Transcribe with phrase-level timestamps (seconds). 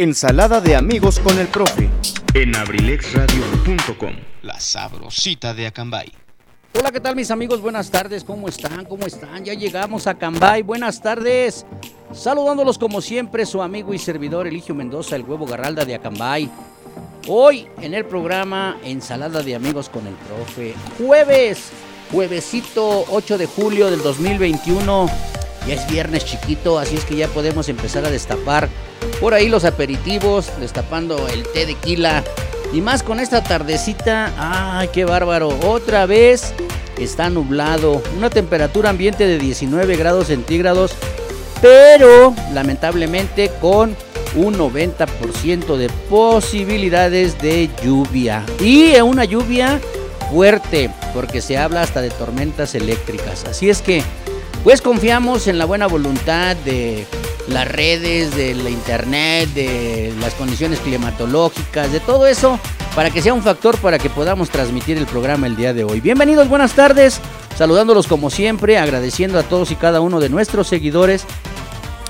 [0.00, 1.90] Ensalada de amigos con el profe.
[2.32, 4.14] en abrilexradio.com.
[4.40, 6.10] La sabrosita de Acambay.
[6.72, 7.60] Hola, ¿qué tal mis amigos?
[7.60, 8.86] Buenas tardes, ¿cómo están?
[8.86, 9.44] ¿Cómo están?
[9.44, 11.66] Ya llegamos a Cambay, buenas tardes.
[12.14, 16.50] Saludándolos como siempre, su amigo y servidor Eligio Mendoza, el huevo garralda de Acambay.
[17.28, 20.74] Hoy en el programa Ensalada de amigos con el profe.
[20.96, 21.72] Jueves,
[22.10, 25.10] juevesito 8 de julio del 2021.
[25.66, 28.68] Ya es viernes chiquito, así es que ya podemos empezar a destapar
[29.20, 32.24] por ahí los aperitivos, destapando el té de quila.
[32.72, 35.48] Y más con esta tardecita, ay, qué bárbaro.
[35.66, 36.54] Otra vez
[36.98, 40.92] está nublado, una temperatura ambiente de 19 grados centígrados,
[41.60, 43.96] pero lamentablemente con
[44.36, 48.44] un 90% de posibilidades de lluvia.
[48.60, 49.80] Y una lluvia
[50.30, 53.44] fuerte, porque se habla hasta de tormentas eléctricas.
[53.44, 54.02] Así es que,
[54.62, 57.06] pues confiamos en la buena voluntad de
[57.48, 62.58] las redes, de la internet, de las condiciones climatológicas, de todo eso,
[62.94, 66.00] para que sea un factor para que podamos transmitir el programa el día de hoy.
[66.00, 67.20] Bienvenidos, buenas tardes,
[67.56, 71.24] saludándolos como siempre, agradeciendo a todos y cada uno de nuestros seguidores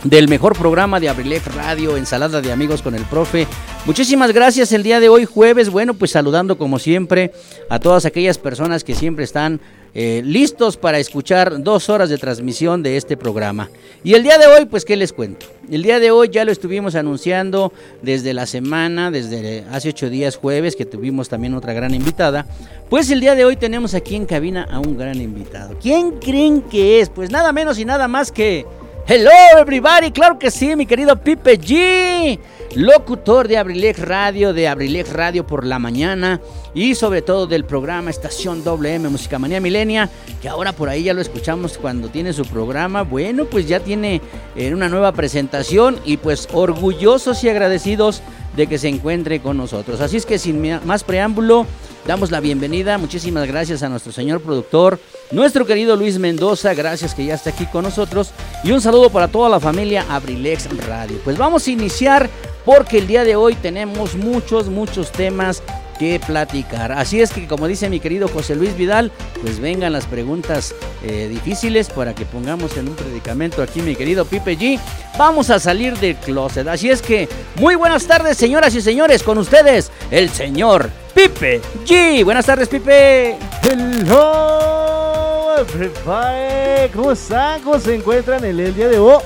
[0.05, 3.47] del mejor programa de Abrilec Radio, Ensalada de Amigos con el Profe.
[3.85, 5.71] Muchísimas gracias el día de hoy, jueves.
[5.71, 7.33] Bueno, pues saludando como siempre
[7.69, 9.61] a todas aquellas personas que siempre están
[9.93, 13.69] eh, listos para escuchar dos horas de transmisión de este programa.
[14.05, 15.47] Y el día de hoy, pues, ¿qué les cuento?
[15.71, 20.37] El día de hoy ya lo estuvimos anunciando desde la semana, desde hace ocho días
[20.37, 22.47] jueves, que tuvimos también otra gran invitada.
[22.89, 25.77] Pues el día de hoy tenemos aquí en cabina a un gran invitado.
[25.81, 27.09] ¿Quién creen que es?
[27.09, 28.65] Pues nada menos y nada más que...
[29.13, 32.39] Hello everybody, claro que sí, mi querido Pipe G,
[32.77, 36.41] locutor de Abrilex Radio, de Abrilex Radio por la mañana
[36.75, 40.09] y sobre todo del programa Estación WM Música Manía Milenia,
[40.41, 43.03] que ahora por ahí ya lo escuchamos cuando tiene su programa.
[43.03, 44.21] Bueno, pues ya tiene
[44.55, 48.23] eh, una nueva presentación y pues orgullosos y agradecidos
[48.57, 50.01] de que se encuentre con nosotros.
[50.01, 51.67] Así es que sin más preámbulo,
[52.07, 52.99] damos la bienvenida.
[52.99, 54.99] Muchísimas gracias a nuestro señor productor,
[55.31, 56.75] nuestro querido Luis Mendoza.
[56.75, 58.33] Gracias que ya está aquí con nosotros.
[58.65, 61.19] Y un saludo para toda la familia Abrilex Radio.
[61.25, 62.29] Pues vamos a iniciar
[62.65, 65.63] porque el día de hoy tenemos muchos, muchos temas
[66.01, 66.93] que platicar.
[66.93, 69.13] Así es que, como dice mi querido José Luis Vidal,
[69.43, 70.75] pues vengan las preguntas
[71.05, 74.81] eh, difíciles para que pongamos en un predicamento aquí, mi querido Pipe G.
[75.19, 76.67] Vamos a salir del closet.
[76.69, 82.25] Así es que, muy buenas tardes, señoras y señores, con ustedes, el señor Pipe G.
[82.25, 83.37] Buenas tardes, Pipe.
[83.63, 86.89] Hello, everybody.
[86.95, 87.61] ¿Cómo están?
[87.61, 89.21] ¿Cómo se encuentran el, el día de hoy?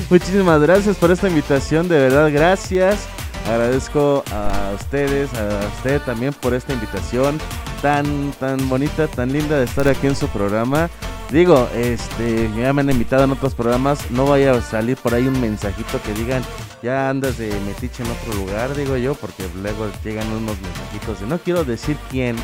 [0.09, 3.07] Muchísimas gracias por esta invitación, de verdad, gracias.
[3.47, 7.39] Agradezco a ustedes, a usted también por esta invitación
[7.81, 10.89] tan, tan bonita, tan linda de estar aquí en su programa.
[11.31, 15.27] Digo, este, ya me han invitado en otros programas, no vaya a salir por ahí
[15.27, 16.41] un mensajito que digan,
[16.81, 21.27] ya andas de metiche en otro lugar, digo yo, porque luego llegan unos mensajitos de,
[21.27, 22.37] no quiero decir quién,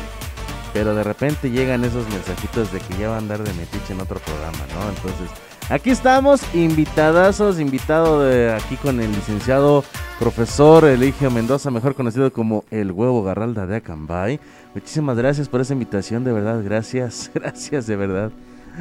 [0.74, 4.00] pero de repente llegan esos mensajitos de que ya va a andar de metiche en
[4.00, 4.88] otro programa, ¿no?
[4.90, 5.30] Entonces,
[5.70, 9.84] aquí estamos, invitadazos, invitado de aquí con el licenciado
[10.18, 14.40] profesor Eligio Mendoza, mejor conocido como el huevo garralda de Acambay.
[14.74, 18.30] Muchísimas gracias por esa invitación, de verdad, gracias, gracias de verdad.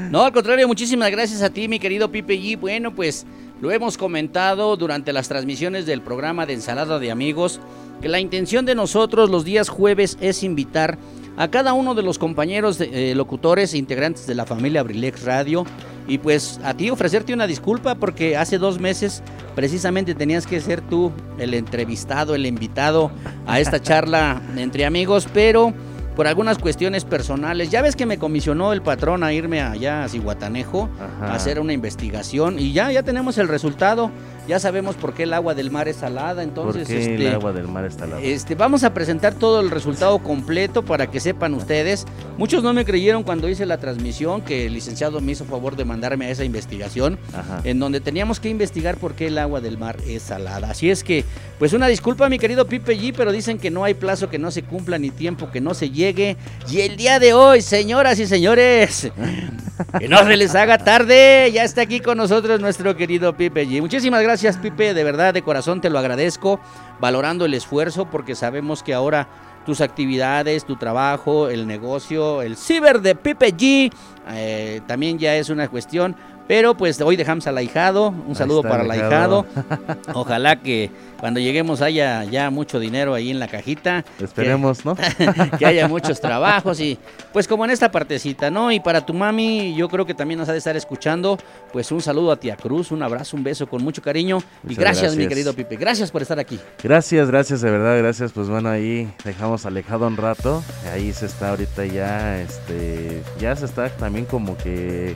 [0.10, 2.60] No, al contrario, muchísimas gracias a ti, mi querido Pipe G.
[2.60, 3.26] Bueno, pues
[3.62, 7.60] lo hemos comentado durante las transmisiones del programa de Ensalada de Amigos,
[8.02, 10.98] que la intención de nosotros los días jueves es invitar
[11.38, 15.24] a cada uno de los compañeros de- eh, locutores e integrantes de la familia Abrilex
[15.26, 15.64] Radio
[16.08, 19.24] y pues a ti ofrecerte una disculpa porque hace dos meses
[19.56, 23.12] precisamente tenías que ser tú el entrevistado, el invitado
[23.48, 25.74] a esta charla entre amigos, pero
[26.16, 27.72] por algunas cuestiones personales.
[27.72, 31.32] Ya ves que me comisionó el patrón a irme allá a Cihuatanejo Ajá.
[31.32, 34.12] a hacer una investigación y ya, ya tenemos el resultado.
[34.46, 37.34] Ya sabemos por qué el agua del mar es salada, entonces ¿Por qué este, el
[37.36, 37.90] agua del mar
[38.22, 42.06] este, vamos a presentar todo el resultado completo para que sepan ustedes.
[42.38, 45.86] Muchos no me creyeron cuando hice la transmisión que el licenciado me hizo favor de
[45.86, 47.62] mandarme a esa investigación Ajá.
[47.64, 50.72] en donde teníamos que investigar por qué el agua del mar es salada.
[50.72, 51.24] Así es que,
[51.58, 54.52] pues una disculpa mi querido Pipe G, pero dicen que no hay plazo que no
[54.52, 56.36] se cumpla ni tiempo que no se llegue.
[56.70, 59.10] Y el día de hoy, señoras y señores,
[60.00, 63.80] que no se les haga tarde, ya está aquí con nosotros nuestro querido Pipe G.
[63.80, 66.60] Muchísimas gracias Pipe, de verdad, de corazón te lo agradezco,
[67.00, 69.28] valorando el esfuerzo porque sabemos que ahora
[69.66, 73.94] tus actividades, tu trabajo, el negocio, el ciber de Pipe G,
[74.30, 76.16] eh, también ya es una cuestión.
[76.48, 79.46] Pero pues hoy dejamos al ahijado, un Ahí saludo para el ahijado.
[80.14, 84.04] Ojalá que cuando lleguemos haya ya mucho dinero ahí en la cajita.
[84.18, 84.96] que- Esperemos, ¿no?
[85.58, 87.00] que haya muchos trabajos y
[87.32, 88.72] pues como en esta partecita, ¿no?
[88.74, 91.38] Y para tu mami, yo creo que también nos ha de estar escuchando,
[91.72, 94.80] pues un saludo a tía Cruz, un abrazo, un beso con mucho cariño y Muchas
[94.80, 95.30] gracias, mi gracias.
[95.30, 96.60] querido Pipe, gracias por estar aquí.
[96.84, 98.34] Gracias, gracias, de verdad, gracias.
[98.34, 100.62] Pues bueno, ahí dejamos alejado un rato.
[100.94, 105.16] Ahí se está ahorita ya, este, ya se está también como que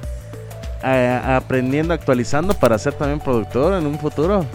[0.93, 4.45] a- aprendiendo, actualizando para ser también productor en un futuro.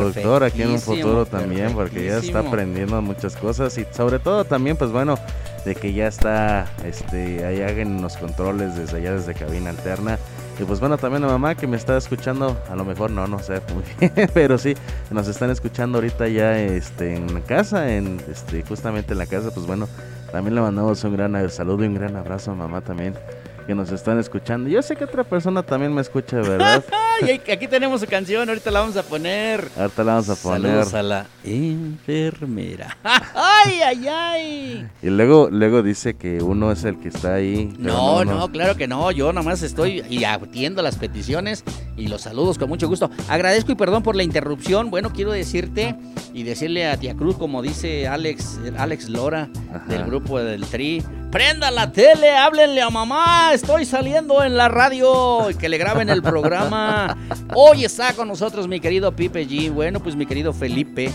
[0.00, 4.44] Productor aquí en un futuro también, porque ya está aprendiendo muchas cosas y sobre todo
[4.44, 5.16] también, pues bueno,
[5.64, 10.18] de que ya está, este, ahí hagan los controles desde allá, desde cabina alterna.
[10.60, 13.38] Y pues bueno, también a mamá que me está escuchando, a lo mejor no, no
[13.40, 13.82] sé muy
[14.14, 14.74] bien, pero sí,
[15.10, 19.66] nos están escuchando ahorita ya este, en casa, en este, justamente en la casa, pues
[19.66, 19.88] bueno,
[20.30, 23.14] también le mandamos un gran saludo y un gran abrazo a mamá también,
[23.62, 24.68] que nos están escuchando.
[24.68, 26.84] Yo sé que otra persona también me escucha, ¿verdad?
[27.22, 29.68] Ay, aquí tenemos su canción, ahorita la vamos a poner.
[29.76, 30.62] Ahorita la vamos a poner.
[30.62, 32.96] Saludos a la enfermera.
[33.04, 34.88] Ay, ay, ay.
[35.02, 37.72] Y luego, luego dice que uno es el que está ahí.
[37.78, 39.10] No, no, claro que no.
[39.10, 41.64] Yo nomás estoy y atiendo las peticiones
[41.96, 43.10] y los saludos con mucho gusto.
[43.28, 44.90] Agradezco y perdón por la interrupción.
[44.90, 45.94] Bueno, quiero decirte
[46.34, 49.84] y decirle a Tía Cruz, como dice Alex, Alex Lora Ajá.
[49.86, 51.04] del grupo del Tri.
[51.32, 56.10] Prenda la tele, háblenle a mamá, estoy saliendo en la radio y que le graben
[56.10, 57.16] el programa.
[57.54, 59.72] Hoy está con nosotros mi querido Pipe G.
[59.72, 61.10] Bueno, pues mi querido Felipe,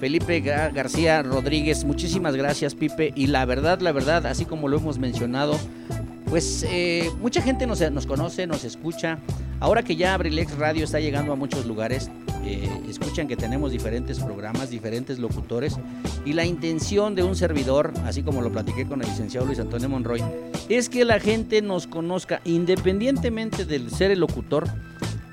[0.00, 3.12] Felipe Gar- García Rodríguez, muchísimas gracias Pipe.
[3.14, 5.56] Y la verdad, la verdad, así como lo hemos mencionado,
[6.28, 9.18] pues eh, mucha gente nos, nos conoce, nos escucha.
[9.60, 12.10] Ahora que ya Abrilex Radio está llegando a muchos lugares,
[12.44, 15.76] eh, escuchan que tenemos diferentes programas, diferentes locutores.
[16.24, 19.88] Y la intención de un servidor, así como lo platiqué con el licenciado Luis Antonio
[19.88, 20.22] Monroy,
[20.68, 24.68] es que la gente nos conozca, independientemente del ser el locutor,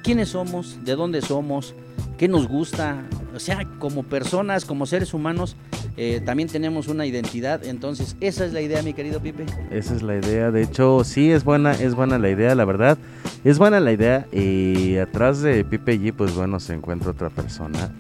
[0.04, 1.74] quiénes somos, de dónde somos,
[2.18, 3.04] qué nos gusta.
[3.36, 5.56] O sea, como personas, como seres humanos,
[5.98, 7.66] eh, también tenemos una identidad.
[7.66, 9.46] Entonces, esa es la idea, mi querido Pipe.
[9.72, 10.52] Esa es la idea.
[10.52, 13.00] De hecho, sí es buena, es buena la idea, la verdad.
[13.44, 14.28] Es buena la idea.
[14.32, 17.92] Y atrás de Pipe G, pues bueno, se encuentra otra persona.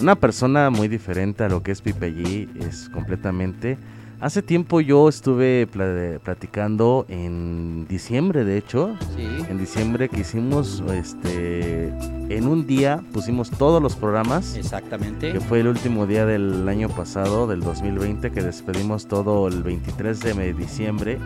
[0.00, 2.48] Una persona muy diferente a lo que es Pipe G.
[2.66, 3.78] Es completamente.
[4.18, 8.96] Hace tiempo yo estuve pla- platicando en diciembre, de hecho.
[9.14, 9.26] Sí.
[9.50, 11.88] En diciembre que hicimos, este,
[12.30, 14.56] en un día pusimos todos los programas.
[14.56, 15.32] Exactamente.
[15.32, 20.18] que fue el último día del año pasado, del 2020, que despedimos todo el 23
[20.20, 21.18] de diciembre.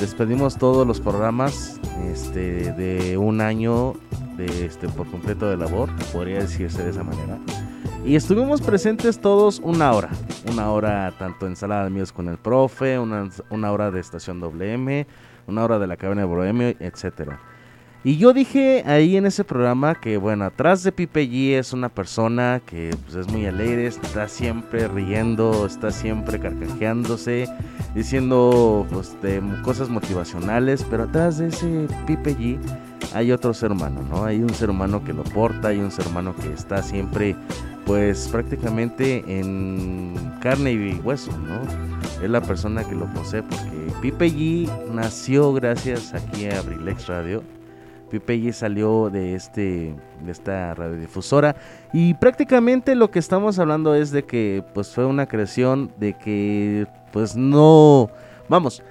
[0.00, 1.78] Despedimos todos los programas
[2.10, 3.92] este, de un año
[4.38, 7.38] de, este, por completo de labor, podría decirse de esa manera.
[8.04, 10.08] Y estuvimos presentes todos una hora.
[10.50, 14.40] Una hora tanto en Sala de Amigos con el Profe, una, una hora de Estación
[14.40, 15.06] WM,
[15.46, 17.38] una hora de la Cabina de Bohemio, etcétera.
[18.02, 21.90] Y yo dije ahí en ese programa que, bueno, atrás de Pipe G es una
[21.90, 27.46] persona que pues, es muy alegre, está siempre riendo, está siempre carcajeándose,
[27.94, 32.58] diciendo pues, de cosas motivacionales, pero atrás de ese Pipe G
[33.12, 34.24] hay otro ser humano, ¿no?
[34.24, 37.36] Hay un ser humano que lo porta, hay un ser humano que está siempre,
[37.86, 41.60] pues prácticamente en carne y hueso, ¿no?
[42.22, 47.42] Es la persona que lo posee, porque Pipe G nació gracias aquí a Abrilex Radio.
[48.10, 51.54] Pipe G salió de este de esta radiodifusora
[51.92, 56.88] y prácticamente lo que estamos hablando es de que pues fue una creación de que
[57.12, 58.10] pues no
[58.48, 58.82] vamos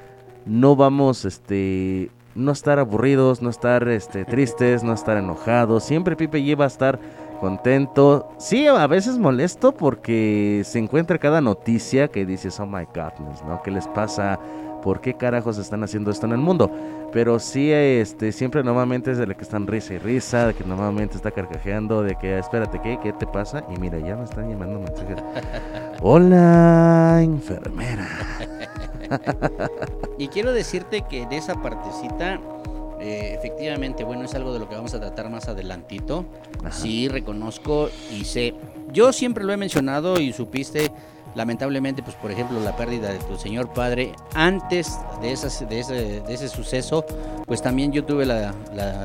[0.45, 2.09] no vamos este
[2.39, 5.83] no estar aburridos no estar este tristes no estar enojados.
[5.83, 6.99] Siempre Pipe G va a estar
[7.39, 8.29] contento.
[8.37, 13.61] Sí a veces molesto porque se encuentra cada noticia que dices oh my godness no
[13.63, 14.39] qué les pasa
[14.81, 16.71] por qué carajos están haciendo esto en el mundo.
[17.11, 20.63] Pero sí, este, siempre normalmente es de la que están risa y risa, de que
[20.63, 22.99] normalmente está carcajeando, de que espérate, ¿qué?
[23.01, 23.63] ¿Qué te pasa?
[23.75, 25.17] Y mira, ya me están llamando mensajes.
[26.01, 28.07] Hola, enfermera.
[30.19, 32.39] y quiero decirte que en esa partecita,
[33.01, 36.25] eh, efectivamente, bueno, es algo de lo que vamos a tratar más adelantito.
[36.69, 38.53] Sí, reconozco y sé.
[38.91, 40.91] Yo siempre lo he mencionado y supiste
[41.35, 46.21] lamentablemente, pues por ejemplo, la pérdida de tu señor padre, antes de, esas, de, ese,
[46.21, 47.05] de ese suceso,
[47.45, 48.53] pues también yo tuve la,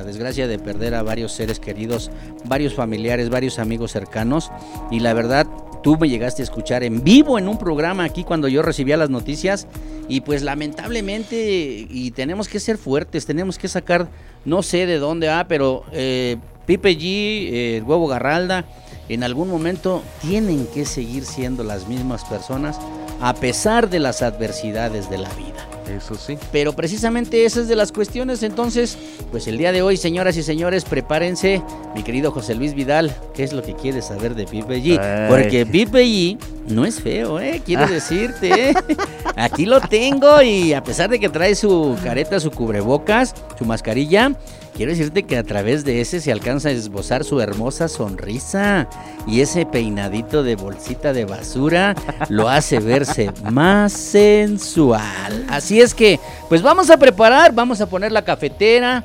[0.04, 2.10] desgracia de perder a varios seres queridos,
[2.44, 4.50] varios familiares, varios amigos cercanos,
[4.90, 5.46] y la verdad,
[5.82, 9.10] tú me llegaste a escuchar en vivo en un programa aquí cuando yo recibía las
[9.10, 9.66] noticias,
[10.08, 14.08] y pues lamentablemente, y tenemos que ser fuertes, tenemos que sacar,
[14.44, 18.64] no sé de dónde, ah, pero eh, Pipe G, eh, huevo Garralda,
[19.08, 22.78] en algún momento tienen que seguir siendo las mismas personas
[23.20, 25.68] a pesar de las adversidades de la vida.
[25.88, 26.38] Eso sí.
[26.50, 28.42] Pero precisamente esa es de las cuestiones.
[28.42, 28.96] Entonces,
[29.30, 31.62] pues el día de hoy, señoras y señores, prepárense.
[31.94, 35.28] Mi querido José Luis Vidal, ¿qué es lo que quieres saber de Pipe G?
[35.28, 37.62] Porque Pipe G no es feo, ¿eh?
[37.64, 38.74] Quiero decirte, ¿eh?
[39.36, 44.32] Aquí lo tengo y a pesar de que trae su careta, su cubrebocas, su mascarilla,
[44.74, 48.88] quiero decirte que a través de ese se alcanza a esbozar su hermosa sonrisa
[49.26, 51.94] y ese peinadito de bolsita de basura
[52.28, 55.46] lo hace verse más sensual.
[55.48, 59.04] Así es que, pues vamos a preparar, vamos a poner la cafetera,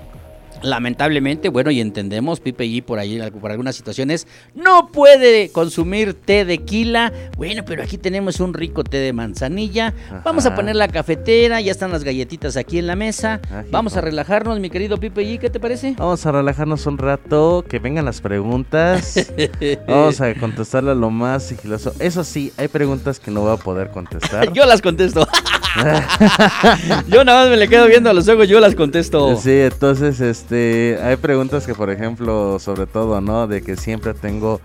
[0.63, 6.45] Lamentablemente, bueno, y entendemos, Pipe G por ahí, por algunas situaciones, no puede consumir té
[6.45, 7.11] de quila.
[7.37, 9.93] Bueno, pero aquí tenemos un rico té de manzanilla.
[10.23, 13.39] Vamos a poner la cafetera, ya están las galletitas aquí en la mesa.
[13.71, 15.95] Vamos a relajarnos, mi querido Pipe G, ¿qué te parece?
[15.97, 19.27] Vamos a relajarnos un rato, que vengan las preguntas.
[19.87, 21.93] Vamos a contestarlas lo más sigiloso.
[21.99, 24.51] Eso sí, hay preguntas que no voy a poder contestar.
[24.53, 25.27] yo las contesto.
[27.07, 29.37] yo nada más me le quedo viendo a los ojos, yo las contesto.
[29.37, 33.47] Sí, entonces, este, hay preguntas que, por ejemplo, sobre todo, ¿no?
[33.47, 34.59] De que siempre tengo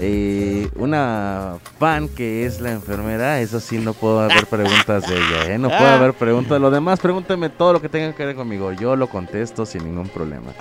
[0.00, 5.54] eh, una fan que es la enfermera, eso sí, no puedo haber preguntas de ella,
[5.54, 5.58] ¿eh?
[5.58, 6.60] No puedo haber preguntas.
[6.60, 8.72] Lo demás, pregúntame todo lo que tenga que ver conmigo.
[8.72, 10.52] Yo lo contesto sin ningún problema.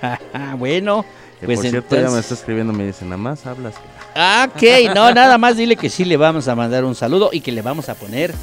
[0.58, 1.04] bueno,
[1.44, 3.74] pues por cierto, ella me está escribiendo, me dice, nada más hablas.
[4.14, 4.62] Ok,
[4.94, 7.62] no, nada más dile que sí le vamos a mandar un saludo y que le
[7.62, 8.34] vamos a poner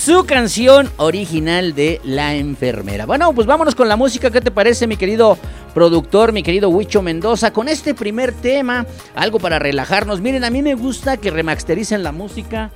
[0.00, 3.04] su canción original de La Enfermera.
[3.04, 4.30] Bueno, pues vámonos con la música.
[4.30, 5.36] ¿Qué te parece, mi querido
[5.74, 7.52] productor, mi querido Huicho Mendoza?
[7.52, 10.22] Con este primer tema, algo para relajarnos.
[10.22, 12.70] Miren, a mí me gusta que remastericen la música.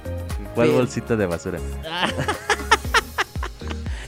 [0.55, 1.59] ¿Cuál bolsita de basura?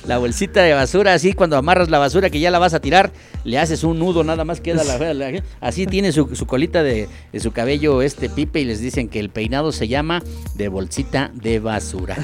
[0.06, 3.10] la bolsita de basura, así cuando amarras la basura que ya la vas a tirar,
[3.44, 5.42] le haces un nudo, nada más queda la...
[5.60, 7.08] así tiene su, colita de,
[7.38, 10.22] su cabello este pipe y les dicen que el peinado se llama
[10.54, 12.16] de bolsita de basura.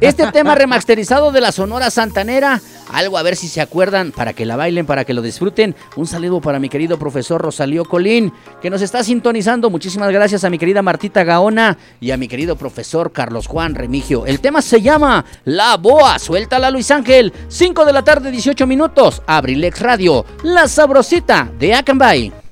[0.00, 2.60] Este tema remasterizado de la Sonora Santanera,
[2.92, 5.74] algo a ver si se acuerdan, para que la bailen, para que lo disfruten.
[5.96, 9.70] Un saludo para mi querido profesor Rosalío Colín, que nos está sintonizando.
[9.70, 14.26] Muchísimas gracias a mi querida Martita Gaona y a mi querido profesor Carlos Juan Remigio.
[14.26, 17.32] El tema se llama La Boa, suéltala Luis Ángel.
[17.48, 19.22] 5 de la tarde, 18 minutos.
[19.26, 22.47] Abrilex Radio, la sabrosita de Akanbay.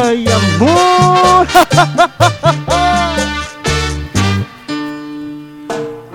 [0.00, 1.46] ¡Ay, amor!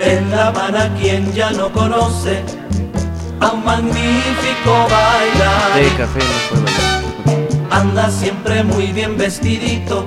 [0.00, 2.42] En La Habana, quien ya no conoce
[3.40, 5.74] a un magnífico bailar.
[5.74, 6.66] De café no puedo
[7.70, 10.06] Anda siempre muy bien vestidito,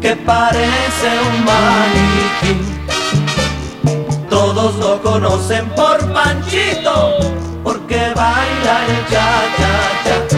[0.00, 2.54] que parece un maniquí.
[4.28, 7.16] Todos lo conocen por Panchito,
[7.62, 10.31] porque baila el cha-cha-cha.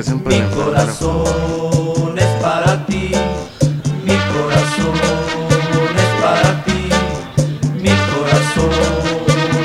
[0.00, 3.12] Mi corazón es para ti.
[4.02, 4.96] Mi corazón
[5.94, 6.88] es para ti.
[7.74, 8.72] Mi corazón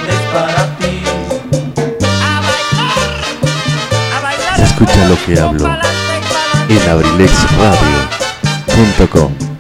[0.10, 1.04] es para ti.
[2.22, 3.08] A bailar,
[4.14, 4.60] a bailar.
[4.60, 5.70] Escucha lo que hablo
[6.68, 9.55] en abrilexradio.com.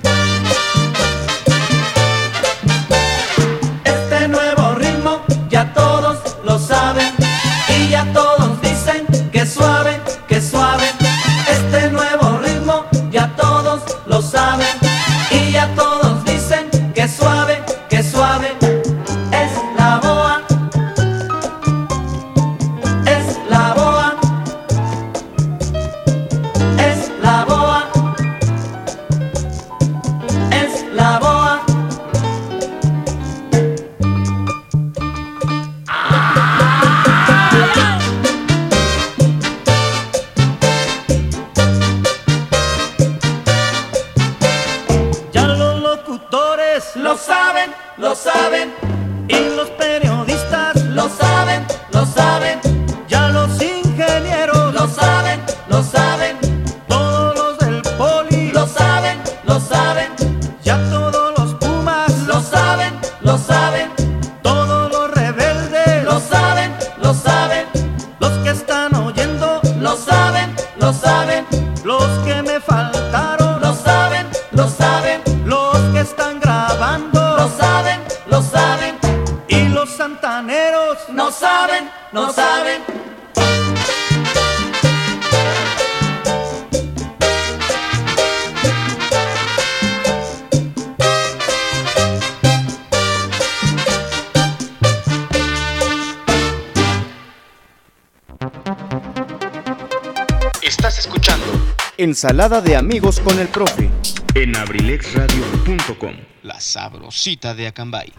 [102.26, 103.88] Ensalada de amigos con el profe.
[104.34, 106.14] en abrilexradio.com.
[106.42, 108.12] La sabrosita de Acambay.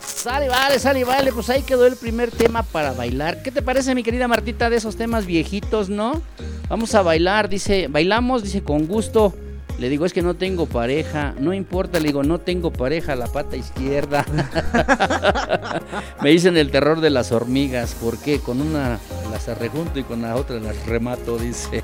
[0.00, 1.34] Sale, vale, sale, vale.
[1.34, 3.42] Pues ahí quedó el primer tema para bailar.
[3.42, 6.22] ¿Qué te parece, mi querida Martita, de esos temas viejitos, no?
[6.70, 9.34] Vamos a bailar, dice, bailamos, dice, con gusto.
[9.78, 11.34] Le digo, es que no tengo pareja.
[11.38, 14.24] No importa, le digo, no tengo pareja, la pata izquierda.
[16.22, 17.94] Me dicen el terror de las hormigas.
[17.96, 18.40] ¿Por qué?
[18.40, 18.98] Con una
[19.32, 21.82] las arrejunto y con la otra las remato, dice.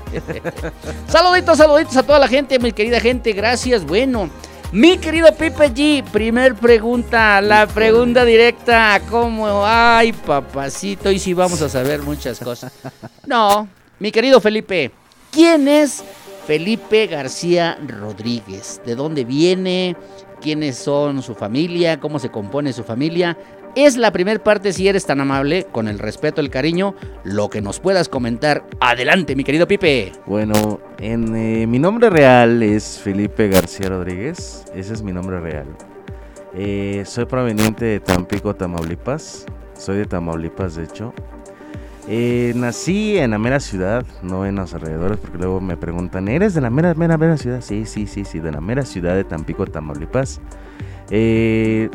[1.07, 3.33] saluditos, saluditos a toda la gente, mi querida gente.
[3.33, 3.83] Gracias.
[3.83, 4.29] Bueno,
[4.71, 9.65] mi querido Pipe G, primer pregunta, la pregunta directa, ¿cómo?
[9.65, 12.71] Ay, papacito, y si vamos a saber muchas cosas.
[13.25, 13.67] No,
[13.99, 14.91] mi querido Felipe,
[15.31, 16.03] ¿quién es
[16.47, 18.81] Felipe García Rodríguez?
[18.83, 19.95] ¿De dónde viene?
[20.41, 21.99] ¿Quiénes son su familia?
[21.99, 23.37] ¿Cómo se compone su familia?
[23.81, 27.61] Es la primera parte, si eres tan amable, con el respeto, el cariño, lo que
[27.61, 28.65] nos puedas comentar.
[28.81, 30.11] Adelante, mi querido Pipe.
[30.25, 34.65] Bueno, en, eh, mi nombre real es Felipe García Rodríguez.
[34.75, 35.67] Ese es mi nombre real.
[36.53, 39.45] Eh, soy proveniente de Tampico, Tamaulipas.
[39.77, 41.13] Soy de Tamaulipas, de hecho.
[42.09, 46.53] Eh, nací en la mera ciudad, no en los alrededores, porque luego me preguntan, ¿eres
[46.53, 47.61] de la mera, mera, mera ciudad?
[47.61, 50.41] Sí, sí, sí, sí, de la mera ciudad de Tampico, Tamaulipas.
[51.11, 51.89] Eh,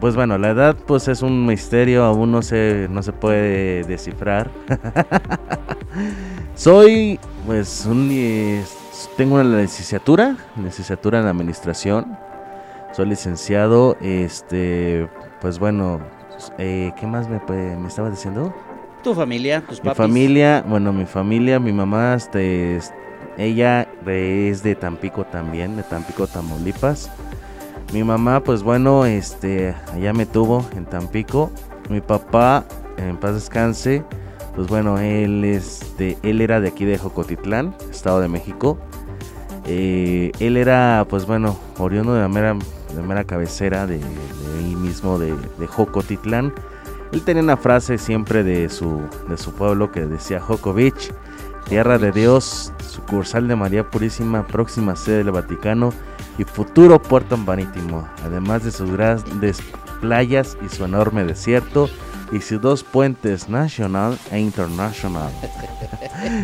[0.00, 4.50] pues bueno, la edad pues es un misterio, aún no se, no se puede descifrar.
[6.54, 8.62] Soy pues un...
[9.16, 12.16] tengo una licenciatura, licenciatura en administración.
[12.92, 15.08] Soy licenciado, este,
[15.40, 16.00] pues bueno,
[16.58, 17.40] eh, ¿qué más me,
[17.76, 18.54] me estaba diciendo?
[19.04, 19.96] Tu familia, tus Mi papis.
[19.98, 22.92] familia, bueno, mi familia, mi mamá, este, es-
[23.36, 27.08] ella es de Tampico también, de Tampico, Tamaulipas.
[27.92, 31.50] Mi mamá, pues bueno, este, allá me tuvo en Tampico.
[31.88, 32.64] Mi papá,
[32.98, 34.04] en paz descanse,
[34.54, 38.78] pues bueno, él, este, él era de aquí de Jocotitlán, Estado de México.
[39.64, 44.58] Eh, él era, pues bueno, oriundo de la mera, de la mera cabecera de, de
[44.58, 46.52] ahí mismo, de, de Jocotitlán.
[47.12, 51.10] Él tenía una frase siempre de su, de su pueblo que decía Joco Beach,
[51.66, 55.94] tierra de Dios, sucursal de María Purísima, próxima sede del Vaticano
[56.38, 59.58] y futuro puerto marítimo, además de sus grandes
[60.00, 61.90] playas y su enorme desierto
[62.32, 65.32] y sus dos puentes nacional e internacional.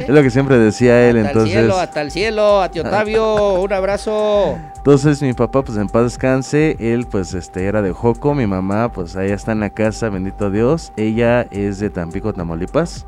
[0.00, 1.54] es lo que siempre decía él, hasta entonces.
[1.54, 4.58] el cielo, hasta el cielo, a ti Otavio, un abrazo.
[4.76, 8.90] Entonces mi papá pues en paz descanse, él pues este era de Joco, mi mamá
[8.90, 13.06] pues allá está en la casa, bendito Dios, ella es de Tampico, Tamaulipas.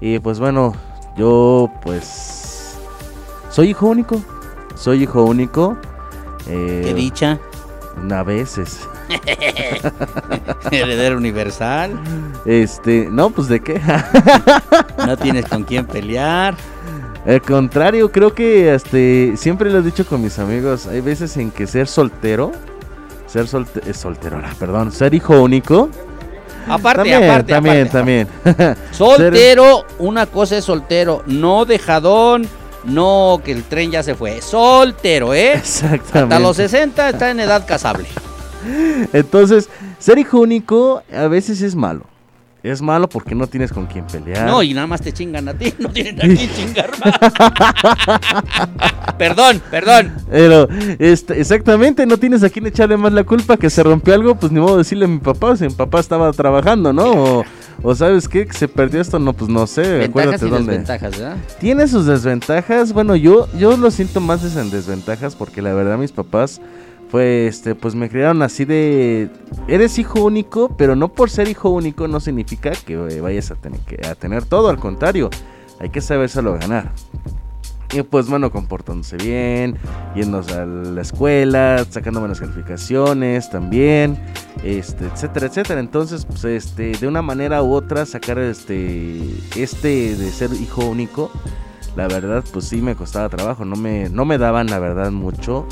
[0.00, 0.74] Y pues bueno,
[1.16, 2.76] yo pues
[3.50, 4.20] soy hijo único,
[4.74, 5.76] soy hijo único.
[6.48, 7.38] Eh, Qué dicha.
[8.10, 8.88] a veces.
[10.70, 11.98] Heredero universal.
[12.44, 13.80] Este, no, pues de qué.
[15.06, 16.54] No tienes con quién pelear.
[17.26, 21.50] Al contrario, creo que este, siempre lo he dicho con mis amigos, hay veces en
[21.50, 22.50] que ser soltero,
[23.26, 25.88] ser solte eh, soltero, perdón, ser hijo único,
[26.68, 27.98] Aparte, también, aparte, también, aparte.
[28.54, 28.76] también.
[28.92, 32.46] Soltero, una cosa es soltero, no dejadón,
[32.84, 34.40] no que el tren ya se fue.
[34.40, 35.54] Soltero, ¿eh?
[35.54, 36.34] Exactamente.
[36.34, 38.08] Hasta los 60 está en edad casable.
[39.12, 39.68] Entonces,
[39.98, 42.04] ser hijo único a veces es malo.
[42.62, 44.46] Es malo porque no tienes con quién pelear.
[44.46, 47.14] No, y nada más te chingan a ti, no tienen a quién chingar más.
[49.18, 50.12] perdón, perdón.
[50.30, 50.68] Pero,
[51.00, 54.52] este, exactamente, no tienes a quién echarle más la culpa que se rompió algo, pues
[54.52, 57.10] ni modo decirle a mi papá, si mi papá estaba trabajando, ¿no?
[57.10, 57.44] O,
[57.82, 60.72] o sabes qué, que se perdió esto, no, pues no sé, Ventajas acuérdate y dónde.
[60.72, 61.36] desventajas, ¿verdad?
[61.60, 66.12] Tiene sus desventajas, bueno, yo, yo lo siento más en desventajas porque la verdad mis
[66.12, 66.60] papás
[67.10, 69.28] fue, este, pues me criaron así de,
[69.68, 73.54] eres hijo único, pero no por ser hijo único no significa que eh, vayas a
[73.56, 75.28] tener, que, a tener todo, al contrario,
[75.78, 76.92] hay que sabérselo ganar.
[77.92, 79.76] Y pues bueno, comportándose bien,
[80.14, 84.18] yendo a la escuela, sacando buenas calificaciones también,
[84.64, 85.80] este, etcétera, etcétera.
[85.80, 89.20] Entonces, pues este, de una manera u otra, sacar este,
[89.56, 91.30] este de ser hijo único,
[91.94, 95.66] la verdad, pues sí me costaba trabajo, no me, no me daban la verdad mucho.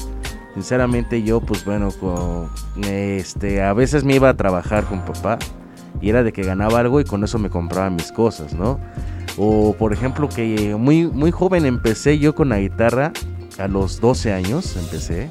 [0.53, 1.89] Sinceramente yo, pues bueno,
[2.87, 5.39] este, a veces me iba a trabajar con papá
[6.03, 8.79] y era de que ganaba algo y con eso me compraba mis cosas, ¿no?
[9.37, 13.13] O por ejemplo que muy, muy joven empecé yo con la guitarra,
[13.59, 15.31] a los 12 años empecé.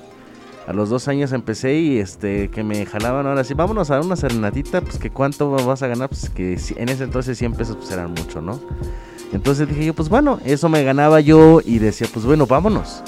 [0.67, 4.15] A los 12 años empecé y este que me jalaban ahora sí, vámonos a una
[4.15, 7.89] serenatita, pues que cuánto vas a ganar, pues que en ese entonces 100 pesos pues
[7.91, 8.59] eran mucho, ¿no?
[9.33, 13.01] Entonces dije yo, pues bueno, eso me ganaba yo y decía, pues bueno, vámonos.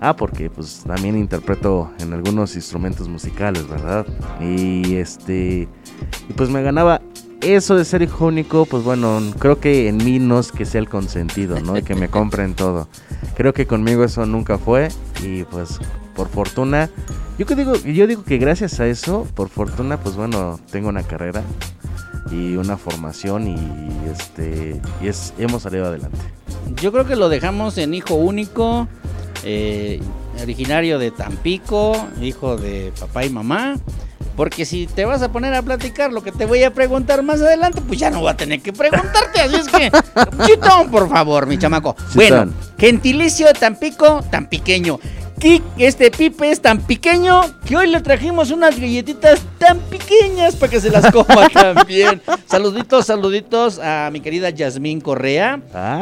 [0.00, 4.06] Ah, porque pues también interpreto en algunos instrumentos musicales, ¿verdad?
[4.40, 5.68] Y este,
[6.28, 7.00] y pues me ganaba
[7.52, 10.80] eso de ser hijo único, pues bueno, creo que en mí no es que sea
[10.80, 11.76] el consentido, ¿no?
[11.76, 12.88] Y que me compren todo.
[13.36, 14.88] Creo que conmigo eso nunca fue
[15.22, 15.78] y pues
[16.14, 16.90] por fortuna,
[17.38, 21.02] yo que digo, yo digo que gracias a eso, por fortuna, pues bueno, tengo una
[21.02, 21.42] carrera
[22.30, 23.56] y una formación y
[24.10, 26.18] este y es hemos salido adelante.
[26.80, 28.88] Yo creo que lo dejamos en hijo único,
[29.44, 30.00] eh,
[30.40, 33.76] originario de Tampico, hijo de papá y mamá.
[34.36, 37.40] Porque si te vas a poner a platicar lo que te voy a preguntar más
[37.40, 39.40] adelante, pues ya no voy a tener que preguntarte.
[39.40, 39.90] Así es que,
[40.46, 41.96] chitón, por favor, mi chamaco.
[42.14, 44.98] Bueno, gentilicio de Tampico, tan pequeño
[45.78, 50.80] este Pipe es tan pequeño que hoy le trajimos unas galletitas tan pequeñas para que
[50.80, 52.22] se las coma también.
[52.46, 55.60] Saluditos, saluditos a mi querida Yasmín Correa.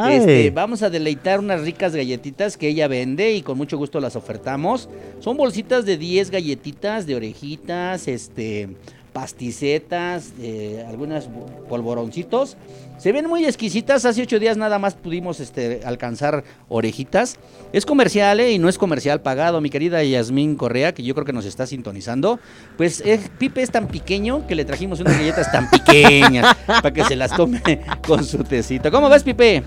[0.09, 4.15] Este, vamos a deleitar unas ricas galletitas que ella vende y con mucho gusto las
[4.15, 4.87] ofertamos.
[5.19, 8.69] Son bolsitas de 10 galletitas de orejitas, este
[9.13, 11.29] pasticetas, eh, algunas
[11.69, 12.57] polvoroncitos.
[13.03, 14.05] Se ven muy exquisitas.
[14.05, 17.37] Hace ocho días nada más pudimos este, alcanzar orejitas.
[17.73, 21.25] Es comercial eh, y no es comercial pagado, mi querida Yasmín Correa, que yo creo
[21.25, 22.39] que nos está sintonizando.
[22.77, 27.03] Pues eh, Pipe es tan pequeño que le trajimos unas galletas tan pequeñas para que
[27.03, 27.61] se las tome
[28.07, 28.89] con su tecito.
[28.89, 29.63] ¿Cómo ves, Pipe?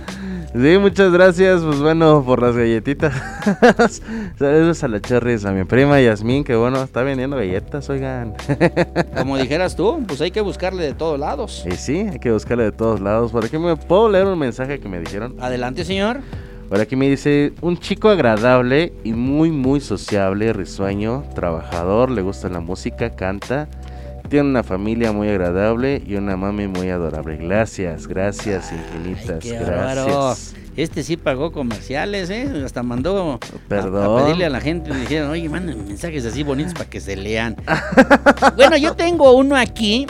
[0.54, 3.12] Sí, muchas gracias, pues bueno, por las galletitas.
[4.38, 8.34] Saludos a la Cherries, a mi prima Yasmín, que bueno, está vendiendo galletas, oigan.
[9.16, 11.64] Como dijeras tú, pues hay que buscarle de todos lados.
[11.70, 13.32] Y sí, hay que buscarle de todos lados.
[13.32, 15.36] ¿Por aquí me puedo leer un mensaje que me dijeron?
[15.40, 16.20] Adelante, señor.
[16.68, 22.48] Por aquí me dice, un chico agradable y muy, muy sociable, risueño, trabajador, le gusta
[22.48, 23.68] la música, canta
[24.26, 27.36] tiene una familia muy agradable y una mami muy adorable.
[27.36, 29.44] Gracias, gracias infinitas.
[29.44, 30.54] gracias.
[30.76, 32.62] Este sí pagó comerciales, ¿eh?
[32.64, 34.20] Hasta mandó Perdón.
[34.20, 37.16] A, pedirle a la gente y dijeron, oye, manden mensajes así bonitos para que se
[37.16, 37.56] lean.
[38.56, 40.06] bueno, yo tengo uno aquí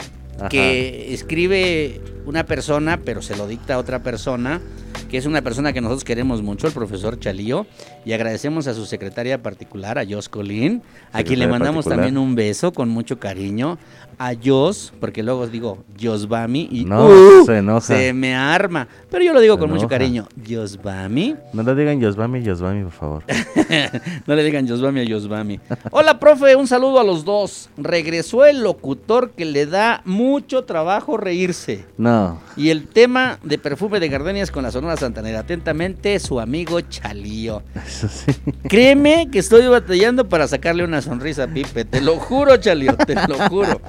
[0.49, 4.61] que escribe una persona, pero se lo dicta a otra persona
[5.07, 7.65] que es una persona que nosotros queremos mucho, el profesor Chalío,
[8.05, 10.81] y agradecemos a su secretaria particular, a Jos Colín,
[11.13, 13.77] a quien le mandamos también un beso con mucho cariño,
[14.17, 17.81] a Jos, porque luego digo Josbami y no, uh, se enoja.
[17.81, 21.35] Se me arma, pero yo lo digo con mucho cariño, Josbami.
[21.53, 23.23] No le digan Josbami, Josbami, por favor.
[24.25, 25.59] no le digan Josbami a Josbami.
[25.91, 27.69] Hola, profe, un saludo a los dos.
[27.77, 31.85] Regresó el locutor que le da mucho trabajo reírse.
[31.97, 32.39] No.
[32.55, 35.39] Y el tema de perfume de gardenias con la Sonora Santanera.
[35.39, 37.61] Atentamente, su amigo Chalío.
[37.85, 38.31] Eso sí.
[38.67, 41.85] Créeme que estoy batallando para sacarle una sonrisa a Pipe.
[41.85, 43.79] Te lo juro, Chalío, te lo juro.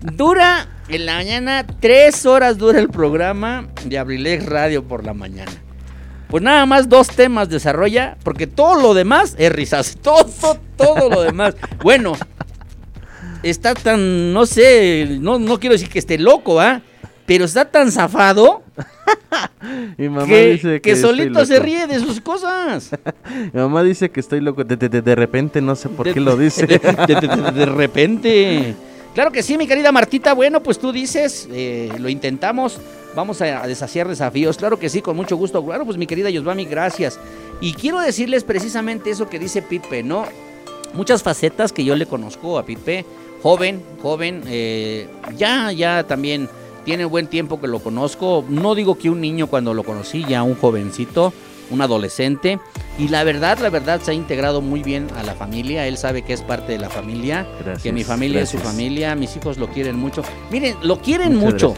[0.00, 5.52] Dura en la mañana, tres horas dura el programa de Abrilex Radio por la mañana.
[6.28, 9.96] Pues nada más dos temas desarrolla, porque todo lo demás es risas.
[10.02, 11.54] Todo, todo lo demás.
[11.82, 12.14] Bueno,
[13.42, 16.82] está tan, no sé, no, no quiero decir que esté loco, ¿ah?
[17.26, 18.62] pero está tan zafado
[19.96, 22.90] Mi mamá que, dice que, solito se ríe de sus cosas.
[23.52, 24.64] Mi mamá dice que estoy loco.
[24.64, 26.66] De, de, de repente, no sé por qué lo dice.
[26.66, 28.74] De, repente.
[29.14, 30.34] Claro que sí, mi querida Martita.
[30.34, 32.78] Bueno, pues tú dices, eh, lo intentamos.
[33.14, 34.56] Vamos a, desafiar desafíos.
[34.56, 35.64] Claro que sí, con mucho gusto.
[35.64, 37.20] Claro, pues mi querida Yosvami, gracias.
[37.60, 40.26] Y quiero decirles precisamente eso que dice Pipe, ¿no?
[40.94, 43.04] Muchas facetas que yo le conozco a Pipe.
[43.40, 44.42] Joven, joven.
[44.48, 46.48] Eh, ya, ya también
[46.84, 48.44] tiene buen tiempo que lo conozco.
[48.48, 51.32] No digo que un niño cuando lo conocí, ya un jovencito,
[51.70, 52.58] un adolescente.
[52.98, 55.86] Y la verdad, la verdad se ha integrado muy bien a la familia.
[55.86, 57.46] Él sabe que es parte de la familia,
[57.82, 60.22] que mi familia es su familia, mis hijos lo quieren mucho.
[60.50, 61.74] Miren, lo quieren mucho.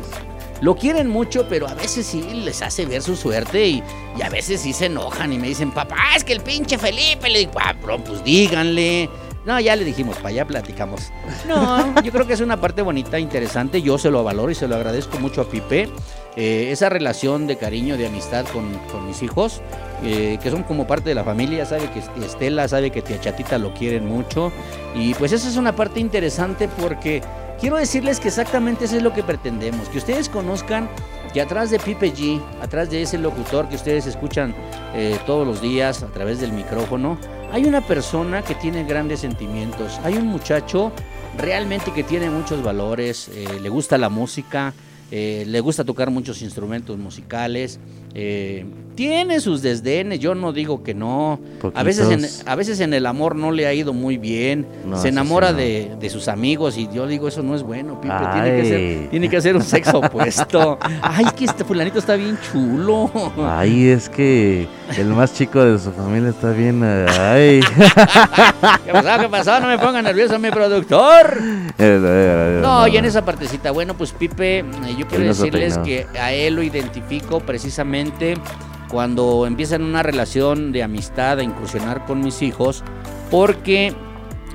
[0.60, 3.82] Lo quieren mucho, pero a veces sí les hace ver su suerte y,
[4.22, 7.40] a veces sí se enojan y me dicen, papá, es que el pinche Felipe, le
[7.40, 9.10] digo, ah, pues díganle.
[9.44, 11.12] No, ya le dijimos, para allá platicamos.
[11.46, 13.80] No, yo creo que es una parte bonita, interesante.
[13.80, 15.88] Yo se lo valoro y se lo agradezco mucho a Pipe.
[16.36, 18.66] Eh, esa relación de cariño, de amistad con,
[19.06, 19.62] mis hijos,
[20.04, 21.64] eh, que son como parte de la familia.
[21.64, 24.52] Sabe que Estela, sabe que tía Chatita lo quieren mucho.
[24.94, 27.22] Y pues esa es una parte interesante porque
[27.58, 29.88] quiero decirles que exactamente eso es lo que pretendemos.
[29.88, 30.90] Que ustedes conozcan
[31.32, 34.54] que atrás de Pipe G, atrás de ese locutor que ustedes escuchan
[34.94, 37.18] eh, todos los días a través del micrófono,
[37.52, 40.92] hay una persona que tiene grandes sentimientos, hay un muchacho
[41.38, 44.74] realmente que tiene muchos valores, eh, le gusta la música,
[45.10, 47.78] eh, le gusta tocar muchos instrumentos musicales,
[48.18, 51.38] eh, tiene sus desdenes, yo no digo que no.
[51.74, 54.66] A veces, en, a veces en el amor no le ha ido muy bien.
[54.86, 55.58] No, se enamora sí, no.
[55.58, 58.14] de, de sus amigos y yo digo, eso no es bueno, Pipe.
[58.32, 60.78] Tiene que, ser, tiene que ser un sexo opuesto.
[61.02, 63.10] Ay, es que este fulanito está bien chulo.
[63.46, 66.82] Ay, es que el más chico de su familia está bien.
[66.82, 67.60] Ay.
[68.86, 69.20] ¿Qué pasó?
[69.20, 69.60] ¿Qué pasó?
[69.60, 71.38] No me ponga nervioso mi productor.
[71.78, 74.64] No, y en esa partecita, bueno, pues Pipe, eh,
[74.98, 78.05] yo quiero decirles que a él lo identifico precisamente
[78.88, 82.82] cuando empiezan una relación de amistad a incursionar con mis hijos,
[83.30, 83.94] porque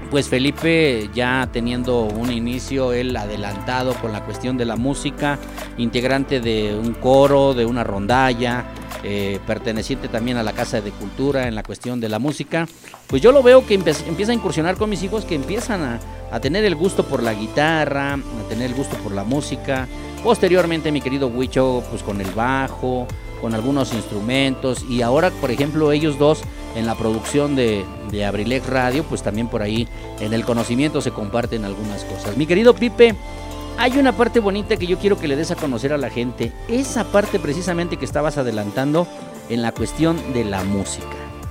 [0.10, 5.40] pues Felipe ya teniendo un inicio, él adelantado con la cuestión de la música,
[5.78, 8.66] integrante de un coro, de una rondalla,
[9.04, 12.68] eh, perteneciente también a la Casa de Cultura en la cuestión de la música,
[13.08, 16.40] pues yo lo veo que empieza a incursionar con mis hijos que empiezan a, a
[16.42, 19.88] tener el gusto por la guitarra, a tener el gusto por la música.
[20.24, 23.08] Posteriormente mi querido Huicho pues con el bajo,
[23.42, 26.42] con algunos instrumentos y ahora por ejemplo ellos dos
[26.76, 29.88] en la producción de, de Abrilex Radio pues también por ahí
[30.20, 32.38] en el conocimiento se comparten algunas cosas.
[32.38, 33.16] Mi querido Pipe,
[33.78, 36.52] hay una parte bonita que yo quiero que le des a conocer a la gente.
[36.68, 39.08] Esa parte precisamente que estabas adelantando
[39.50, 41.08] en la cuestión de la música.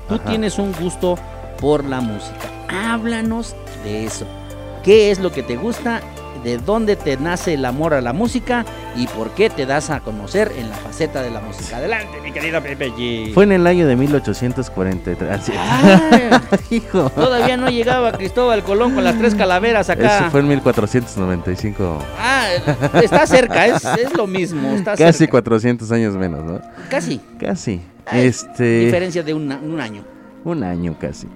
[0.09, 0.25] Tú Ajá.
[0.25, 1.19] tienes un gusto
[1.61, 2.49] por la música.
[2.69, 4.27] Háblanos de eso.
[4.83, 6.01] ¿Qué es lo que te gusta?
[6.45, 8.65] ¿De dónde te nace el amor a la música?
[8.97, 11.77] ¿Y por qué te das a conocer en la faceta de la música?
[11.77, 13.33] Adelante, mi querido Pepe G.
[13.35, 15.31] Fue en el año de 1843.
[15.31, 17.11] Así- Ah, Hijo.
[17.11, 20.21] todavía no llegaba Cristóbal Colón con las tres calaveras acá.
[20.21, 21.99] Eso fue en 1495.
[22.19, 22.47] Ah,
[23.03, 24.71] está cerca, es, es lo mismo.
[24.75, 25.33] Está Casi cerca.
[25.33, 26.61] 400 años menos, ¿no?
[26.89, 27.21] Casi.
[27.39, 27.81] Casi.
[28.07, 28.87] Ay, Este.
[28.87, 30.05] Diferencia de un, un año.
[30.45, 31.27] Un año casi.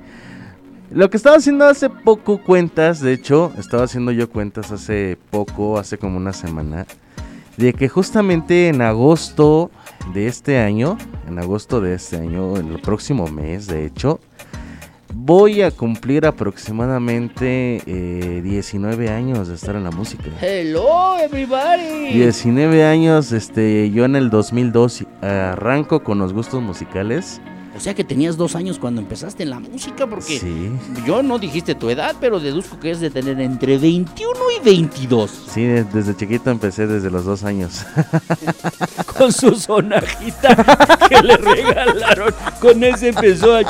[0.94, 5.76] Lo que estaba haciendo hace poco cuentas, de hecho, estaba haciendo yo cuentas hace poco,
[5.76, 6.86] hace como una semana,
[7.56, 9.72] de que justamente en agosto
[10.12, 14.20] de este año, en agosto de este año, en el próximo mes, de hecho,
[15.12, 20.30] voy a cumplir aproximadamente eh, 19 años de estar en la música.
[20.40, 22.12] Hello, everybody.
[22.12, 27.40] 19 años, este, yo en el 2002 arranco con los gustos musicales.
[27.76, 30.70] O sea que tenías dos años cuando empezaste en la música, porque Sí,
[31.06, 35.30] yo no dijiste tu edad, pero deduzco que es de tener entre 21 y 22.
[35.52, 37.84] sí, de- desde chiquito empecé desde los dos años.
[39.18, 42.32] Con su sonajita que le regalaron.
[42.60, 43.62] Con ese empezó a...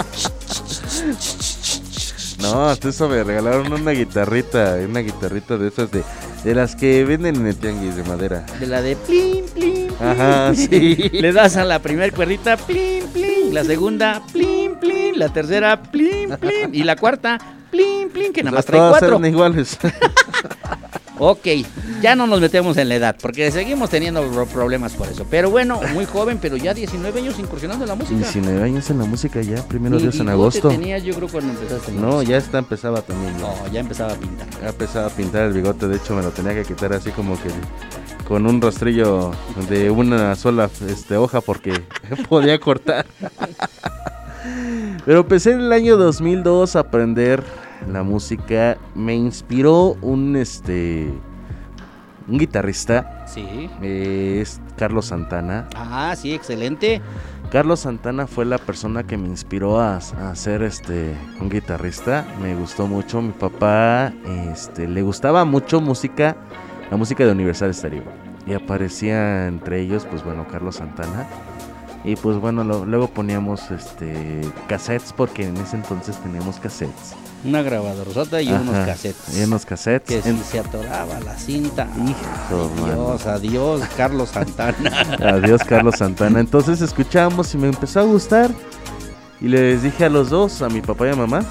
[2.53, 6.03] No, hasta eso me regalaron una guitarrita, una guitarrita de esas de,
[6.45, 8.45] de las que venden en el tianguis de madera.
[8.61, 10.95] De la de plin, plin, plin, Ajá, sí.
[11.13, 13.53] Le das a la primera cuerdita, plin, plin.
[13.55, 15.19] La segunda, plin, plin.
[15.19, 16.75] La tercera, plin, plin.
[16.75, 17.39] Y la cuarta,
[17.71, 19.27] plin, plin, que nada más Pues trae todas cuatro.
[19.27, 19.79] iguales.
[21.27, 21.47] Ok,
[22.03, 25.25] ya no nos metemos en la edad, porque seguimos teniendo pro- problemas por eso.
[25.31, 28.15] Pero bueno, muy joven, pero ya 19 años incursionando en la música.
[28.19, 30.69] 19 años en la música ya, primero Dios en agosto.
[30.69, 33.33] tenías yo creo cuando empezaste en No, ya está empezaba también.
[33.39, 34.47] No, ya empezaba a pintar.
[34.61, 37.41] Ya empezaba a pintar el bigote, de hecho me lo tenía que quitar así como
[37.43, 37.49] que
[38.29, 39.31] con un rastrillo
[39.71, 41.73] de una sola este, hoja porque
[42.29, 43.07] podía cortar.
[45.07, 47.43] Pero empecé en el año 2002 a aprender
[47.91, 48.77] la música.
[48.95, 51.13] Me inspiró un este
[52.27, 53.69] un guitarrista, Sí.
[53.83, 55.69] eh, es Carlos Santana.
[55.77, 57.03] Ah, sí, excelente.
[57.51, 62.25] Carlos Santana fue la persona que me inspiró a, a ser este un guitarrista.
[62.41, 63.21] Me gustó mucho.
[63.21, 64.13] Mi papá
[64.51, 66.35] este, le gustaba mucho música,
[66.91, 68.05] la música de Universal Stereo.
[68.47, 71.27] Y aparecía entre ellos, pues bueno, Carlos Santana.
[72.05, 77.15] Y pues bueno, lo- luego poníamos este cassettes porque en ese entonces teníamos cassettes.
[77.45, 79.37] Una grabadorota y unos cassettes.
[79.39, 80.23] Y unos cassettes.
[80.25, 81.87] Que En- si se atoraba la cinta.
[82.07, 84.91] Hijo, Adiós, adiós, Carlos Santana.
[85.21, 86.41] Adiós Carlos Santana.
[86.41, 88.51] Entonces escuchábamos y me empezó a gustar.
[89.41, 91.43] Y les dije a los dos, a mi papá y a mamá,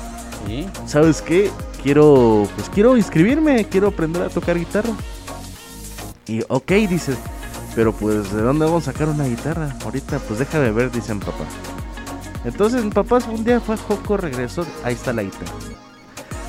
[0.47, 0.65] Sí.
[0.87, 1.51] ¿sabes qué?
[1.83, 4.89] Quiero, pues quiero inscribirme, quiero aprender a tocar guitarra.
[6.27, 7.13] Y ok, dice,
[7.75, 9.75] pero pues ¿de dónde vamos a sacar una guitarra?
[9.85, 11.43] Ahorita, pues déjame ver, dice mi papá.
[12.45, 15.51] Entonces mi papá un día fue a Joco, regresó, ahí está la guitarra.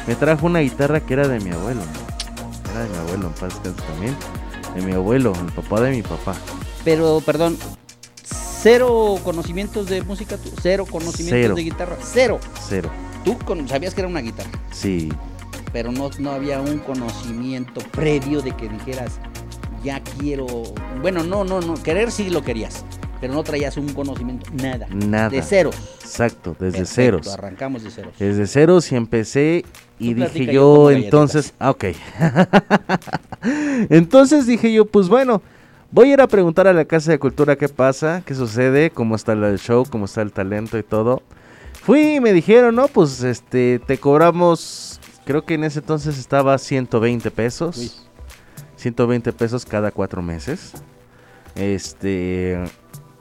[0.06, 1.80] Me trajo una guitarra que era de mi abuelo.
[2.72, 4.16] Era de mi abuelo, en paz también.
[4.74, 6.34] De mi abuelo, el papá de mi papá.
[6.84, 7.56] Pero, perdón,
[8.24, 10.50] cero conocimientos de música, tú?
[10.62, 11.54] cero conocimientos Cero.
[11.54, 12.40] de guitarra, cero.
[12.68, 12.90] Cero.
[13.24, 15.10] Tú con- sabías que era una guitarra, Sí,
[15.72, 19.12] pero no, no había un conocimiento previo de que dijeras,
[19.82, 20.46] ya quiero.
[21.00, 22.84] Bueno, no, no, no, querer sí lo querías,
[23.20, 24.86] pero no traías un conocimiento, nada.
[24.94, 25.30] nada.
[25.30, 25.76] De ceros.
[26.00, 27.28] Exacto, desde Perfecto, ceros.
[27.28, 28.12] Arrancamos de ceros.
[28.18, 29.64] Desde ceros y empecé
[29.98, 31.84] y dije yo entonces, ah, ok.
[33.90, 35.42] entonces dije yo, pues bueno,
[35.94, 39.14] Voy a ir a preguntar a la Casa de Cultura qué pasa, qué sucede, cómo
[39.14, 41.22] está el show, cómo está el talento y todo.
[41.84, 46.58] Fui y me dijeron, no, pues este, te cobramos, creo que en ese entonces estaba
[46.58, 47.78] 120 pesos.
[47.78, 47.92] Uy.
[48.74, 50.72] 120 pesos cada cuatro meses.
[51.54, 52.58] Este,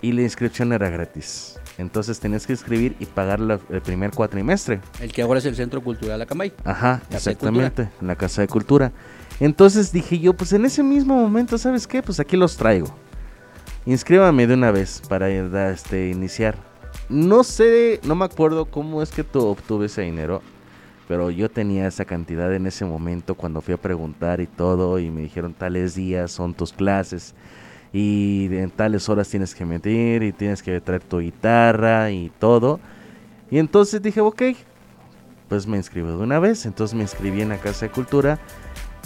[0.04, 1.58] y la inscripción era gratis.
[1.80, 4.80] Entonces tenías que inscribir y pagar la- el primer cuatrimestre.
[5.02, 6.54] El que ahora es el Centro Cultural Acambay.
[6.64, 8.92] Ajá, Casa exactamente, en la Casa de Cultura.
[9.40, 12.04] Entonces dije yo, pues en ese mismo momento, ¿sabes qué?
[12.04, 12.94] Pues aquí los traigo.
[13.86, 15.30] Inscríbame de una vez para
[15.72, 16.56] este, iniciar.
[17.10, 20.42] No sé, no me acuerdo cómo es que tú obtuve ese dinero,
[21.08, 25.10] pero yo tenía esa cantidad en ese momento cuando fui a preguntar y todo, y
[25.10, 27.34] me dijeron tales días son tus clases,
[27.94, 32.80] y en tales horas tienes que meter, y tienes que traer tu guitarra y todo.
[33.52, 34.42] Y entonces dije, ok,
[35.48, 36.66] pues me inscribo de una vez.
[36.66, 38.40] Entonces me inscribí en la Casa de Cultura.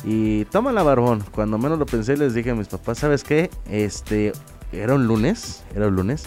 [0.06, 1.24] Y toma la barbón.
[1.32, 3.50] Cuando menos lo pensé, les dije a mis papás, ¿sabes qué?
[3.70, 4.32] Este,
[4.72, 6.24] era un lunes, era un lunes.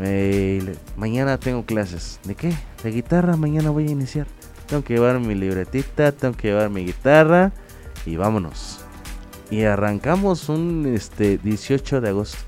[0.00, 2.18] Eh, mañana tengo clases.
[2.24, 2.52] ¿De qué?
[2.82, 4.26] De guitarra, mañana voy a iniciar.
[4.66, 7.52] Tengo que llevar mi libretita, tengo que llevar mi guitarra
[8.04, 8.85] y vámonos.
[9.50, 12.38] Y arrancamos un este 18 de agosto.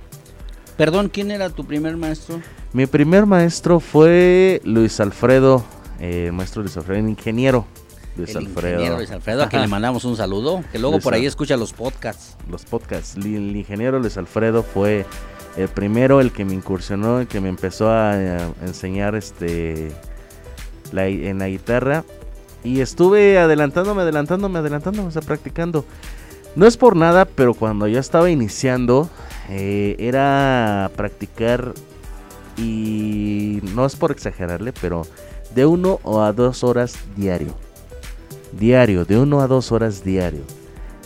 [0.76, 2.40] Perdón, ¿quién era tu primer maestro?
[2.72, 5.64] Mi primer maestro fue Luis Alfredo,
[6.00, 7.66] eh, maestro Luis Alfredo, el ingeniero
[8.16, 8.74] Luis el Alfredo.
[8.74, 11.56] ingeniero Luis Alfredo, a quien le mandamos un saludo, que luego Luis por ahí escucha
[11.56, 12.37] los podcasts.
[12.50, 13.16] Los podcasts.
[13.16, 15.06] El ingeniero Luis Alfredo fue
[15.56, 19.90] el primero, el que me incursionó, el que me empezó a, a enseñar este
[20.92, 22.04] la, en la guitarra.
[22.64, 25.84] Y estuve adelantándome, adelantándome, adelantándome, o sea, practicando.
[26.56, 29.08] No es por nada, pero cuando yo estaba iniciando,
[29.48, 31.74] eh, era practicar
[32.56, 35.06] y no es por exagerarle, pero
[35.54, 37.54] de uno o a dos horas diario.
[38.52, 40.42] Diario, de uno a dos horas diario.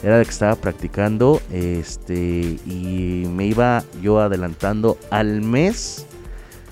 [0.03, 6.07] Era de que estaba practicando este y me iba yo adelantando al mes.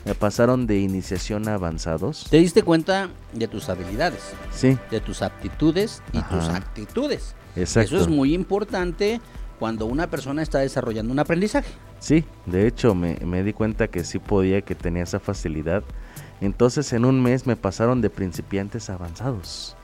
[0.04, 2.26] Me pasaron de iniciación a avanzados.
[2.30, 7.36] Te diste cuenta de tus habilidades, Sí, de tus aptitudes y tus actitudes.
[7.60, 7.96] Exacto.
[7.96, 9.20] Eso es muy importante
[9.58, 11.70] cuando una persona está desarrollando un aprendizaje.
[11.98, 15.82] Sí, de hecho me, me di cuenta que sí podía, que tenía esa facilidad.
[16.40, 19.76] Entonces en un mes me pasaron de principiantes a avanzados.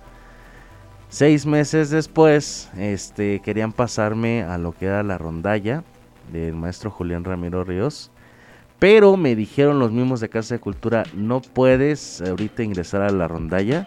[1.09, 5.85] Seis meses después, este, querían pasarme a lo que era la rondalla
[6.33, 8.11] del maestro Julián Ramiro Ríos.
[8.79, 13.29] Pero me dijeron los mismos de Casa de Cultura, no puedes ahorita ingresar a la
[13.29, 13.87] rondalla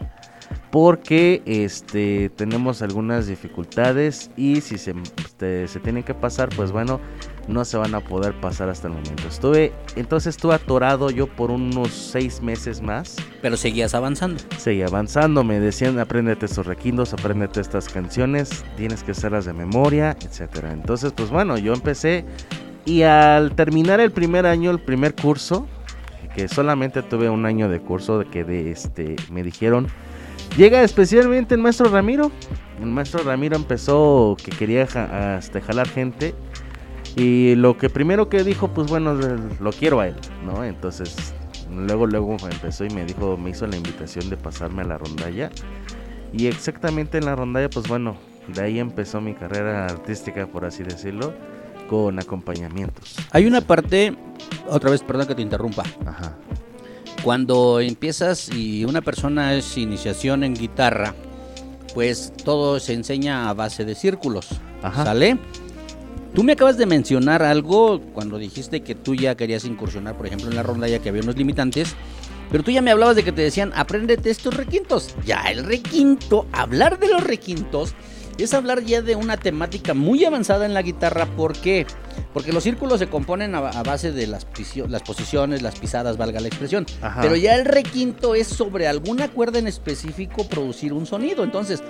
[0.72, 7.00] porque este tenemos algunas dificultades y si se, este, se tienen que pasar, pues bueno,
[7.48, 9.28] no se van a poder pasar hasta el momento.
[9.28, 13.16] Estuve, entonces estuve atorado yo por unos seis meses más.
[13.42, 14.44] Pero seguías avanzando.
[14.58, 20.16] Seguí avanzando, me decían, apréndete estos requintos, apréndete estas canciones, tienes que hacerlas de memoria,
[20.22, 20.72] etcétera.
[20.72, 22.26] Entonces, pues bueno, yo empecé
[22.86, 25.68] y al terminar el primer año, el primer curso,
[26.36, 29.88] que solamente tuve un año de curso, de que de este me dijeron,
[30.58, 32.32] llega especialmente el maestro Ramiro.
[32.80, 36.34] El maestro Ramiro empezó que quería ja- este, jalar gente
[37.16, 40.64] y lo que primero que dijo, pues bueno, lo quiero a él, ¿no?
[40.64, 41.34] Entonces,
[41.74, 45.50] luego, luego empezó y me dijo, me hizo la invitación de pasarme a la rondalla.
[46.32, 48.16] Y exactamente en la rondalla, pues bueno,
[48.48, 51.34] de ahí empezó mi carrera artística, por así decirlo,
[51.90, 53.16] con acompañamientos.
[53.32, 54.16] Hay una parte,
[54.70, 55.84] otra vez, perdón que te interrumpa.
[56.06, 56.38] Ajá.
[57.24, 61.14] Cuando empiezas y una persona es iniciación en guitarra,
[61.94, 64.48] pues todo se enseña a base de círculos.
[64.82, 65.04] Ajá.
[65.04, 65.38] ¿Sale?
[66.34, 70.50] Tú me acabas de mencionar algo cuando dijiste que tú ya querías incursionar, por ejemplo,
[70.50, 71.96] en la ronda ya que había unos limitantes.
[72.52, 75.16] Pero tú ya me hablabas de que te decían, apréndete estos requintos.
[75.26, 77.96] Ya el requinto, hablar de los requintos,
[78.38, 81.26] es hablar ya de una temática muy avanzada en la guitarra.
[81.26, 81.86] ¿Por qué?
[82.34, 86.48] Porque los círculos se componen a, a base de las, posiciones, las pisadas, valga la
[86.48, 86.86] expresión.
[87.02, 87.22] Ajá.
[87.22, 91.44] Pero ya el requinto es sobre alguna cuerda en específico producir un sonido.
[91.44, 91.82] Entonces,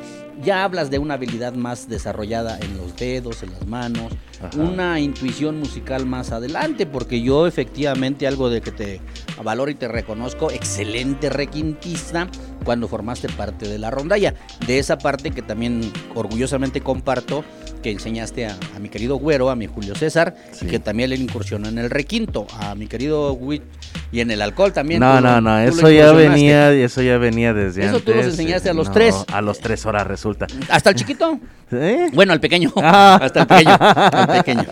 [0.42, 4.58] ya hablas de una habilidad más desarrollada en los dedos, en las manos, Ajá.
[4.58, 9.02] una intuición musical más adelante, porque yo efectivamente algo de que te
[9.44, 12.28] valoro y te reconozco, excelente requintista
[12.64, 14.34] cuando formaste parte de la rondalla.
[14.66, 17.44] De esa parte que también orgullosamente comparto,
[17.82, 20.66] que enseñaste a, a mi querido Güero, a mi Julio César, Sí.
[20.66, 23.64] y que también él incursionó en el requinto, a mi querido Wit
[24.12, 25.00] y en el alcohol también.
[25.00, 28.06] No, tú no, no, eso ya venía, eso ya venía desde Eso antes.
[28.06, 29.16] tú los enseñaste a los No, tres.
[29.32, 30.48] A los tres horas resulta.
[30.70, 31.40] Hasta el chiquito.
[31.72, 32.08] ¿Eh?
[32.14, 32.72] Bueno, al pequeño.
[32.78, 33.20] Ah.
[33.22, 33.78] Hasta el pequeño.
[33.80, 34.66] Al pequeño.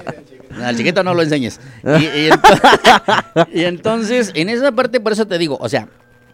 [0.63, 1.59] Al chiquito no lo enseñes.
[1.83, 5.87] Y, y ento- y entonces, en esa parte, por eso te digo, o sea,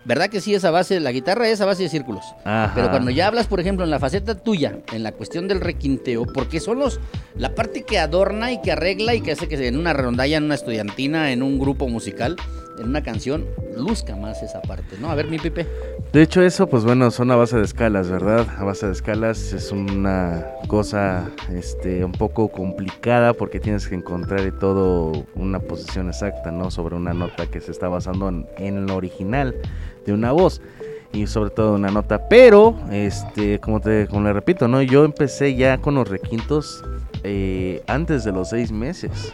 [0.05, 2.25] ¿Verdad que sí, esa base, la guitarra es a base de círculos?
[2.43, 2.73] Ajá.
[2.75, 6.25] Pero cuando ya hablas, por ejemplo, en la faceta tuya, en la cuestión del requinteo,
[6.25, 6.99] porque son los,
[7.35, 10.43] la parte que adorna y que arregla y que hace que en una rondalla, en
[10.43, 12.35] una estudiantina, en un grupo musical,
[12.79, 13.45] en una canción,
[13.77, 15.09] luzca más esa parte, ¿no?
[15.09, 15.67] A ver, mi Pipe.
[16.11, 18.47] De hecho, eso, pues bueno, son a base de escalas, ¿verdad?
[18.57, 24.51] A base de escalas es una cosa este, un poco complicada porque tienes que encontrar
[24.59, 26.71] todo una posición exacta, ¿no?
[26.71, 29.55] Sobre una nota que se está basando en, en lo original
[30.05, 30.61] de una voz
[31.13, 32.27] y sobre todo una nota.
[32.27, 34.81] Pero, este, como te como le repito, ¿no?
[34.81, 36.83] Yo empecé ya con los requintos
[37.23, 39.33] eh, antes de los seis meses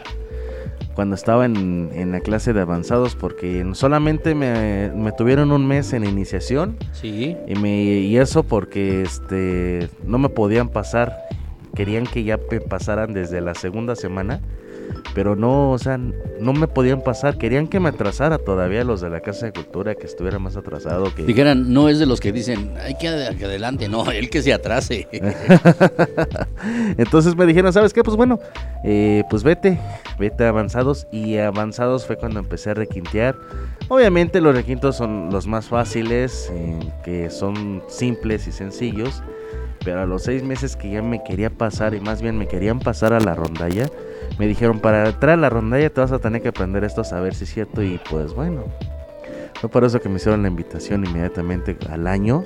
[0.94, 5.92] cuando estaba en, en la clase de avanzados porque solamente me, me tuvieron un mes
[5.92, 6.76] en iniciación.
[6.92, 7.36] Sí.
[7.46, 11.16] y, me, y eso porque este no me podían pasar.
[11.74, 14.40] Querían que ya me pasaran desde la segunda semana
[15.14, 19.10] pero no o sea no me podían pasar querían que me atrasara todavía los de
[19.10, 22.32] la casa de cultura que estuviera más atrasado que Dijeran, no es de los que
[22.32, 25.08] dicen, hay que ad- que adelante, no, el que se atrase.
[26.98, 28.02] Entonces me dijeron, ¿sabes qué?
[28.02, 28.38] Pues bueno,
[28.84, 29.78] eh, pues vete,
[30.18, 31.06] vete a avanzados.
[31.12, 33.36] Y avanzados fue cuando empecé a requintear.
[33.88, 39.22] Obviamente los requintos son los más fáciles, eh, que son simples y sencillos.
[39.84, 42.80] Pero a los seis meses que ya me quería pasar, y más bien me querían
[42.80, 43.88] pasar a la rondalla,
[44.38, 47.04] me dijeron, para entrar a la rondalla te vas a tener que aprender esto, a
[47.04, 47.82] saber si es cierto.
[47.82, 48.64] Y pues bueno,
[49.60, 52.44] fue por eso que me hicieron la invitación inmediatamente al año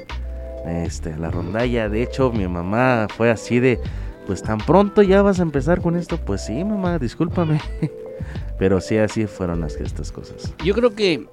[0.66, 1.88] este, la rondalla.
[1.88, 3.78] De hecho, mi mamá fue así de,
[4.26, 6.16] pues tan pronto ya vas a empezar con esto.
[6.18, 7.60] Pues sí, mamá, discúlpame.
[8.58, 10.52] Pero sí, así fueron las, estas cosas.
[10.64, 11.26] Yo creo que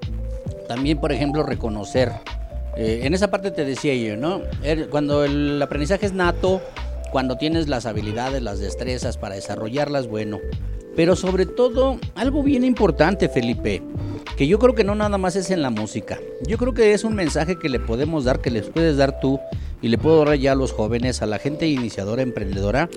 [0.67, 2.11] también, por ejemplo, reconocer.
[2.75, 4.41] eh, en esa parte te decía yo, ¿no?
[4.63, 6.61] Er- Cuando el aprendizaje es nato,
[7.11, 10.39] cuando tienes las habilidades, las destrezas para desarrollarlas, bueno.
[10.95, 13.81] Pero sobre todo, algo bien importante, Felipe,
[14.35, 16.19] que yo creo que no nada más es en la música.
[16.45, 19.39] Yo creo que es un mensaje que le podemos dar, que les puedes dar tú
[19.81, 22.89] y le puedo dar ya a los jóvenes, a la gente iniciadora, emprendedora,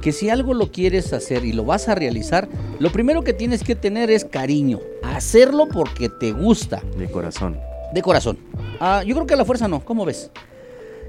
[0.00, 2.48] que si algo lo quieres hacer y lo vas a realizar,
[2.78, 4.78] lo primero que tienes que tener es cariño.
[5.02, 7.58] Hacerlo porque te gusta, De corazón.
[7.92, 8.38] de corazón.
[8.78, 10.30] Ah, yo creo que a la fuerza no, ¿cómo ves?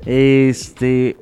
[0.06, 1.16] Este,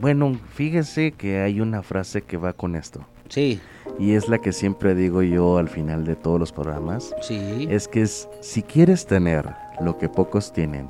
[0.00, 3.00] bueno, fíjese que hay una frase que va con esto.
[3.28, 3.60] Sí,
[3.98, 7.14] Y es la que siempre digo yo al final de todos los programas.
[7.20, 7.66] sí.
[7.70, 9.46] Es que es, si quieres tener
[9.80, 10.86] lo que pocos tienen,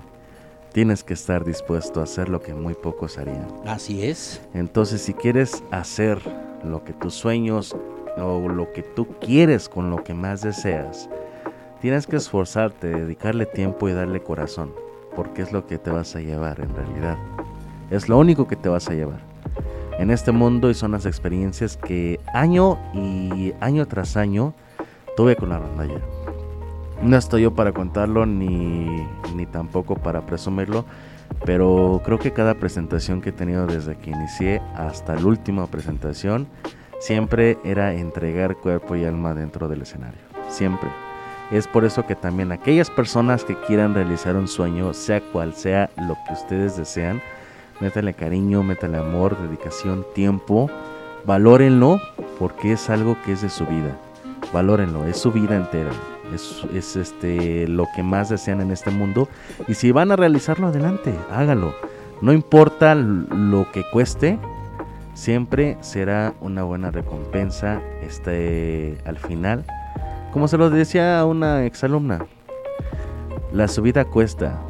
[0.72, 3.46] tienes que estar dispuesto a hacer lo que muy pocos harían.
[3.66, 4.40] Así es.
[4.54, 6.20] Entonces, si quieres hacer
[6.62, 7.74] lo que tus sueños
[8.16, 11.08] o lo que tú quieres con lo que más deseas,
[11.80, 14.72] tienes que esforzarte, dedicarle tiempo y darle corazón,
[15.16, 17.16] porque es lo que te vas a llevar en realidad.
[17.90, 19.20] Es lo único que te vas a llevar
[19.98, 24.54] en este mundo y son las experiencias que año y año tras año
[25.16, 26.00] tuve con la rondalla.
[27.02, 30.84] No estoy yo para contarlo ni, ni tampoco para presumirlo,
[31.44, 36.46] pero creo que cada presentación que he tenido desde que inicié hasta la última presentación
[37.00, 40.20] siempre era entregar cuerpo y alma dentro del escenario.
[40.48, 40.88] Siempre.
[41.50, 45.88] Es por eso que también aquellas personas que quieran realizar un sueño, sea cual sea
[45.96, 47.22] lo que ustedes desean,
[47.80, 50.70] métale cariño, métale amor, dedicación, tiempo,
[51.24, 52.00] valórenlo
[52.38, 53.96] porque es algo que es de su vida.
[54.52, 55.90] Valórenlo, es su vida entera.
[56.34, 59.28] Es, es este lo que más desean en este mundo.
[59.66, 61.74] Y si van a realizarlo, adelante, hágalo.
[62.20, 64.38] No importa lo que cueste,
[65.14, 69.64] siempre será una buena recompensa este, al final.
[70.32, 72.26] Como se lo decía a una exalumna,
[73.52, 74.60] la subida cuesta,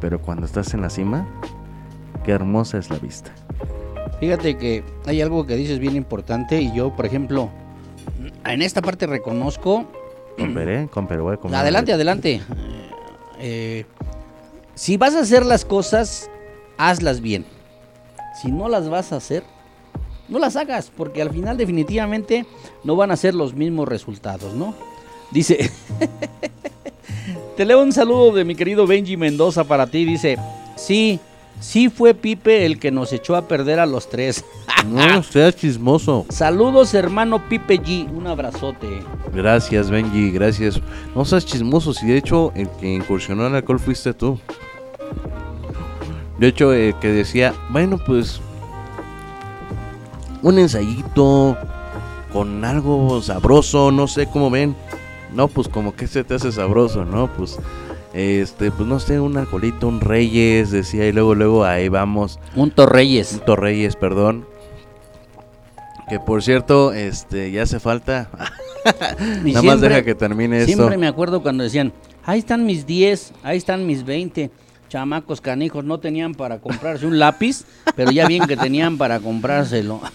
[0.00, 1.26] pero cuando estás en la cima,
[2.26, 3.30] qué hermosa es la vista.
[4.18, 7.50] Fíjate que hay algo que dices bien importante y yo, por ejemplo,
[8.44, 9.86] en esta parte reconozco
[10.36, 12.42] Con Peré, con Perú, con Adelante, adelante.
[13.38, 13.84] Eh,
[14.74, 16.28] si vas a hacer las cosas,
[16.76, 17.46] hazlas bien.
[18.42, 19.44] Si no las vas a hacer,
[20.28, 22.44] no las hagas, porque al final definitivamente
[22.82, 24.74] no van a ser los mismos resultados, ¿no?
[25.30, 25.70] Dice,
[27.56, 30.36] te leo un saludo de mi querido Benji Mendoza para ti, dice,
[30.76, 31.20] sí,
[31.60, 34.44] sí fue Pipe el que nos echó a perder a los tres.
[34.86, 36.26] No seas chismoso.
[36.28, 39.02] Saludos hermano Pipe G, un abrazote.
[39.34, 40.80] Gracias, Benji, gracias.
[41.14, 44.38] No seas chismoso, si de hecho el que incursionó en el alcohol fuiste tú.
[46.38, 48.40] De hecho, eh, que decía, bueno, pues
[50.42, 51.56] un ensayito
[52.32, 54.76] con algo sabroso, no sé cómo ven.
[55.34, 57.28] No, pues como que se te hace sabroso, ¿no?
[57.32, 57.58] Pues,
[58.16, 62.38] este, pues no sé, un alcoholito, un Reyes, decía, y luego, luego ahí vamos.
[62.54, 63.34] Un Torreyes.
[63.34, 64.46] Un Torreyes, perdón.
[66.08, 68.30] Que por cierto, este, ya hace falta.
[69.44, 70.72] Nada más deja que termine esto.
[70.72, 71.92] Siempre me acuerdo cuando decían,
[72.26, 74.50] Ahí están mis 10, ahí están mis 20.
[74.88, 77.64] Chamacos canijos no tenían para comprarse un lápiz,
[77.94, 80.00] pero ya bien que tenían para comprárselo.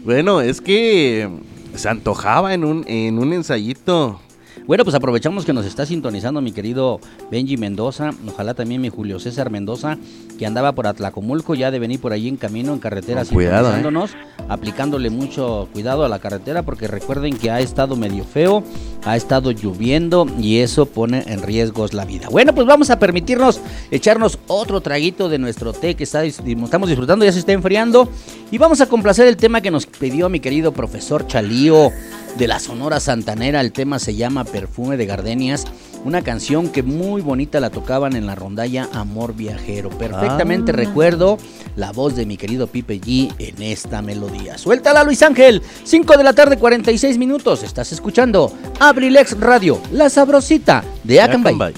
[0.00, 1.28] Bueno, es que
[1.74, 4.20] se antojaba en un, en un ensayito.
[4.66, 7.00] Bueno, pues aprovechamos que nos está sintonizando mi querido
[7.30, 9.98] Benji Mendoza, ojalá también mi Julio César Mendoza,
[10.38, 13.68] que andaba por Atlacomulco, ya de venir por ahí en camino, en carretera, Con cuidado,
[13.68, 13.74] ¿eh?
[13.74, 14.10] sintonizándonos,
[14.48, 18.64] aplicándole mucho cuidado a la carretera, porque recuerden que ha estado medio feo,
[19.04, 22.28] ha estado lloviendo y eso pone en riesgos la vida.
[22.30, 27.24] Bueno, pues vamos a permitirnos echarnos otro traguito de nuestro té que está, estamos disfrutando,
[27.24, 28.08] ya se está enfriando,
[28.50, 31.92] y vamos a complacer el tema que nos pidió mi querido profesor Chalío
[32.36, 33.60] de la Sonora Santanera.
[33.60, 35.64] El tema se llama Perfume de Gardenias.
[36.04, 39.88] Una canción que muy bonita la tocaban en la rondalla Amor Viajero.
[39.90, 40.74] Perfectamente Ah.
[40.76, 41.38] recuerdo
[41.76, 44.58] la voz de mi querido Pipe G en esta melodía.
[44.58, 45.62] Suéltala Luis Ángel.
[45.84, 47.62] 5 de la tarde, 46 minutos.
[47.62, 51.72] Estás escuchando Abrilex Radio, la sabrosita de Acambay.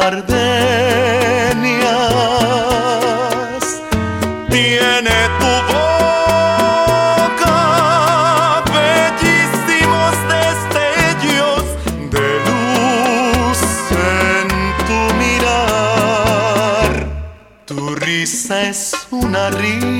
[0.00, 0.40] Gardenias
[4.48, 7.58] tiene tu boca,
[8.74, 11.64] bellísimos destellos
[12.14, 13.60] de luz
[13.92, 14.46] en
[14.86, 16.92] tu mirar.
[17.66, 18.80] Tu risa es
[19.10, 19.99] una rima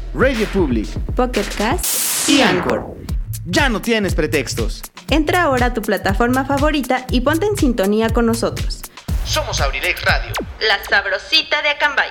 [0.13, 2.97] Radio Public Pocket Cast y Anchor.
[3.45, 4.81] Ya no tienes pretextos.
[5.09, 8.81] Entra ahora a tu plataforma favorita y ponte en sintonía con nosotros.
[9.25, 10.33] Somos Abrilex Radio.
[10.67, 12.09] La sabrosita de Acambay.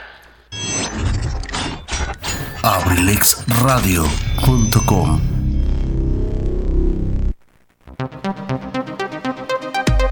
[2.62, 5.20] abrilexradio.com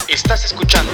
[0.09, 0.93] Estás escuchando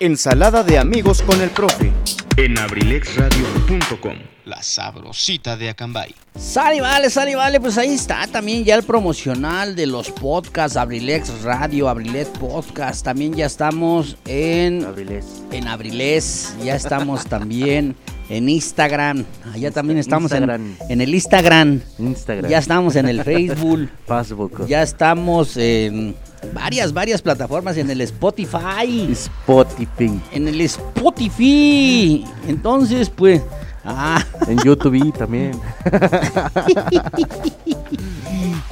[0.00, 1.92] Ensalada de amigos con el profe.
[2.36, 4.33] En abrilexradio.com.
[4.44, 6.14] La sabrosita de Acambay.
[6.38, 7.60] Sale, vale, sale, vale.
[7.60, 13.02] Pues ahí está también ya el promocional de los podcasts, Abrilex Radio, Abrilet Podcast.
[13.06, 15.24] También ya estamos en, Abriles.
[15.50, 16.54] en Abriles.
[16.62, 17.96] Ya estamos también
[18.28, 19.24] en Instagram.
[19.50, 20.76] Allá también estamos en, Instagram.
[20.90, 21.80] en el Instagram.
[21.98, 22.50] Instagram.
[22.50, 23.88] Ya estamos en el Facebook.
[24.06, 24.66] Facebook.
[24.66, 26.14] Ya estamos en
[26.52, 27.78] varias, varias plataformas.
[27.78, 29.08] En el Spotify.
[29.10, 30.20] Spotify.
[30.32, 32.26] En el Spotify.
[32.46, 33.40] Entonces, pues.
[33.84, 35.52] Ah, En YouTube también.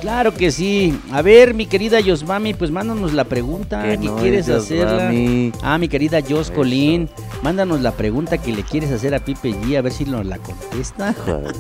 [0.01, 0.99] claro que sí.
[1.11, 5.13] A ver, mi querida Yosmami, pues mándanos la pregunta Que no quieres es hacerla.
[5.63, 6.55] Ah, mi querida Jos Eso.
[6.55, 7.09] Colín,
[7.43, 10.39] mándanos la pregunta que le quieres hacer a Pipe G, a ver si nos la
[10.39, 11.15] contesta.
[11.25, 11.55] Joder.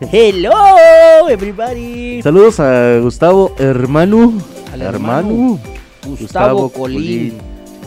[0.12, 2.22] Hello, everybody.
[2.22, 4.32] Saludos a Gustavo Hermano.
[4.72, 5.58] Al hermano.
[6.04, 7.34] Gustavo, Gustavo Colín,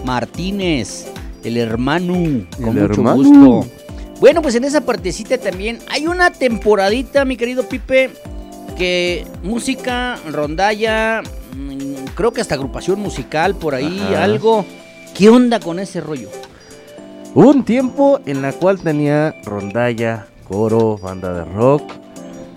[0.05, 1.07] Martínez,
[1.43, 2.13] el hermano,
[2.57, 3.15] con El mucho hermano.
[3.17, 3.67] gusto.
[4.19, 8.11] Bueno, pues en esa partecita también hay una temporadita, mi querido Pipe,
[8.77, 11.21] que música, rondalla,
[11.53, 14.23] mm, creo que hasta agrupación musical por ahí, Ajá.
[14.23, 14.65] algo.
[15.13, 16.29] ¿Qué onda con ese rollo?
[17.33, 21.83] Hubo un tiempo en la cual tenía rondalla, coro, banda de rock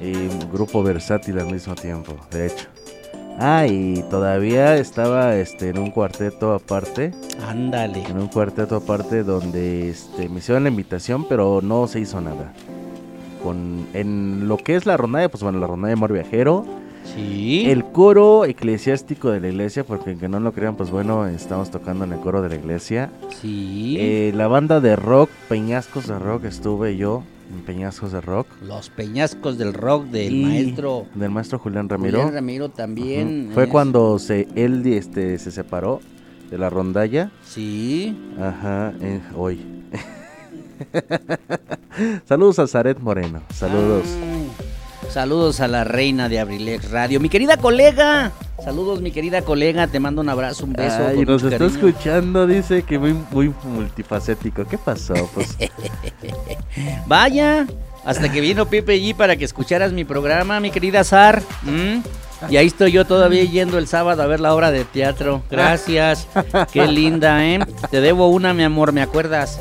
[0.01, 0.13] y
[0.53, 2.67] grupo versátil al mismo tiempo, de hecho.
[3.41, 7.12] Ah, y todavía estaba este, en un cuarteto aparte,
[7.49, 8.03] Ándale.
[8.09, 12.53] en un cuarteto aparte donde este, me hicieron la invitación, pero no se hizo nada.
[13.43, 16.64] Con, en lo que es la rondalla, pues bueno, la rondalla de Amor Viajero,
[17.14, 17.64] Sí.
[17.70, 22.05] el coro eclesiástico de la iglesia, porque que no lo crean, pues bueno, estamos tocando
[22.05, 23.09] en el coro de la iglesia.
[23.41, 23.97] Sí.
[23.99, 27.22] Eh, la banda de rock, Peñascos de Rock, estuve yo
[27.66, 28.46] Peñascos de Rock.
[28.62, 32.18] Los peñascos del rock del Y maestro Del maestro Julián Ramiro.
[32.18, 33.46] Julián Ramiro también.
[33.46, 33.55] Ujú.
[33.55, 36.01] Fue eh, cuando se, él este, se separó
[36.51, 37.30] de la rondalla.
[37.44, 38.16] Sí.
[38.40, 39.61] Ajá, eh, hoy.
[42.28, 43.42] Saludos a Zaret Moreno.
[43.55, 44.05] Saludos.
[44.07, 44.47] Ay,
[45.11, 47.19] Saludos a la reina de Abrilex Radio.
[47.19, 48.33] Mi querida colega.
[48.63, 49.87] Saludos, mi querida colega.
[49.87, 51.07] Te mando un abrazo, un beso.
[51.09, 51.89] Ay, nos está cariño.
[51.89, 54.67] escuchando, dice que muy, muy multifacético.
[54.67, 55.15] ¿Qué pasó?
[55.35, 55.57] Pues
[57.07, 57.67] Vaya,
[58.05, 61.43] hasta que vino Pipe G para que escucharas mi programa, mi querida Sar.
[62.51, 65.43] Y ahí estoy yo todavía yendo el sábado a ver la obra de teatro.
[65.51, 66.29] Gracias.
[66.73, 67.61] Qué linda, ¿eh?
[67.91, 69.61] Te debo una, mi amor, ¿me acuerdas?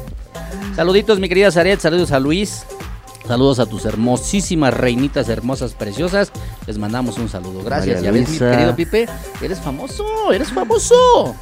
[0.76, 1.80] Saluditos, mi querida Zaret.
[1.80, 2.66] Saludos a Luis.
[3.28, 6.32] Saludos a tus hermosísimas reinitas hermosas, preciosas.
[6.66, 7.62] Les mandamos un saludo.
[7.62, 8.02] Gracias.
[8.02, 9.08] Ya ves, mi querido Pipe,
[9.42, 11.36] eres famoso, eres famoso.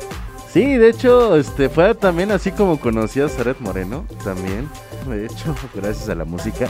[0.51, 4.69] Sí, de hecho, este fue también así como conocí a Zaret Moreno, también,
[5.07, 6.69] de hecho, gracias a la música.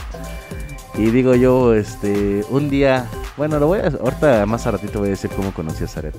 [0.94, 3.06] Y digo yo, este, un día,
[3.36, 6.16] bueno, lo voy a, ahorita más a ratito voy a decir cómo conocí a Zaret.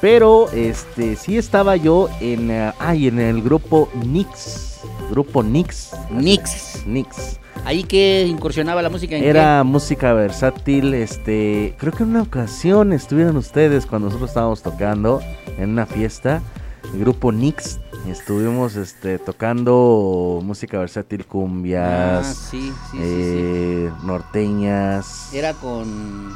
[0.00, 5.92] Pero, este, sí estaba yo en, eh, ay, en el grupo Nix, grupo Nix.
[6.10, 6.84] Nix.
[6.86, 7.40] Nix.
[7.64, 9.28] Ahí que incursionaba la música en qué?
[9.28, 15.20] Era música versátil, este, creo que en una ocasión estuvieron ustedes cuando nosotros estábamos tocando
[15.58, 16.42] en una fiesta,
[16.92, 22.98] el grupo Nix, estuvimos este tocando música versátil, Ah, cumbias, sí, sí, sí, sí.
[23.02, 25.32] eh, norteñas.
[25.32, 26.34] Era con.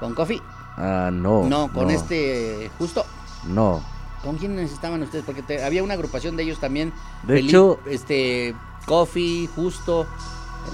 [0.00, 0.42] ¿Con Coffee?
[0.76, 1.44] Ah, no.
[1.48, 2.68] no, con este.
[2.78, 3.06] Justo.
[3.46, 3.80] No.
[4.24, 5.24] ¿Con quiénes estaban ustedes?
[5.24, 6.92] Porque te- había una agrupación de ellos también.
[7.22, 8.54] De Felipe, hecho- Este.
[8.86, 10.06] Coffee, Justo.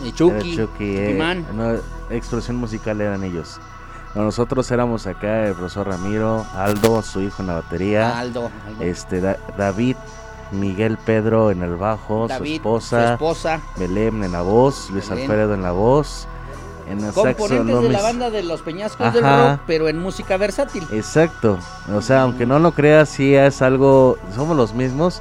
[0.05, 0.57] eh, Chucky.
[0.57, 1.47] Chucky, eh, Man.
[1.55, 1.75] no,
[2.11, 3.59] expresión musical eran ellos.
[4.15, 8.19] Nosotros éramos acá el profesor Ramiro, Aldo, su hijo en la batería.
[8.19, 8.51] Aldo.
[8.67, 8.83] Aldo.
[8.83, 9.97] Este, Da- David,
[10.51, 13.61] Miguel Pedro en el bajo, su esposa, su esposa.
[13.77, 15.25] Belén en la voz, Luis Belén.
[15.31, 16.27] Alfredo en la voz,
[16.89, 19.51] en el saxo, Componentes no de la banda de los Peñascos del Ajá.
[19.53, 20.87] Rock, pero en música versátil.
[20.91, 21.59] Exacto,
[21.95, 25.21] o sea, aunque no lo creas, sí es algo, somos los mismos,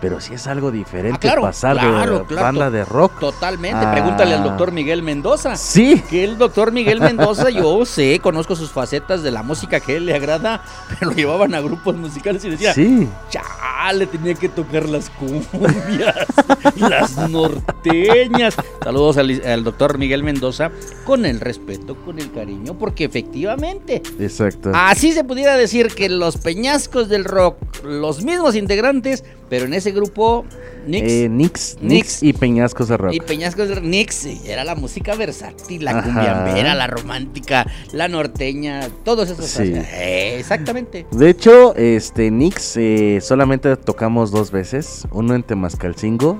[0.00, 3.18] pero sí es algo diferente Ah, claro, pasar claro, de claro, banda de rock.
[3.18, 3.78] Totalmente.
[3.84, 3.92] Ah.
[3.92, 5.56] Pregúntale al doctor Miguel Mendoza.
[5.56, 6.02] Sí.
[6.08, 9.96] Que el doctor Miguel Mendoza, yo sé, conozco sus facetas de la música que a
[9.96, 13.08] él le agrada, pero lo llevaban a grupos musicales y decía, Sí.
[13.30, 16.14] chale, tenía que tocar las cumbias,
[16.76, 18.56] las norteñas.
[18.82, 20.70] Saludos al, al doctor Miguel Mendoza
[21.04, 24.70] con el respeto, con el cariño, porque efectivamente, Exacto.
[24.74, 29.87] así se pudiera decir que los peñascos del rock, los mismos integrantes, pero en ese
[29.92, 30.44] grupo,
[30.86, 31.82] Nix Eh, Nix, Nix.
[31.82, 33.12] Nix y Peñascos de Rock.
[33.14, 39.28] y Peñascos del Nix era la música versátil, la cumbiambera, la romántica, la norteña, todos
[39.30, 39.44] esos.
[39.46, 39.72] Sí.
[39.74, 41.06] Eh, exactamente.
[41.10, 46.38] De hecho, este Nix eh, solamente tocamos dos veces, uno en Temascalcingo,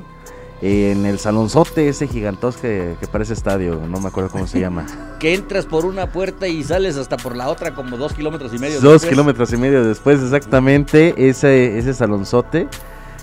[0.60, 4.86] en el salonzote ese gigantosco que, que parece estadio, no me acuerdo cómo se llama.
[5.18, 8.58] Que entras por una puerta y sales hasta por la otra como dos kilómetros y
[8.58, 8.80] medio.
[8.80, 9.10] Dos después.
[9.10, 12.68] kilómetros y medio después, exactamente, ese, ese salonzote.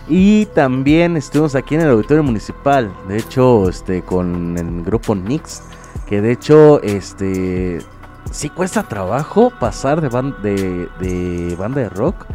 [0.07, 5.63] Y también estuvimos aquí en el auditorio municipal, de hecho, este, con el grupo Nix,
[6.07, 7.79] que de hecho, este,
[8.31, 12.25] sí cuesta trabajo pasar de, ban- de, de banda de rock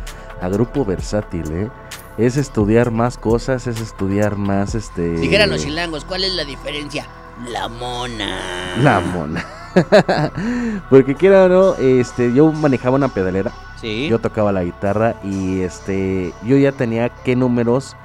[0.43, 1.71] a grupo versátil, ¿eh?
[2.19, 5.13] Es estudiar más cosas, es estudiar más, este...
[5.13, 7.07] Dijeran los chilangos, ¿cuál es la diferencia?
[7.49, 8.77] La mona.
[8.83, 9.45] La mona.
[10.91, 13.53] Porque quiera o no, este, yo manejaba una pedalera.
[13.81, 14.09] Sí.
[14.09, 17.97] Yo tocaba la guitarra y este, yo ya tenía qué números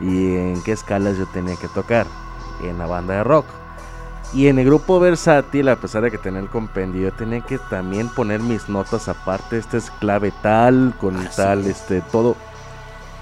[0.00, 2.06] y en qué escalas yo tenía que tocar
[2.62, 3.46] en la banda de rock.
[4.32, 7.58] Y en el grupo versátil, a pesar de que tenía el compendio, yo tenía que
[7.58, 9.58] también poner mis notas aparte.
[9.58, 11.66] Este es clave tal, con Así tal, es.
[11.66, 12.36] este, todo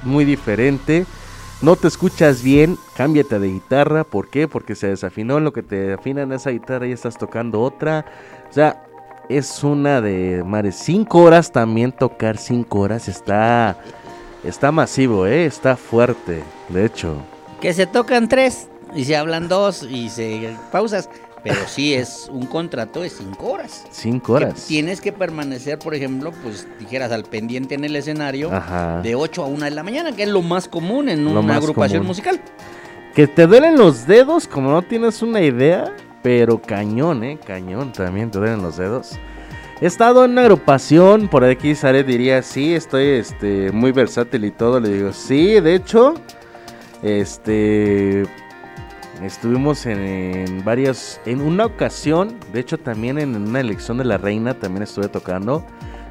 [0.03, 1.07] muy diferente.
[1.63, 4.03] No te escuchas bien, cámbiate de guitarra.
[4.03, 4.49] ¿Por qué?
[4.49, 8.05] Porque se desafinó lo que te afinan esa guitarra y estás tocando otra.
[8.51, 8.83] O sea,
[9.29, 10.75] es una de mares.
[10.75, 13.79] Cinco horas también tocar cinco horas está
[14.43, 16.43] está masivo, eh, está fuerte.
[16.69, 17.15] De hecho,
[17.61, 21.09] Que se tocan tres y se hablan dos y se pausas.
[21.45, 23.85] Pero sí es un contrato de cinco horas.
[23.91, 24.65] cinco Que horas.
[24.67, 29.01] tienes que permanecer, por ejemplo, pues dijeras al pendiente en el escenario Ajá.
[29.03, 31.57] de 8 a 1 de la mañana, que es lo más común en Lo una
[31.57, 32.07] agrupación común.
[32.09, 32.41] musical.
[33.15, 38.31] Que te duelen los dedos, como no tienes una idea, pero cañón, eh, cañón también
[38.31, 39.19] te duelen los dedos.
[39.81, 44.53] He estado en una agrupación, por aquí Sare diría, sí, estoy este, muy versátil y
[44.53, 44.79] todo.
[44.79, 46.15] Le digo, sí, de hecho,
[47.03, 48.23] este,
[49.25, 54.19] estuvimos en, en varias, en una ocasión, de hecho también en una elección de la
[54.19, 55.65] reina, también estuve tocando.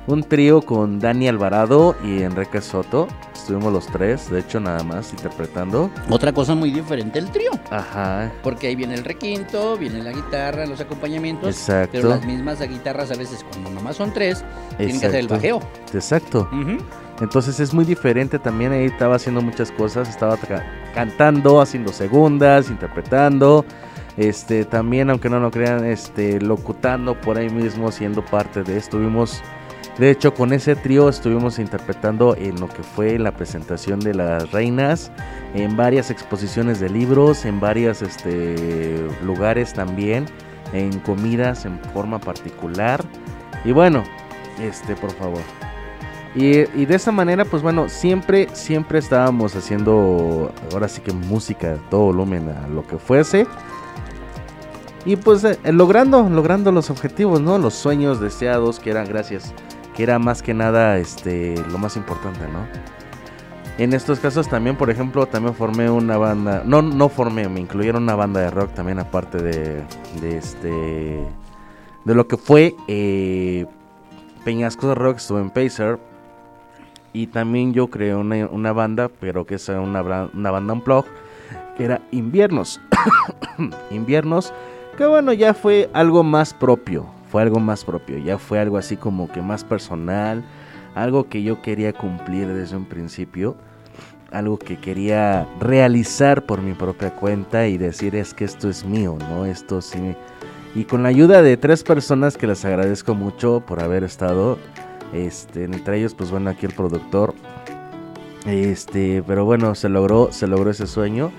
[0.08, 3.08] Un trío con Dani Alvarado y Enrique Soto.
[3.36, 5.92] Estuvimos los tres, de hecho, nada más interpretando.
[6.10, 7.52] Otra cosa muy diferente el trío.
[7.70, 11.50] Ajá, Porque ahí viene el requinto, viene la guitarra, los acompañamientos.
[11.50, 11.92] Exacto.
[11.94, 14.44] Pero las mismas guitarras a veces cuando nomás son tres,
[14.78, 15.60] tienen que hacer el bajeo.
[15.94, 16.50] Exacto.
[16.52, 16.78] Ujú.
[17.22, 18.74] Entonces es muy diferente también.
[18.74, 20.10] Ahí estaba haciendo muchas cosas.
[20.10, 23.64] Estaba ca- cantando, haciendo segundas, interpretando.
[24.18, 28.76] Este, también, aunque no lo crean, este, locutando por ahí mismo, siendo parte de.
[28.76, 29.42] Estuvimos,
[29.98, 34.52] de hecho, con ese trío estuvimos interpretando en lo que fue la presentación de las
[34.52, 35.12] reinas,
[35.54, 40.26] en varias exposiciones de libros, en varios este, lugares también,
[40.74, 43.02] en comidas en forma particular.
[43.64, 44.04] Y bueno,
[44.60, 45.42] este, por favor.
[46.34, 51.74] Y, y de esa manera, pues bueno, siempre, siempre estábamos haciendo, ahora sí que música,
[51.74, 53.46] a todo volumen, a lo que fuese.
[55.04, 57.58] Y pues eh, logrando, logrando los objetivos, ¿no?
[57.58, 59.54] Los sueños deseados, que eran gracias,
[59.96, 62.66] que era más que nada, este, lo más importante, ¿no?
[63.78, 68.04] En estos casos también, por ejemplo, también formé una banda, no, no formé, me incluyeron
[68.04, 69.84] una banda de rock también aparte de,
[70.22, 71.26] de este,
[72.06, 73.66] de lo que fue eh,
[74.44, 76.11] Peñascos de Rock, estuve en Pacer.
[77.14, 80.02] Y también yo creé una, una banda, pero que es una,
[80.34, 81.06] una banda unplug,
[81.78, 82.80] que era Inviernos.
[83.92, 84.54] Inviernos,
[84.98, 88.98] que bueno, ya fue algo más propio, fue algo más propio, ya fue algo así
[88.98, 90.44] como que más personal,
[90.96, 93.56] algo que yo quería cumplir desde un principio,
[94.32, 99.18] algo que quería realizar por mi propia cuenta y decir es que esto es mío,
[99.30, 99.46] ¿no?
[99.46, 100.16] Esto sí.
[100.74, 104.58] Y con la ayuda de tres personas que les agradezco mucho por haber estado,
[105.14, 107.34] este, entre ellos, pues bueno, aquí el productor.
[108.46, 111.32] Este, pero bueno, se logró, se logró ese sueño.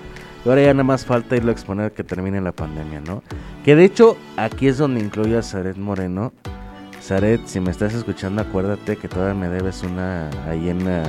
[0.45, 3.23] Y ahora ya nada más falta irlo a exponer que termine la pandemia, ¿no?
[3.63, 6.33] Que de hecho, aquí es donde incluyo a Zaret Moreno.
[7.01, 11.03] Zaret, si me estás escuchando, acuérdate que todavía me debes una ahí en la,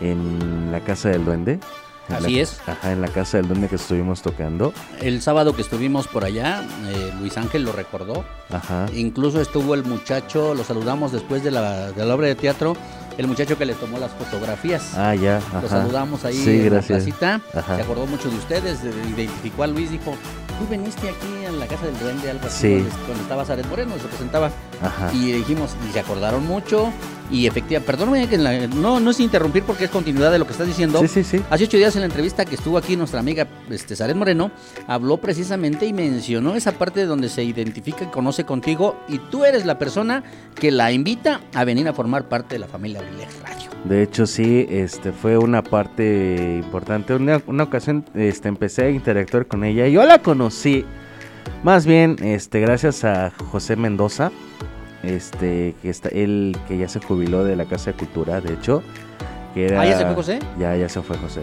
[0.00, 1.60] en la casa del duende.
[2.08, 2.60] Así la- es.
[2.66, 4.72] Ajá, en la casa del duende que estuvimos tocando.
[5.00, 8.24] El sábado que estuvimos por allá, eh, Luis Ángel lo recordó.
[8.50, 8.86] Ajá.
[8.94, 12.76] Incluso estuvo el muchacho, lo saludamos después de la, de la obra de teatro,
[13.18, 14.94] el muchacho que le tomó las fotografías.
[14.96, 15.40] Ah, ya.
[15.52, 15.68] Lo ajá.
[15.68, 17.40] saludamos ahí Sí, en la placita.
[17.54, 17.76] Ajá.
[17.76, 20.14] Se acordó mucho de ustedes, de- identificó a Luis, dijo,
[20.58, 22.86] tú veniste aquí en la casa del duende, algo así, Sí.
[23.06, 24.50] donde estaba Zaret Moreno, se presentaba.
[24.82, 25.10] Ajá.
[25.12, 26.90] Y dijimos, y se acordaron mucho.
[27.30, 30.52] Y efectivamente, perdóname que la- no, no es interrumpir porque es continuidad de lo que
[30.52, 31.00] estás diciendo.
[31.00, 31.40] Sí, sí, sí.
[31.50, 34.50] Hace ocho días en la entrevista que estuvo aquí nuestra amiga este, Zaret Moreno,
[34.86, 39.66] habló precisamente y mencionó esa parte donde se identifica y conoce contigo y tú eres
[39.66, 40.22] la persona
[40.54, 43.70] que la invita a venir a formar parte de la familia Abrilex Radio.
[43.84, 47.14] De hecho, sí, este fue una parte importante.
[47.14, 49.86] Una, una ocasión este, empecé a interactuar con ella.
[49.86, 50.84] Yo la conocí,
[51.62, 54.32] más bien, este, gracias a José Mendoza,
[55.02, 58.82] este, que está, él que ya se jubiló de la Casa de Cultura, de hecho.
[59.54, 60.38] Que era, ¿Ah, ya se fue José?
[60.58, 61.40] Ya, ya se fue José.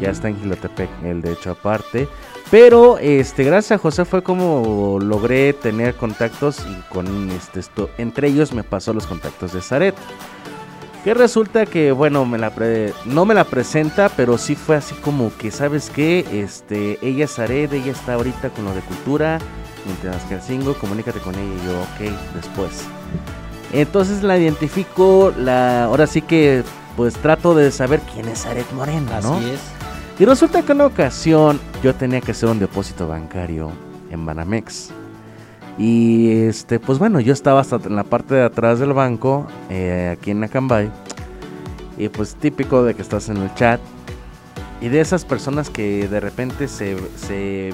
[0.00, 2.06] Ya está en Gilotepec, él de hecho aparte.
[2.50, 8.28] Pero este, gracias a José fue como logré tener contactos y con este esto, entre
[8.28, 9.94] ellos me pasó los contactos de Zaret.
[11.04, 14.94] Que resulta que, bueno, me la pre- no me la presenta, pero sí fue así
[14.96, 16.24] como que, ¿sabes qué?
[16.32, 19.38] Este, ella es Zaret, ella está ahorita con lo de cultura,
[19.86, 22.84] mientras que el single, comunícate con ella y yo, ok, después.
[23.72, 26.62] Entonces la identifico, la, ahora sí que,
[26.96, 29.34] pues trato de saber quién es Zaret Moreno, ¿no?
[29.34, 29.60] Así es.
[30.18, 33.70] Y resulta que en una ocasión yo tenía que hacer un depósito bancario
[34.10, 34.90] en Banamex.
[35.78, 40.16] Y este, pues bueno, yo estaba hasta en la parte de atrás del banco, eh,
[40.18, 40.90] aquí en Acambay.
[41.96, 43.80] Y pues típico de que estás en el chat.
[44.80, 47.72] Y de esas personas que de repente se, se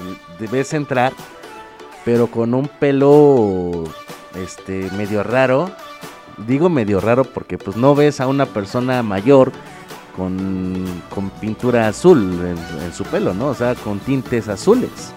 [0.51, 1.13] ves entrar,
[2.05, 3.83] pero con un pelo
[4.35, 5.71] este medio raro.
[6.47, 9.51] Digo medio raro porque pues no ves a una persona mayor
[10.15, 13.47] con, con pintura azul en, su pelo, ¿no?
[13.47, 15.13] O sea, con tintes azules.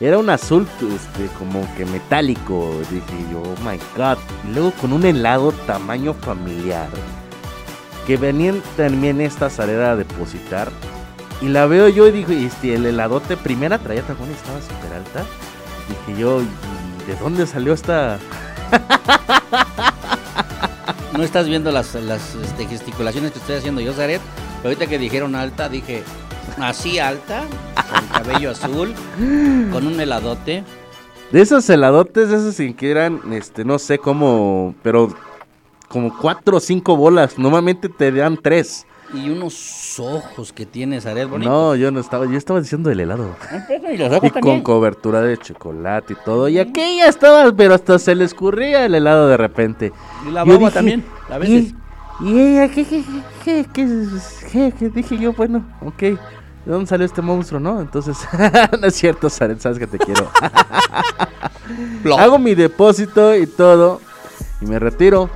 [0.00, 2.72] Era un azul este, como que metálico.
[2.90, 4.18] Dije yo, oh my god.
[4.48, 6.88] Y luego con un helado tamaño familiar.
[8.06, 10.70] Que venían también esta salera a depositar.
[11.40, 15.24] Y la veo yo y digo, este, el heladote primera traía y estaba súper alta.
[15.88, 18.18] Dije yo, ¿y de dónde salió esta?
[21.16, 24.20] No estás viendo las, las este, gesticulaciones que estoy haciendo yo, Zaret.
[24.58, 26.04] Pero ahorita que dijeron alta, dije,
[26.58, 27.42] así alta,
[27.74, 28.94] con cabello azul,
[29.72, 30.62] con un heladote.
[31.32, 35.12] De esos heladotes, de esos sin que eran, este, no sé cómo, pero
[35.88, 37.36] como cuatro o cinco bolas.
[37.36, 38.86] Normalmente te dan tres.
[39.14, 41.50] Y unos ojos que tiene Zaret bonito.
[41.50, 43.34] No, yo no estaba, yo estaba diciendo el helado.
[43.90, 46.48] Y los Y ojos con cobertura de chocolate y todo.
[46.48, 49.92] Y aquella estaba, pero hasta se le escurría el helado de repente.
[50.26, 51.74] Y la baba dije, también, a veces.
[52.20, 53.04] Y, y ella, ¿qué, qué,
[53.44, 54.88] qué, qué, qué?
[54.90, 56.02] Dije yo, bueno, ok.
[56.68, 57.80] ¿De dónde salió este monstruo, no?
[57.80, 58.18] Entonces,
[58.80, 60.30] no es cierto, Zaret, sabes que te quiero.
[62.18, 64.02] Hago mi depósito y todo.
[64.60, 65.30] Y me retiro.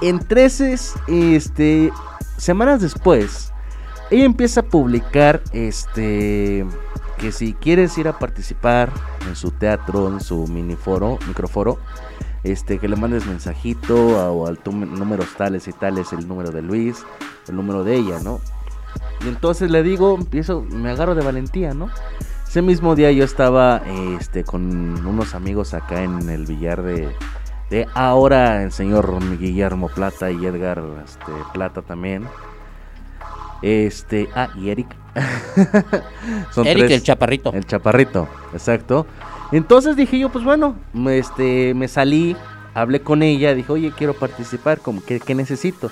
[0.00, 0.76] En 13
[1.08, 1.92] este,
[2.38, 3.52] semanas después,
[4.10, 6.64] ella empieza a publicar este
[7.18, 8.92] que si quieres ir a participar
[9.26, 11.78] en su teatro, en su miniforo, microforo,
[12.44, 13.96] este que le mandes mensajito
[14.32, 17.04] o al números tales y tales, el número de Luis,
[17.48, 18.40] el número de ella, ¿no?
[19.24, 21.90] Y entonces le digo, empiezo, me agarro de valentía, ¿no?
[22.46, 23.82] Ese mismo día yo estaba
[24.18, 27.14] este, con unos amigos acá en el billar de,
[27.70, 32.26] de ahora el señor Guillermo Plata y Edgar este, Plata también.
[33.62, 34.88] Este, ah, y Eric.
[36.52, 36.98] Son Eric, tres.
[36.98, 37.52] el chaparrito.
[37.52, 39.06] El chaparrito, exacto.
[39.50, 40.76] Entonces dije yo, pues bueno,
[41.08, 42.36] este, me salí,
[42.80, 45.90] hablé con ella, dije, oye, quiero participar, como que, ¿qué necesito?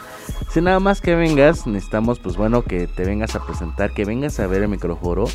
[0.50, 4.38] Si nada más que vengas, necesitamos, pues bueno, que te vengas a presentar, que vengas
[4.40, 5.26] a ver el microforo,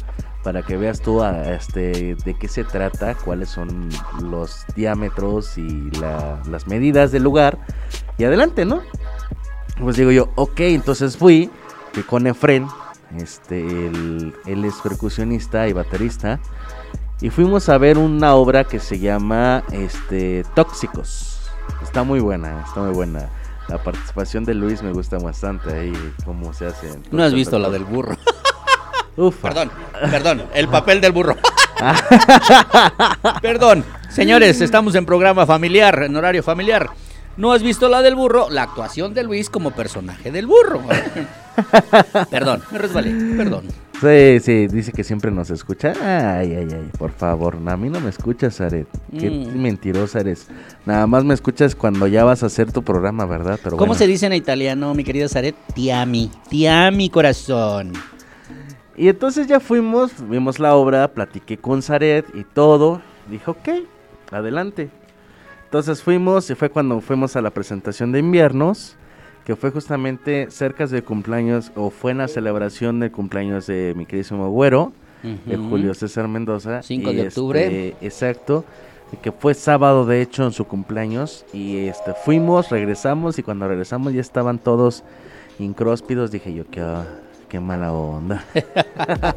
[0.44, 3.90] para que veas tú este, de qué se trata, cuáles son
[4.22, 7.60] los diámetros y la- las medidas del lugar,
[8.18, 8.82] y adelante, ¿no?
[9.80, 11.50] Pues digo yo, ok, entonces fui,
[12.08, 12.68] con Efren,
[13.18, 16.40] este, él, él es percusionista y baterista,
[17.20, 21.31] y fuimos a ver una obra que se llama este, Tóxicos.
[21.82, 23.30] Está muy buena, está muy buena.
[23.68, 27.00] La participación de Luis me gusta bastante ahí, cómo se hace.
[27.12, 28.18] No has visto la del burro.
[29.18, 29.50] Ufa.
[29.50, 29.72] Perdón,
[30.10, 31.36] perdón, el papel del burro.
[33.42, 36.90] perdón, señores, estamos en programa familiar, en horario familiar.
[37.38, 40.82] No has visto la del burro, la actuación de Luis como personaje del burro.
[42.30, 43.66] perdón, me resbalé, perdón.
[44.02, 45.94] Sí, sí, dice que siempre nos escucha.
[46.02, 48.88] Ay, ay, ay, por favor, a mí no me escuchas, Aret.
[49.18, 49.62] Qué Mm.
[49.62, 50.48] mentirosa eres.
[50.88, 53.60] Nada más me escuchas cuando ya vas a hacer tu programa, ¿verdad?
[53.64, 54.00] Pero ¿Cómo bueno.
[54.00, 55.56] se dice en italiano, mi querida Zaret?
[55.76, 57.94] Tiami, tiami corazón.
[58.98, 63.02] Y entonces ya fuimos, vimos la obra, platiqué con Zaret y todo.
[63.30, 63.70] Dije, ok,
[64.32, 64.90] adelante.
[65.66, 68.98] Entonces fuimos y fue cuando fuimos a la presentación de inviernos.
[69.46, 74.06] Que fue justamente cerca de cumpleaños, o fue en la celebración del cumpleaños de mi
[74.06, 75.70] queridísimo güero, de Ujú.
[75.70, 76.82] Julio César Mendoza.
[76.82, 77.90] 5 y, de octubre.
[77.90, 78.66] este, exacto.
[79.22, 81.46] Que fue sábado, de hecho, en su cumpleaños.
[81.54, 83.38] Y este fuimos, regresamos.
[83.38, 85.04] Y cuando regresamos ya estaban todos
[85.60, 86.32] incróspidos.
[86.32, 86.82] Dije yo, qué,
[87.52, 88.46] qué mala onda.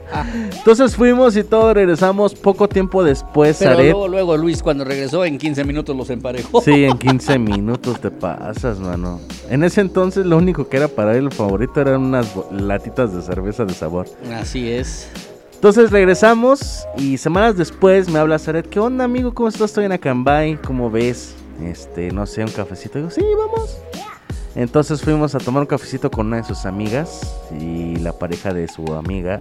[0.56, 2.34] Entonces fuimos y todos regresamos.
[2.34, 6.60] Poco tiempo después, Pero Zaret- luego, luego Luis, cuando regresó, en 15 minutos los emparejó.
[6.60, 9.20] Sí, en 15 minutos te pasas, mano.
[9.50, 13.64] En ese entonces lo único que era para él favorito eran unas latitas de cerveza
[13.64, 14.06] de sabor.
[14.32, 15.08] Así es.
[15.54, 19.34] Entonces regresamos y semanas después me habla Zaret, ¿qué onda amigo?
[19.34, 19.70] ¿Cómo estás?
[19.70, 21.34] Estoy en Acambay, ¿cómo ves?
[21.62, 22.98] Este, no sé, un cafecito.
[22.98, 23.78] Digo, sí, vamos.
[24.54, 28.68] Entonces fuimos a tomar un cafecito con una de sus amigas y la pareja de
[28.68, 29.40] su amiga.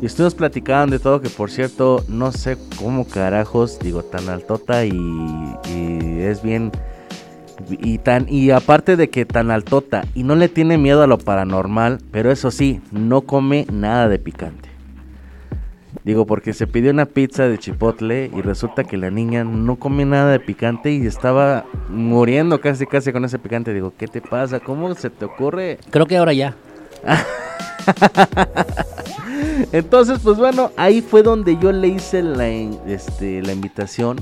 [0.00, 4.84] Y estuvimos platicando de todo, que por cierto, no sé cómo carajos, digo, tan altota
[4.84, 6.70] y, y es bien...
[7.70, 11.18] Y, tan, y aparte de que tan altota y no le tiene miedo a lo
[11.18, 14.73] paranormal, pero eso sí, no come nada de picante.
[16.04, 20.04] Digo, porque se pidió una pizza de chipotle y resulta que la niña no come
[20.04, 23.72] nada de picante y estaba muriendo casi casi con ese picante.
[23.72, 24.60] Digo, ¿qué te pasa?
[24.60, 25.78] ¿Cómo se te ocurre?
[25.88, 26.56] Creo que ahora ya.
[29.72, 34.18] Entonces, pues bueno, ahí fue donde yo le hice la, este, la invitación.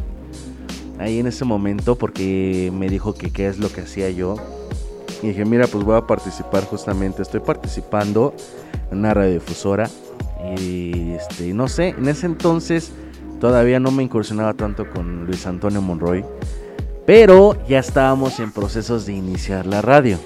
[1.00, 4.36] Ahí en ese momento, porque me dijo que qué es lo que hacía yo.
[5.20, 7.22] Y dije, mira, pues voy a participar justamente.
[7.22, 8.34] Estoy participando
[8.92, 9.90] en una radiodifusora.
[10.56, 12.92] Y este, no sé, en ese entonces
[13.40, 16.24] todavía no me incursionaba tanto con Luis Antonio Monroy.
[17.06, 20.18] Pero ya estábamos en procesos de iniciar la radio.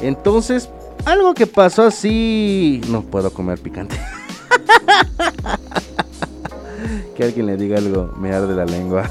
[0.00, 0.68] Entonces,
[1.04, 2.80] algo que pasó así.
[2.88, 3.96] No puedo comer picante.
[7.16, 9.10] que alguien le diga algo, me arde la lengua.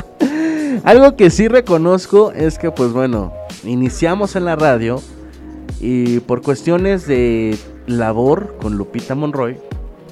[0.84, 3.32] algo que sí reconozco es que, pues bueno,
[3.64, 5.00] iniciamos en la radio.
[5.80, 7.58] Y por cuestiones de
[7.98, 9.58] labor con Lupita Monroy,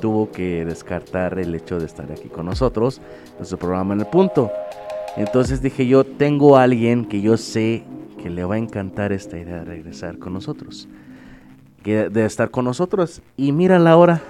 [0.00, 3.00] tuvo que descartar el hecho de estar aquí con nosotros
[3.38, 4.50] en su programa en el punto.
[5.16, 7.84] Entonces dije yo, tengo a alguien que yo sé
[8.22, 10.88] que le va a encantar esta idea de regresar con nosotros.
[11.82, 13.22] Que de estar con nosotros.
[13.36, 14.22] Y mira la hora.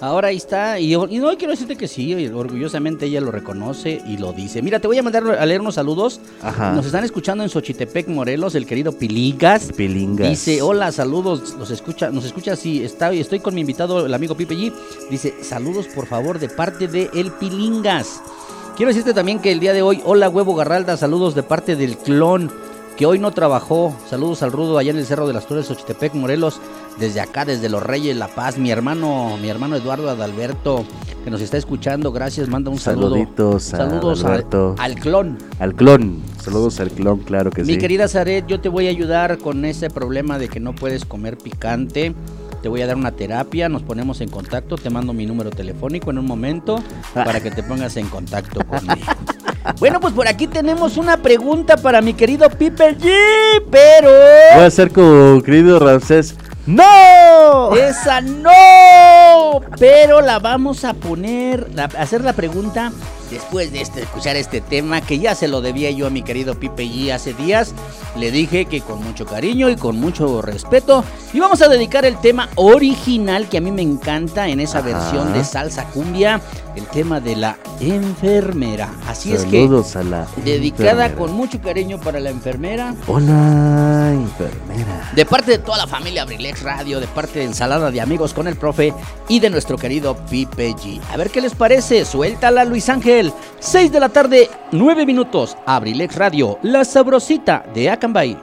[0.00, 0.78] Ahora ahí está.
[0.78, 4.62] Y, y no quiero decirte que sí, orgullosamente ella lo reconoce y lo dice.
[4.62, 6.20] Mira, te voy a mandar a leer unos saludos.
[6.42, 6.72] Ajá.
[6.72, 9.72] Nos están escuchando en Xochitepec, Morelos, el querido Pilingas.
[9.72, 10.28] Pilingas.
[10.28, 14.34] Dice, hola, saludos, los escucha, nos escucha, sí, está, estoy con mi invitado, el amigo
[14.34, 14.72] Pipe G.
[15.10, 18.20] Dice, saludos por favor de parte de El Pilingas.
[18.76, 21.96] Quiero decirte también que el día de hoy, hola Huevo Garralda, saludos de parte del
[21.96, 22.50] clon,
[22.96, 23.94] que hoy no trabajó.
[24.08, 26.60] Saludos al Rudo allá en el Cerro de las Torres, Xochitepec, Morelos,
[26.98, 28.56] desde acá, desde Los Reyes, La Paz.
[28.58, 30.84] Mi hermano, mi hermano Eduardo Adalberto,
[31.24, 33.10] que nos está escuchando, gracias, manda un saludo.
[33.10, 34.74] Saluditos a Saludos a- Adalberto.
[34.78, 35.38] al clon.
[35.58, 36.22] Al clon.
[36.40, 37.78] Saludos al clon, claro que Mi sí.
[37.78, 41.36] querida Zaret, yo te voy a ayudar con ese problema de que no puedes comer
[41.38, 42.14] picante.
[42.62, 46.10] Te voy a dar una terapia, nos ponemos en contacto, te mando mi número telefónico
[46.10, 46.82] en un momento
[47.14, 49.04] para que te pongas en contacto conmigo.
[49.78, 53.10] Bueno, pues por aquí tenemos una pregunta para mi querido Piper G,
[53.70, 54.08] pero
[54.54, 56.36] Voy a hacer como querido Ramsés.
[56.66, 57.74] ¡No!
[57.76, 62.92] esa no, pero la vamos a poner, a hacer la pregunta
[63.34, 66.54] después de este, escuchar este tema que ya se lo debía yo a mi querido
[66.54, 67.74] Pipe G hace días.
[68.16, 72.48] Le dije que con mucho cariño y con mucho respeto íbamos a dedicar el tema
[72.54, 74.88] original que a mí me encanta en esa Ajá.
[74.88, 76.40] versión de salsa cumbia,
[76.76, 78.92] el tema de la enfermera.
[79.08, 80.26] Así es que Saludos a la.
[80.44, 81.14] dedicada enfermera.
[81.16, 82.94] con mucho cariño para la enfermera.
[83.06, 85.10] Hola, enfermera.
[85.14, 88.46] De parte de toda la familia Abrilex Radio, de parte de Ensalada de Amigos con
[88.48, 88.92] el Profe
[89.28, 91.00] y de nuestro querido Pipe G.
[91.12, 92.04] A ver qué les parece.
[92.04, 93.23] Suéltala, Luis Ángel.
[93.58, 95.56] 6 de la tarde, 9 minutos.
[95.66, 98.36] Abrilex Radio, la sabrosita de Acambay.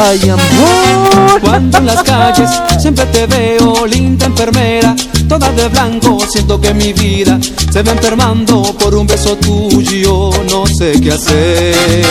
[0.00, 1.40] Ay, amor.
[1.40, 4.94] Cuando en las calles siempre te veo, linda enfermera,
[5.28, 7.38] toda de blanco, siento que mi vida
[7.72, 12.04] se va enfermando por un beso tuyo, no sé qué hacer.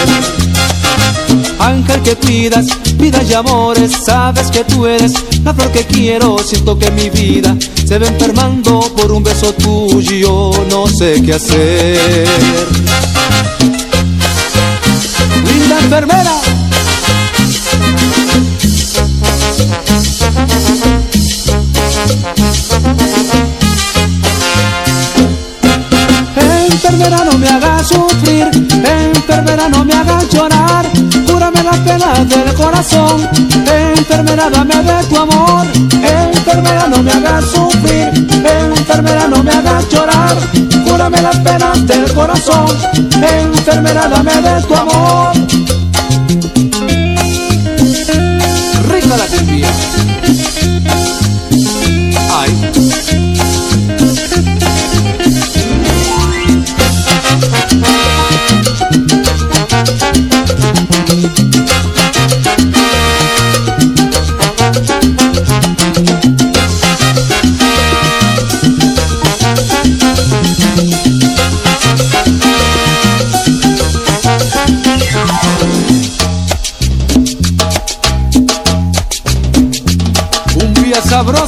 [1.59, 2.67] Ángel que cuidas,
[2.97, 5.13] vida y amores, sabes que tú eres
[5.45, 10.51] la flor que quiero, siento que mi vida se va enfermando por un beso tuyo,
[10.69, 12.27] no sé qué hacer.
[15.45, 16.46] Linda enfermera.
[26.70, 28.47] Enfermera no me haga sufrir,
[28.84, 30.86] enfermera no me haga llorar,
[31.26, 33.28] cúrame las penas del corazón,
[33.66, 35.66] enfermera dame de tu amor,
[36.01, 38.12] enfermera no me haga sufrir,
[38.45, 40.38] enfermera no me haga llorar,
[40.88, 42.68] cúrame las penas del corazón,
[43.22, 45.57] enfermera dame de tu amor.
[49.45, 50.16] Rica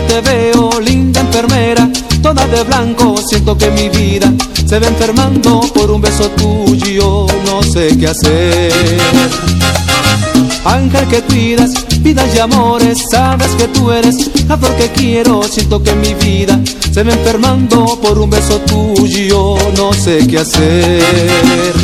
[0.00, 1.88] te veo, linda enfermera,
[2.22, 4.32] toda de blanco, siento que mi vida
[4.66, 8.72] se va enfermando por un beso tuyo, no sé qué hacer.
[10.64, 15.82] Ángel que cuidas, vidas y amores, sabes que tú eres la flor que quiero, siento
[15.82, 16.58] que mi vida
[16.92, 21.74] se va enfermando por un beso tuyo, no sé qué hacer.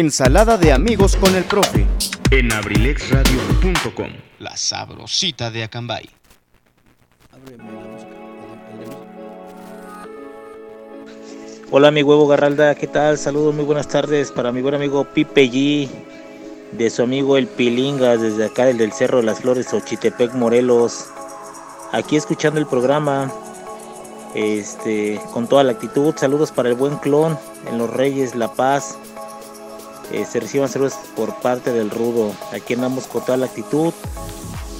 [0.00, 1.86] Ensalada de amigos con el profe.
[2.30, 4.08] en abrilexradio.com.
[4.38, 6.08] La sabrosita de Acambay.
[11.70, 13.18] Hola mi huevo Garralda, ¿qué tal?
[13.18, 15.90] Saludos, muy buenas tardes para mi buen amigo Pipe G,
[16.72, 21.10] de su amigo El Pilingas, desde acá del, del Cerro de las Flores, Ochitepec, Morelos.
[21.92, 23.30] Aquí escuchando el programa,
[24.34, 26.14] este, con toda la actitud.
[26.16, 27.38] Saludos para el buen clon
[27.68, 28.96] en Los Reyes, La Paz.
[30.12, 32.32] Eh, se reciban saludos por parte del Rudo.
[32.52, 33.92] Aquí andamos con toda la actitud.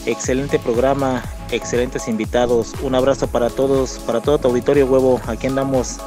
[0.06, 2.72] Excelente programa, excelentes invitados.
[2.82, 5.20] Un abrazo para todos, para todo tu auditorio huevo.
[5.26, 5.98] Aquí andamos.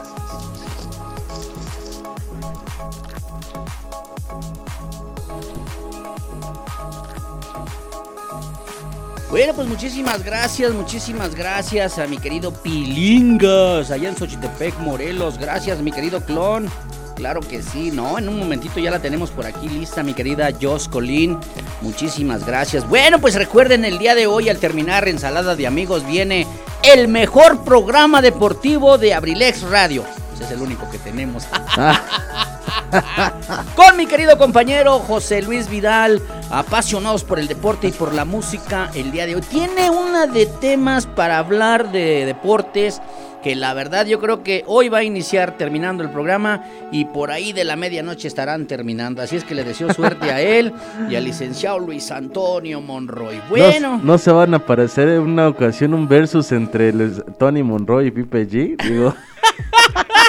[9.30, 15.39] Bueno, pues muchísimas gracias, muchísimas gracias a mi querido Pilingas, allá en Xochitepec, Morelos.
[15.39, 16.69] Gracias, mi querido clon.
[17.16, 18.18] Claro que sí, ¿no?
[18.18, 21.38] En un momentito ya la tenemos por aquí lista, mi querida Jos Colín.
[21.82, 22.88] Muchísimas gracias.
[22.88, 26.47] Bueno, pues recuerden, el día de hoy, al terminar Ensalada de Amigos, viene
[26.84, 30.03] el mejor programa deportivo de Abrilex Radio.
[30.34, 31.45] Ese es el único que tenemos.
[33.76, 36.22] Con mi querido compañero José Luis Vidal,
[36.52, 39.41] apasionados por el deporte y por la música el día de hoy.
[39.41, 43.02] Tiene una de temas para hablar de deportes
[43.44, 46.64] que la verdad yo creo que hoy va a iniciar terminando el programa
[46.94, 49.22] y por ahí de la medianoche estarán terminando.
[49.22, 50.72] Así es que le deseo suerte a él
[51.10, 53.36] y al licenciado Luis Antonio Monroy.
[53.36, 53.99] No- Bueno.
[54.02, 58.11] No, se van a aparecer en una ocasión un versus entre les- Tony Monroy y
[58.11, 58.78] Pipe G.
[58.82, 59.14] Digo,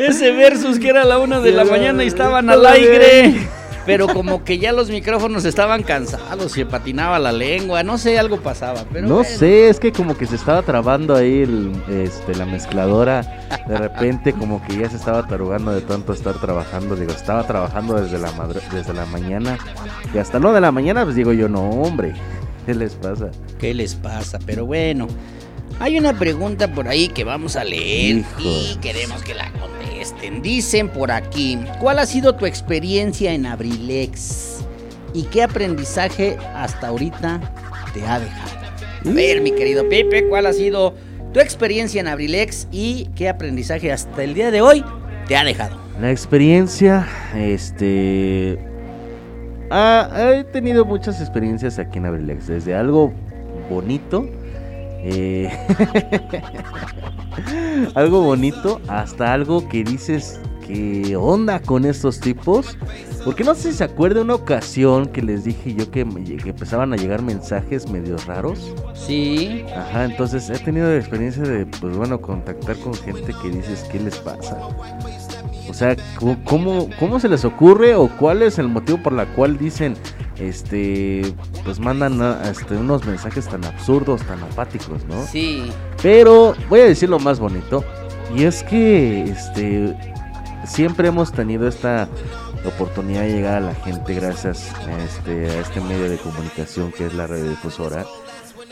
[0.00, 3.48] Ese versus que era la una de la mañana y estaban al aire.
[3.86, 8.38] Pero como que ya los micrófonos estaban cansados, se patinaba la lengua, no sé, algo
[8.40, 8.84] pasaba.
[8.92, 9.28] Pero no bueno.
[9.28, 13.22] sé, es que como que se estaba trabando ahí el, este, la mezcladora.
[13.66, 16.94] De repente como que ya se estaba tarugando de tanto estar trabajando.
[16.94, 18.30] Digo, estaba trabajando desde la,
[18.72, 19.58] desde la mañana.
[20.14, 22.14] Y hasta no de la mañana, pues digo yo, no, hombre.
[22.66, 23.30] ¿Qué les pasa?
[23.58, 24.38] ¿Qué les pasa?
[24.46, 25.08] Pero bueno,
[25.80, 28.38] hay una pregunta por ahí que vamos a leer Hijo.
[28.38, 30.42] y queremos que la contesten.
[30.42, 34.58] Dicen por aquí, ¿cuál ha sido tu experiencia en Abrilex?
[35.14, 37.40] ¿Y qué aprendizaje hasta ahorita
[37.94, 38.50] te ha dejado?
[39.06, 40.94] A ver, mi querido Pepe, ¿cuál ha sido
[41.32, 44.84] tu experiencia en Abrilex y qué aprendizaje hasta el día de hoy
[45.26, 45.80] te ha dejado?
[45.98, 48.58] La experiencia, este...
[49.70, 53.14] ah, he tenido muchas experiencias aquí en Abrilex, desde algo
[53.70, 54.28] bonito,
[55.02, 55.50] eh,
[57.94, 62.76] algo bonito, hasta algo que dices, ¿qué onda con estos tipos?
[63.24, 66.06] Porque no sé si se acuerda una ocasión que les dije yo que,
[66.42, 68.74] que empezaban a llegar mensajes medio raros.
[68.94, 69.64] Sí.
[69.76, 74.00] Ajá, entonces he tenido la experiencia de, pues bueno, contactar con gente que dices, ¿qué
[74.00, 74.58] les pasa?
[75.68, 75.96] O sea,
[76.44, 79.94] ¿cómo, ¿cómo se les ocurre o cuál es el motivo por la cual dicen,
[80.40, 81.34] este,
[81.64, 85.24] pues mandan este, unos mensajes tan absurdos, tan apáticos, ¿no?
[85.26, 85.70] Sí.
[86.02, 87.84] Pero voy a decir lo más bonito.
[88.34, 89.96] Y es que este
[90.66, 92.08] siempre hemos tenido esta
[92.64, 97.06] oportunidad de llegar a la gente gracias a este, a este medio de comunicación que
[97.06, 98.04] es la radiodifusora.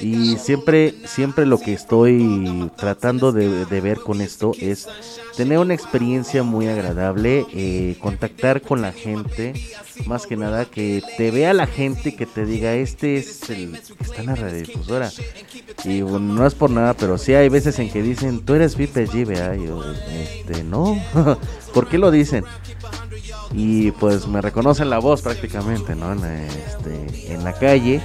[0.01, 4.89] Y siempre, siempre lo que estoy tratando de, ver con esto es
[5.37, 9.55] tener una experiencia muy agradable, eh, contactar con la gente,
[10.07, 14.05] más que nada que te vea la gente, que te diga, este es el que
[14.05, 15.11] está en la radiodifusora.
[15.85, 18.75] Y bueno, no es por nada, pero sí hay veces en que dicen, tú eres
[18.77, 19.55] Pipe G, ¿verdad?
[19.55, 21.01] Y yo, este, no,
[21.75, 22.45] ¿por qué lo dicen?
[23.53, 26.13] Y pues me reconocen la voz prácticamente, ¿no?
[26.13, 28.01] En este, en la calle.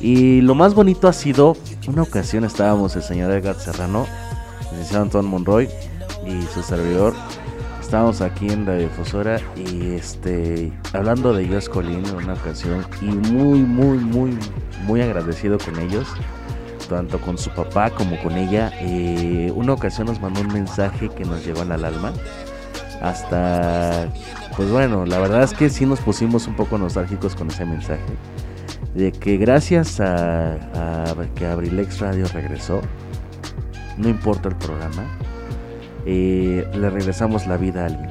[0.00, 1.56] Y lo más bonito ha sido,
[1.88, 4.06] una ocasión estábamos el señor Edgar Serrano,
[4.70, 5.68] el licenciado Anton Monroy
[6.24, 7.14] y su servidor.
[7.80, 13.06] Estábamos aquí en la difusora y este hablando de Dios Colín en una ocasión y
[13.06, 14.38] muy muy muy
[14.84, 16.06] muy agradecido con ellos,
[16.88, 18.70] tanto con su papá como con ella.
[18.80, 22.12] Eh, una ocasión nos mandó un mensaje que nos llegó al alma.
[23.00, 24.08] Hasta
[24.54, 28.02] pues bueno, la verdad es que sí nos pusimos un poco nostálgicos con ese mensaje
[28.98, 32.80] de que gracias a, a que Abrilex Radio regresó,
[33.96, 35.04] no importa el programa,
[36.04, 38.10] eh, le regresamos la vida a alguien.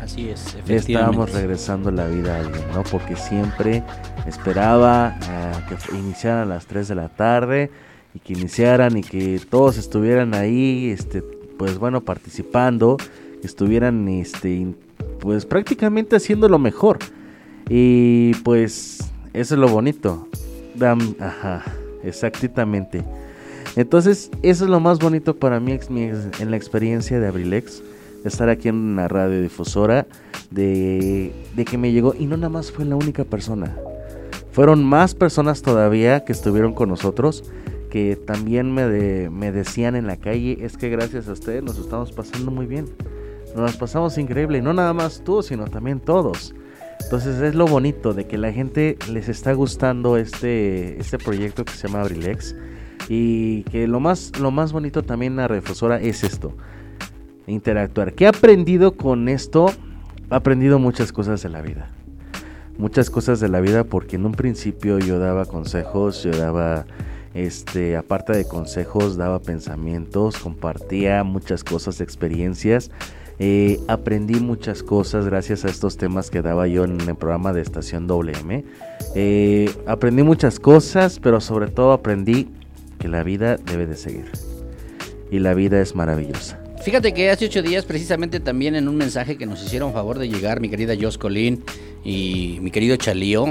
[0.00, 1.32] Así es, Le estábamos efectivamente.
[1.34, 2.82] regresando la vida a alguien, ¿no?
[2.84, 3.82] Porque siempre
[4.26, 7.70] esperaba a que iniciaran a las 3 de la tarde
[8.14, 11.22] y que iniciaran y que todos estuvieran ahí, este,
[11.58, 14.68] pues bueno, participando, que estuvieran, este,
[15.20, 16.98] pues prácticamente haciendo lo mejor.
[17.68, 20.28] Y pues eso es lo bonito.
[21.20, 21.64] Ajá,
[22.04, 23.04] exactamente.
[23.76, 27.82] Entonces, eso es lo más bonito para mí en la experiencia de Abrilex,
[28.24, 30.06] estar aquí en la radiodifusora,
[30.50, 33.76] de, de que me llegó, y no nada más fue la única persona.
[34.52, 37.44] Fueron más personas todavía que estuvieron con nosotros,
[37.90, 41.78] que también me, de- me decían en la calle, es que gracias a ustedes nos
[41.78, 42.86] estamos pasando muy bien.
[43.54, 46.54] Nos las pasamos increíble, no nada más tú, sino también todos.
[47.08, 51.72] Entonces es lo bonito de que la gente les está gustando este, este proyecto que
[51.72, 52.54] se llama Abrilex.
[53.08, 56.52] Y que lo más, lo más bonito también la refusora es esto.
[57.46, 58.12] Interactuar.
[58.12, 59.72] ¿Qué he aprendido con esto?
[60.30, 61.90] He aprendido muchas cosas de la vida.
[62.76, 66.84] Muchas cosas de la vida porque en un principio yo daba consejos, yo daba,
[67.32, 72.90] este, aparte de consejos, daba pensamientos, compartía muchas cosas, experiencias.
[73.40, 77.62] Eh, aprendí muchas cosas gracias a estos temas que daba yo en el programa de
[77.62, 78.64] Estación WM.
[79.14, 82.48] Eh, aprendí muchas cosas, pero sobre todo aprendí
[82.98, 84.26] que la vida debe de seguir.
[85.30, 86.60] Y la vida es maravillosa.
[86.82, 90.28] Fíjate que hace ocho días, precisamente también en un mensaje que nos hicieron favor de
[90.28, 91.62] llegar, mi querida Jos Colín
[92.04, 93.48] y mi querido Chalío,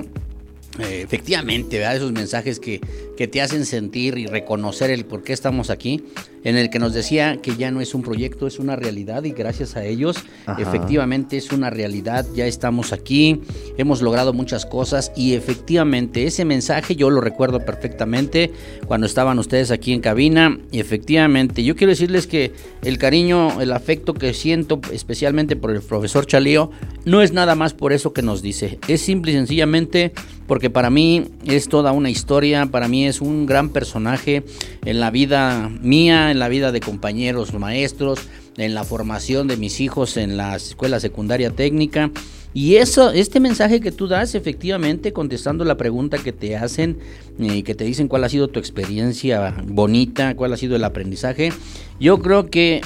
[0.79, 1.97] eh, efectivamente, ¿verdad?
[1.97, 2.81] esos mensajes que,
[3.17, 6.03] que te hacen sentir y reconocer el por qué estamos aquí,
[6.43, 9.31] en el que nos decía que ya no es un proyecto, es una realidad y
[9.31, 10.61] gracias a ellos, Ajá.
[10.61, 13.41] efectivamente es una realidad, ya estamos aquí,
[13.77, 18.53] hemos logrado muchas cosas y efectivamente ese mensaje yo lo recuerdo perfectamente
[18.85, 22.53] cuando estaban ustedes aquí en cabina y efectivamente yo quiero decirles que
[22.83, 26.69] el cariño, el afecto que siento especialmente por el profesor Chalío
[27.03, 30.13] no es nada más por eso que nos dice, es simple y sencillamente
[30.47, 34.43] porque para mí es toda una historia, para mí es un gran personaje
[34.85, 38.19] en la vida mía, en la vida de compañeros maestros,
[38.57, 42.11] en la formación de mis hijos en la escuela secundaria técnica.
[42.53, 46.97] Y eso, este mensaje que tú das, efectivamente, contestando la pregunta que te hacen
[47.37, 51.51] y que te dicen cuál ha sido tu experiencia bonita, cuál ha sido el aprendizaje,
[51.99, 52.81] yo creo que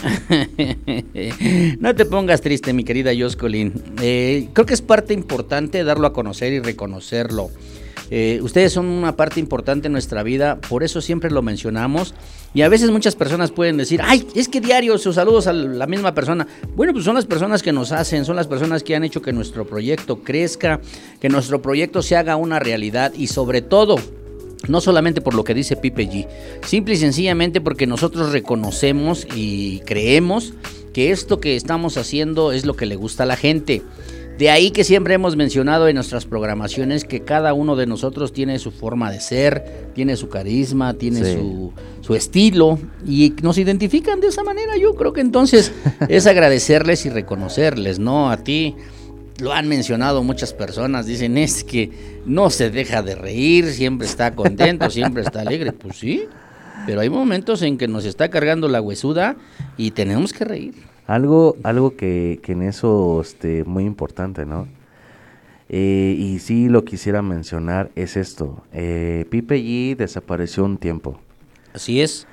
[1.79, 3.71] no te pongas triste, mi querida Joscolin.
[4.01, 7.49] Eh, creo que es parte importante darlo a conocer y reconocerlo.
[8.13, 12.13] Eh, ustedes son una parte importante en nuestra vida, por eso siempre lo mencionamos.
[12.53, 15.87] Y a veces muchas personas pueden decir, ay, es que diario sus saludos a la
[15.87, 16.45] misma persona.
[16.75, 19.31] Bueno, pues son las personas que nos hacen, son las personas que han hecho que
[19.31, 20.81] nuestro proyecto crezca,
[21.21, 23.95] que nuestro proyecto se haga una realidad y sobre todo,
[24.67, 26.27] no solamente por lo que dice Pipe G,
[26.65, 30.53] simple y sencillamente porque nosotros reconocemos y creemos
[30.93, 33.81] que esto que estamos haciendo es lo que le gusta a la gente.
[34.41, 38.57] De ahí que siempre hemos mencionado en nuestras programaciones que cada uno de nosotros tiene
[38.57, 41.33] su forma de ser, tiene su carisma, tiene Sí.
[41.35, 44.77] su, su estilo y nos identifican de esa manera.
[44.77, 45.71] Yo creo que entonces
[46.09, 48.31] es agradecerles y reconocerles, ¿no?
[48.31, 48.75] A ti
[49.37, 51.91] lo han mencionado muchas personas, dicen es que
[52.25, 55.71] no se deja de reír, siempre está contento, siempre está alegre.
[55.71, 56.23] Pues sí,
[56.87, 59.35] Pero hay momentos en que nos está cargando la huesuda
[59.77, 60.90] y tenemos que reír.
[61.07, 64.67] Algo, algo que, que en eso, este, muy importante, ¿no?
[65.69, 68.63] Eh, y sí lo quisiera mencionar es esto.
[68.73, 71.17] Eh, Pipe G desapareció un tiempo.
[71.73, 72.27] Así es.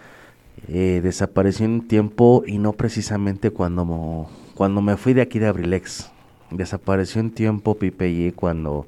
[0.67, 5.47] Eh, desapareció un tiempo y no precisamente cuando, mo- cuando me fui de aquí de
[5.47, 6.11] Abrilex.
[6.51, 8.87] Desapareció un tiempo Pipe G cuando,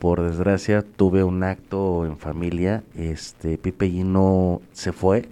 [0.00, 2.82] por desgracia, tuve un acto en familia.
[2.96, 5.28] Este, Pipe G no se fue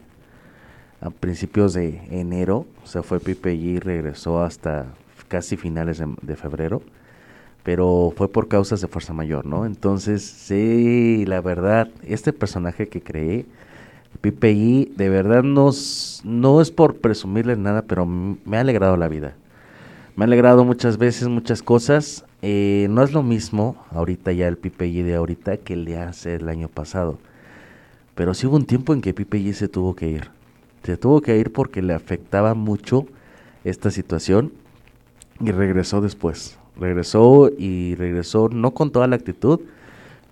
[1.01, 2.65] a principios de enero.
[2.85, 4.87] Se fue Pipe y regresó hasta
[5.29, 6.83] casi finales de, febrero.
[7.63, 9.67] Pero fue por causas de fuerza mayor, ¿no?
[9.67, 13.47] Entonces, sí, la verdad, este personaje que creé,
[14.21, 19.35] Pipe I, de verdad no, es por presumirle nada, pero me ha alegrado la vida.
[20.15, 22.25] Me ha alegrado muchas veces, muchas cosas.
[22.43, 25.99] Eh, no es lo mismo ahorita ya el Pipe I de ahorita que el de
[25.99, 27.19] hace el año pasado.
[28.15, 30.42] Pero sí hubo un tiempo en que Pipe I se tuvo que ir.
[30.85, 33.07] Se tuvo que ir porque le afectaba mucho
[33.65, 34.53] esta situación
[35.41, 36.59] y regresó después.
[36.79, 39.61] Regresó y regresó no con toda la actitud,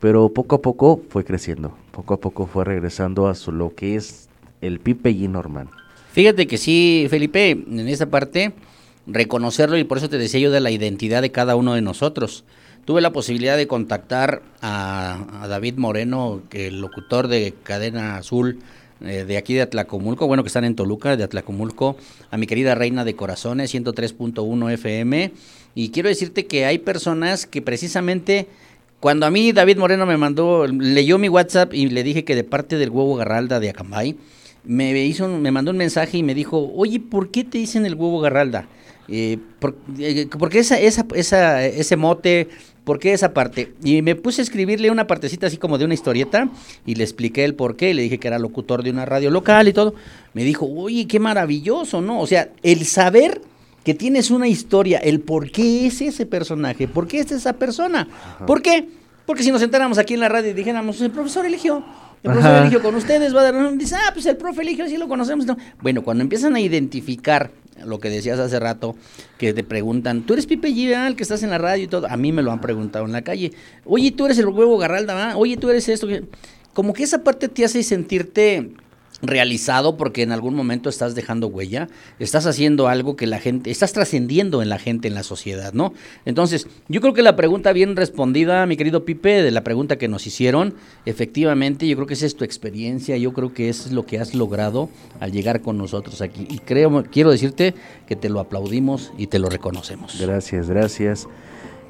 [0.01, 1.77] pero poco a poco fue creciendo.
[1.93, 4.29] Poco a poco fue regresando a su, lo que es
[4.61, 5.69] el Pipe G normal.
[6.13, 8.53] Fíjate que sí, Felipe, en esta parte,
[9.07, 12.45] reconocerlo y por eso te decía yo de la identidad de cada uno de nosotros.
[12.85, 18.59] Tuve la posibilidad de contactar a, a David Moreno, que el locutor de Cadena Azul
[19.03, 21.97] eh, de aquí de Atlacomulco, bueno, que están en Toluca, de Atlacomulco,
[22.31, 25.33] a mi querida Reina de Corazones, 103.1 FM.
[25.75, 28.49] Y quiero decirte que hay personas que precisamente
[29.01, 32.45] cuando a mí David Moreno me mandó, leyó mi WhatsApp y le dije que de
[32.45, 34.17] parte del huevo Garralda de Acambay,
[34.65, 37.95] me hizo, me mandó un mensaje y me dijo, oye, ¿por qué te dicen el
[37.95, 38.69] huevo Garralda?
[39.11, 42.49] Eh, por, eh, ¿por qué esa, esa, esa, ese mote?
[42.85, 43.75] ¿Por qué esa parte?
[43.85, 46.49] Y me puse a escribirle una partecita así como de una historieta
[46.87, 47.93] y le expliqué el por qué.
[47.93, 49.95] Le dije que era locutor de una radio local y todo.
[50.33, 52.21] Me dijo, oye, qué maravilloso, ¿no?
[52.21, 53.43] O sea, el saber
[53.85, 58.09] que tienes una historia, el por qué es ese personaje, por qué es esa persona.
[58.47, 58.89] ¿Por qué?
[59.27, 61.79] Porque si nos sentáramos aquí en la radio y dijéramos, el profesor eligió,
[62.23, 62.61] el profesor Ajá.
[62.63, 65.07] eligió con ustedes, va a dar un- dice, ah, pues el profe eligió, sí lo
[65.09, 65.47] conocemos.
[65.47, 65.57] ¿no?".
[65.81, 67.51] Bueno, cuando empiezan a identificar
[67.85, 68.97] lo que decías hace rato,
[69.39, 72.07] que te preguntan, tú eres Pipe G, el que estás en la radio y todo,
[72.09, 73.53] a mí me lo han preguntado en la calle,
[73.85, 75.35] oye, tú eres el huevo Garralda, ¿verdad?
[75.37, 76.25] oye, tú eres esto, que-".
[76.75, 78.73] como que esa parte te hace sentirte
[79.23, 81.89] realizado porque en algún momento estás dejando huella,
[82.19, 85.93] estás haciendo algo que la gente, estás trascendiendo en la gente, en la sociedad, ¿no?
[86.25, 90.09] Entonces, yo creo que la pregunta bien respondida, mi querido Pipe, de la pregunta que
[90.09, 90.75] nos hicieron,
[91.07, 94.19] efectivamente, yo creo que esa es tu experiencia, yo creo que eso es lo que
[94.19, 94.89] has logrado
[95.21, 96.47] al llegar con nosotros aquí.
[96.49, 97.75] Y creo, quiero decirte
[98.07, 100.19] que te lo aplaudimos y te lo reconocemos.
[100.21, 101.29] Gracias, gracias.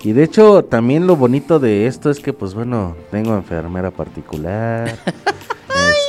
[0.03, 4.99] Y de hecho, también lo bonito de esto es que, pues bueno, tengo enfermera particular.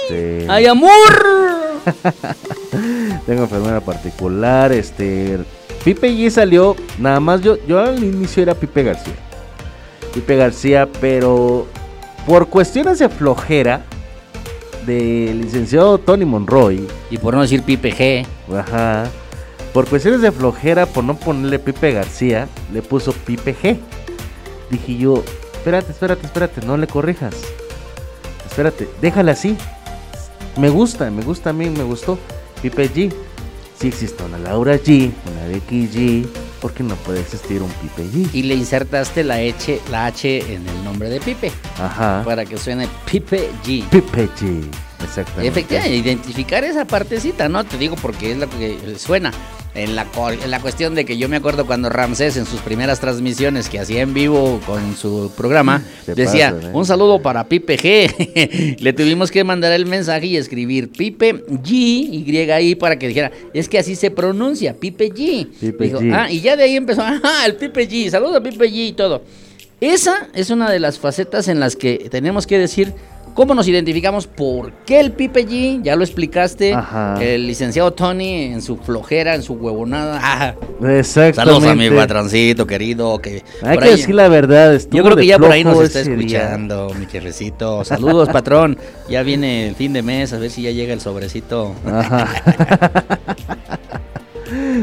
[0.03, 0.91] este, ¡Ay, amor!
[3.25, 4.71] tengo enfermera particular.
[4.71, 5.39] Este,
[5.83, 9.13] Pipe G salió, nada más yo, yo al inicio era Pipe García.
[10.13, 11.67] Pipe García, pero
[12.25, 13.83] por cuestiones de flojera
[14.85, 16.87] del licenciado Tony Monroy.
[17.09, 18.25] Y por no decir Pipe G.
[18.55, 19.05] Ajá.
[19.73, 23.77] Por cuestiones de flojera, por no ponerle Pipe García, le puso Pipe G.
[24.69, 25.23] Dije yo,
[25.53, 27.35] espérate, espérate, espérate, no le corrijas.
[28.45, 29.55] Espérate, déjala así.
[30.57, 32.17] Me gusta, me gusta a mí, me gustó.
[32.61, 33.13] Pipe G.
[33.79, 36.27] Si existe una Laura G, una Becky G,
[36.61, 38.29] ¿por qué no puede existir un Pipe G?
[38.31, 41.51] Y le insertaste la H, la H en el nombre de Pipe.
[41.79, 42.21] Ajá.
[42.23, 43.83] Para que suene Pipe G.
[43.89, 44.63] Pipe G.
[45.03, 45.47] Exactamente.
[45.47, 47.63] Efectivamente, identificar esa partecita, ¿no?
[47.63, 49.31] Te digo porque es lo que suena.
[49.73, 50.05] En la,
[50.43, 53.79] en la cuestión de que yo me acuerdo cuando Ramsés en sus primeras transmisiones que
[53.79, 56.69] hacía en vivo con su programa, Te decía, ¿eh?
[56.73, 58.77] un saludo para Pipe G.
[58.81, 63.31] Le tuvimos que mandar el mensaje y escribir Pipe G, Y ahí para que dijera,
[63.53, 65.47] es que así se pronuncia, Pipe G.
[65.57, 66.13] Pipe Dijo, G.
[66.13, 68.91] "Ah", y ya de ahí empezó, ah, el Pipe G, saludos a Pipe G y
[68.93, 69.23] todo.
[69.79, 72.93] Esa es una de las facetas en las que tenemos que decir
[73.33, 77.21] cómo nos identificamos, por qué el Pipe G, ya lo explicaste, Ajá.
[77.21, 80.19] el licenciado Tony en su flojera, en su huevonada.
[80.21, 80.53] Ah,
[80.87, 81.35] Exactamente.
[81.35, 83.19] saludos a mi patroncito querido.
[83.19, 84.79] Que Hay que ahí- decir la verdad.
[84.91, 86.13] Yo creo que ya por ahí nos está día.
[86.15, 87.83] escuchando, mi jefecito.
[87.83, 88.77] Saludos, patrón.
[89.09, 91.73] Ya viene el fin de mes, a ver si ya llega el sobrecito.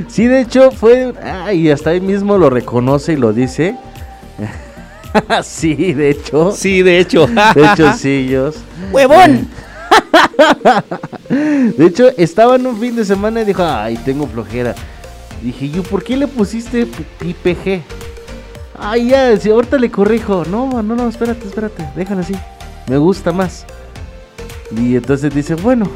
[0.08, 3.76] Sí, de hecho fue, ah, y hasta ahí mismo lo reconoce y lo dice.
[5.42, 6.52] sí, de hecho.
[6.52, 7.26] Sí, de hecho.
[7.54, 8.56] De hecho, sí, ellos.
[8.92, 9.48] ¡Huevón!
[11.28, 14.74] De hecho, estaba en un fin de semana y dijo, ay, tengo flojera.
[15.42, 17.82] Dije yo, ¿por qué le pusiste P- Pipe G?
[18.78, 20.44] Ay, ya, si ahorita le corrijo.
[20.50, 22.34] No, no, no, espérate, espérate, déjala así.
[22.88, 23.64] Me gusta más.
[24.76, 25.88] Y entonces dice, bueno,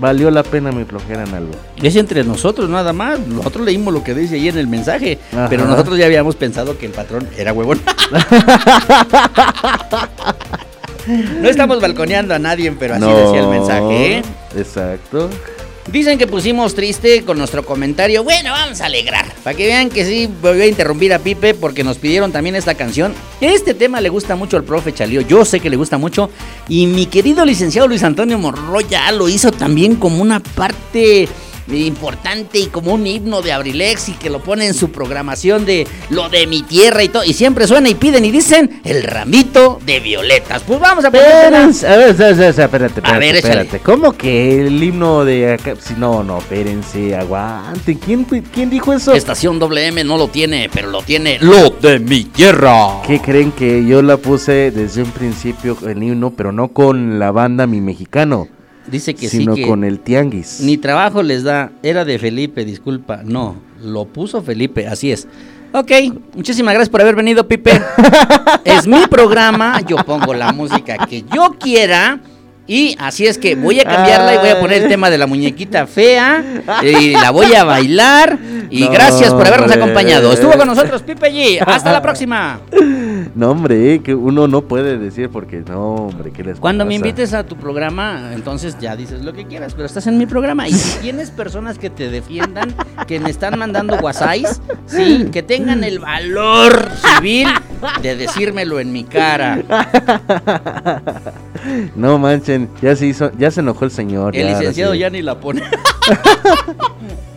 [0.00, 1.52] valió la pena mi flojera en algo.
[1.80, 3.20] Es entre nosotros nada más.
[3.20, 5.48] Nosotros leímos lo que dice ahí en el mensaje, Ajá.
[5.48, 7.80] pero nosotros ya habíamos pensado que el patrón era huevón.
[11.40, 14.16] no estamos balconeando a nadie, pero así decía el mensaje.
[14.16, 14.22] ¿eh?
[14.56, 15.28] Exacto.
[15.92, 18.22] Dicen que pusimos triste con nuestro comentario.
[18.22, 19.26] Bueno, vamos a alegrar.
[19.42, 22.76] Para que vean que sí, voy a interrumpir a Pipe porque nos pidieron también esta
[22.76, 23.12] canción.
[23.40, 25.22] Este tema le gusta mucho al profe Chalío.
[25.22, 26.30] Yo sé que le gusta mucho.
[26.68, 31.28] Y mi querido licenciado Luis Antonio Monroy ya lo hizo también como una parte
[31.68, 35.86] importante y como un himno de Abrilex y que lo pone en su programación de
[36.10, 37.24] lo de mi tierra y todo.
[37.24, 40.62] Y siempre suena y piden y dicen el ramito de violetas.
[40.66, 41.26] Pues vamos a poner.
[41.26, 43.62] Espérense, a ver, espérate, espérate, espérate, A ver, échale.
[43.62, 43.78] espérate.
[43.80, 45.74] ¿Cómo que el himno de acá?
[45.80, 47.98] Si no, no, espérense, aguanten.
[47.98, 49.14] ¿Quién, quién dijo eso?
[49.14, 53.02] Estación WM no lo tiene, pero lo tiene lo de mi tierra.
[53.06, 57.30] ¿Qué creen que yo la puse desde un principio el himno, pero no con la
[57.30, 58.48] banda Mi Mexicano,
[58.90, 60.60] Dice que sino sí que con el Tianguis?
[60.60, 61.72] ni trabajo les da.
[61.82, 63.22] Era de Felipe, disculpa.
[63.24, 65.26] No, lo puso Felipe, así es.
[65.72, 65.92] Ok,
[66.34, 67.70] muchísimas gracias por haber venido, Pipe.
[68.64, 72.20] es mi programa, yo pongo la música que yo quiera.
[72.70, 75.26] Y así es que voy a cambiarla y voy a poner el tema de la
[75.26, 76.44] muñequita fea.
[76.84, 78.38] Y la voy a bailar.
[78.70, 79.82] Y No, gracias por habernos hombre.
[79.82, 80.32] acompañado.
[80.32, 81.64] Estuvo con nosotros Pipe G.
[81.66, 82.60] Hasta la próxima.
[83.34, 87.34] No, hombre, que uno no puede decir porque no, hombre, ¿qué les Cuando me invites
[87.34, 90.68] a tu programa, entonces ya dices lo que quieras, pero estás en mi programa.
[90.68, 92.72] Y si tienes personas que te defiendan,
[93.08, 97.48] que me están mandando whatsapps, sí, que tengan el valor civil
[98.02, 99.58] de decírmelo en mi cara.
[101.94, 104.36] No manchen, ya se hizo, ya se enojó el señor.
[104.36, 104.98] El ya, licenciado sí.
[105.00, 105.62] ya ni la pone.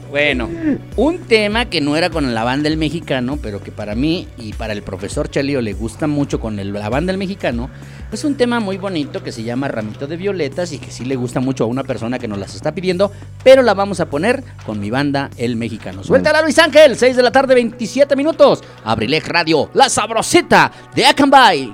[0.09, 0.47] Bueno,
[0.95, 4.53] un tema que no era con la banda del mexicano, pero que para mí y
[4.53, 7.71] para el profesor Chalío le gusta mucho con el- la banda del mexicano,
[8.11, 11.15] es un tema muy bonito que se llama Ramito de Violetas y que sí le
[11.15, 13.11] gusta mucho a una persona que nos las está pidiendo,
[13.43, 16.03] pero la vamos a poner con mi banda El Mexicano.
[16.03, 18.63] Suéltala Luis Ángel, 6 de la tarde, 27 minutos.
[18.83, 21.73] Abrilec Radio, la sabrosita de Acambay.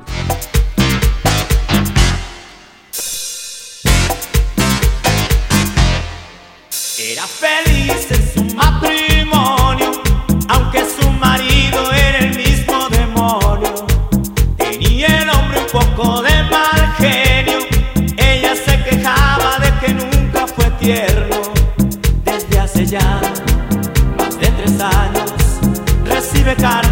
[26.39, 26.88] Sibekar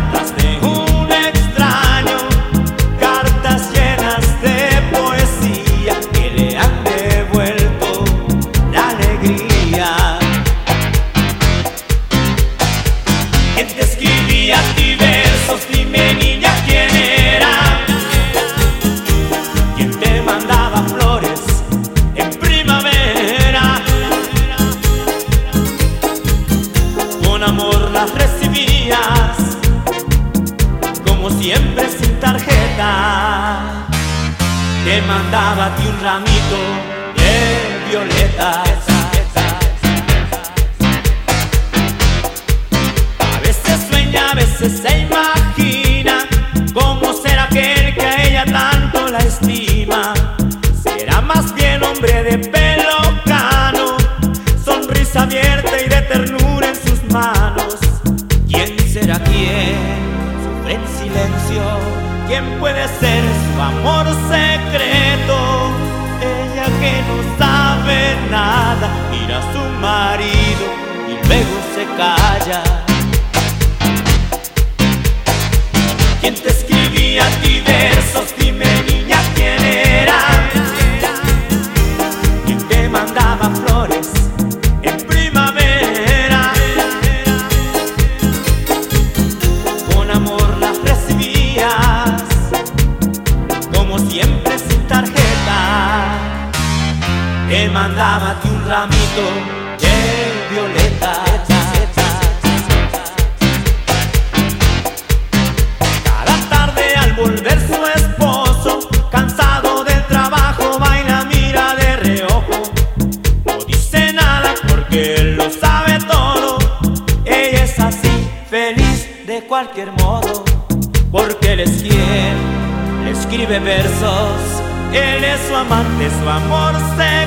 [125.59, 127.26] Él es su amor secreto.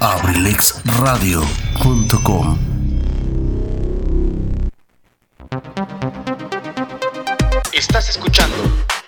[0.00, 2.58] abrilexradio.com
[7.74, 8.56] Estás escuchando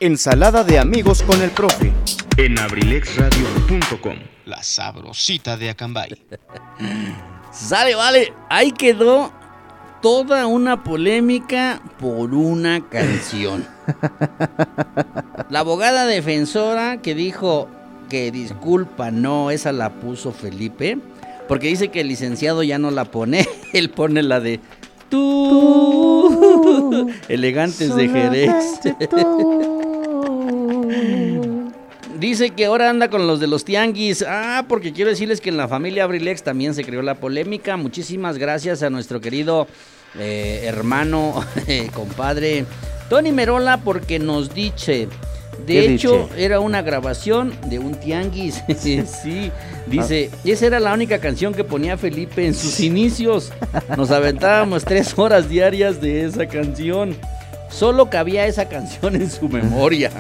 [0.01, 1.95] Ensalada de amigos con el profe.
[2.37, 4.19] En abrilexradio.com.
[4.45, 6.11] La sabrosita de Acambay.
[7.53, 8.35] Sale, vale.
[8.51, 9.33] Ahí quedó
[10.03, 13.67] toda una polémica por una canción.
[15.49, 17.71] La abogada defensora que dijo
[18.13, 20.99] que disculpa, no, esa la puso Felipe,
[21.49, 24.61] porque dice que el licenciado ya no la pone, él pone la de
[25.09, 28.53] tú, elegantes de Jerez.
[32.21, 34.23] Dice que ahora anda con los de los tianguis.
[34.29, 37.79] Ah, porque quiero decirles que en la familia Abrilex también se creó la polémica.
[37.79, 39.67] Muchísimas gracias a nuestro querido
[40.19, 42.67] eh, hermano, eh, compadre
[43.09, 45.09] Tony Merola, porque nos dice.
[45.67, 46.45] De ¿Qué hecho, dice?
[46.45, 48.63] era una grabación de un tianguis.
[48.79, 49.51] sí,
[49.87, 53.53] dice, esa era la única canción que ponía Felipe en sus inicios.
[53.97, 57.17] Nos aventábamos tres horas diarias de esa canción.
[57.71, 60.11] Solo cabía esa canción en su memoria.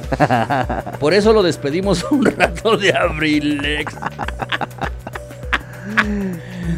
[0.98, 3.94] Por eso lo despedimos un rato de Abrilex.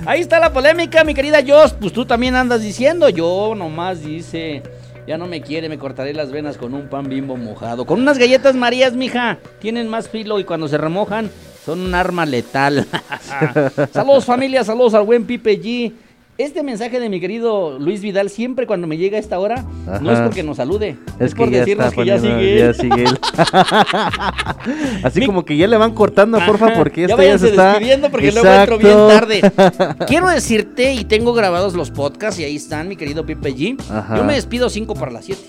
[0.07, 1.75] Ahí está la polémica, mi querida Jos.
[1.75, 3.09] Pues tú también andas diciendo.
[3.09, 4.63] Yo nomás dice.
[5.07, 7.85] Ya no me quiere, me cortaré las venas con un pan bimbo mojado.
[7.85, 9.39] Con unas galletas marías, mija.
[9.61, 11.31] Tienen más filo y cuando se remojan
[11.65, 12.87] son un arma letal.
[13.93, 15.93] saludos familia, saludos al buen Pipe G.
[16.37, 19.65] Este mensaje de mi querido Luis Vidal siempre cuando me llega a esta hora
[20.01, 22.59] no es porque nos salude, es, Es por que ya decirnos está que ya sigue
[22.59, 22.75] ya él.
[22.75, 23.19] sigue él.
[25.05, 27.79] Así como que ya le van cortando, porfa, Ajá, porque ya esto ya se está.
[28.11, 29.43] porque luego entro bien tarde.
[30.09, 33.77] Quiero decirte, y tengo grabados los podcasts, y ahí están, mi querido Pipe G.
[33.89, 34.17] Ajá.
[34.17, 35.41] Yo me despido 5 para las 7.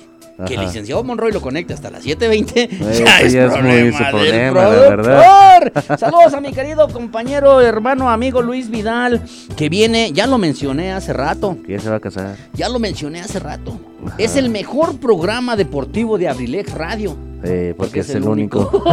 [0.45, 2.70] Que el licenciado Monroy lo conecte hasta las 7.20.
[2.91, 5.98] Eso Ya es ya es muy problema del problema, la productor.
[5.98, 9.22] Saludos a mi querido compañero, hermano, amigo Luis Vidal,
[9.56, 11.57] que viene, ya lo mencioné hace rato.
[11.66, 12.36] Que ya se va a casar.
[12.53, 13.80] Ya lo mencioné hace rato.
[14.18, 17.16] Es el mejor programa deportivo de Abrilex Radio.
[17.44, 18.84] Eh, porque, es, el único.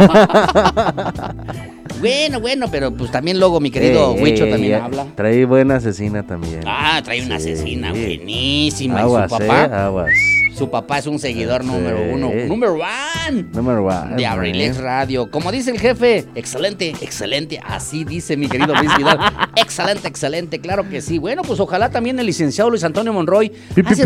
[1.99, 5.05] Bueno, bueno, pero pues también luego mi querido Huicho también habla.
[5.15, 6.61] Trae buena asesina también.
[6.65, 7.51] Ah, trae una Sí.
[7.51, 8.99] asesina buenísima.
[9.01, 10.09] Aguas, y su papá, eh, aguas.
[10.53, 11.67] Su papá es un seguidor Sí.
[11.67, 12.31] número uno.
[12.47, 13.45] Número one.
[13.53, 14.15] Number one.
[14.15, 15.29] De Abrilex Radio.
[15.29, 17.59] Como dice el jefe, excelente, excelente.
[17.65, 19.19] Así dice mi querido Luis Vidal.
[19.55, 21.17] excelente, excelente, claro que sí.
[21.17, 23.51] Bueno, pues ojalá también el licenciado Luis Antonio Monroy.
[23.85, 24.03] Hace,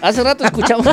[0.00, 0.88] hace rato escuchamos.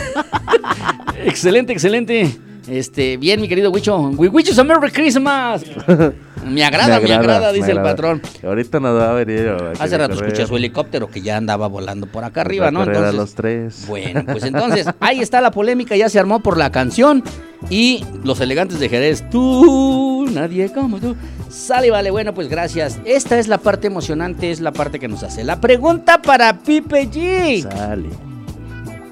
[1.26, 2.38] excelente, excelente.
[2.68, 3.98] Este, bien, mi querido Huicho.
[3.98, 5.64] Huicho, a Merry Christmas.
[6.46, 7.96] Me agrada, me agrada, dice el agrada.
[7.96, 8.22] patrón.
[8.44, 9.48] Ahorita nos va a venir.
[9.50, 10.30] a Hace rato correr.
[10.30, 12.84] escuché su helicóptero que ya andaba volando por acá arriba, ¿no?
[12.84, 13.86] Entonces, los tres.
[13.88, 17.24] bueno, pues entonces, ahí está la polémica, ya se armó por la canción
[17.70, 19.24] y los elegantes de Jerez.
[19.30, 21.16] Tú, nadie como tú.
[21.50, 23.00] Sale, vale, bueno, pues gracias.
[23.06, 25.44] Esta es la parte emocionante, es la parte que nos hace.
[25.44, 27.62] La pregunta para Pipe G.
[27.64, 28.31] Sale.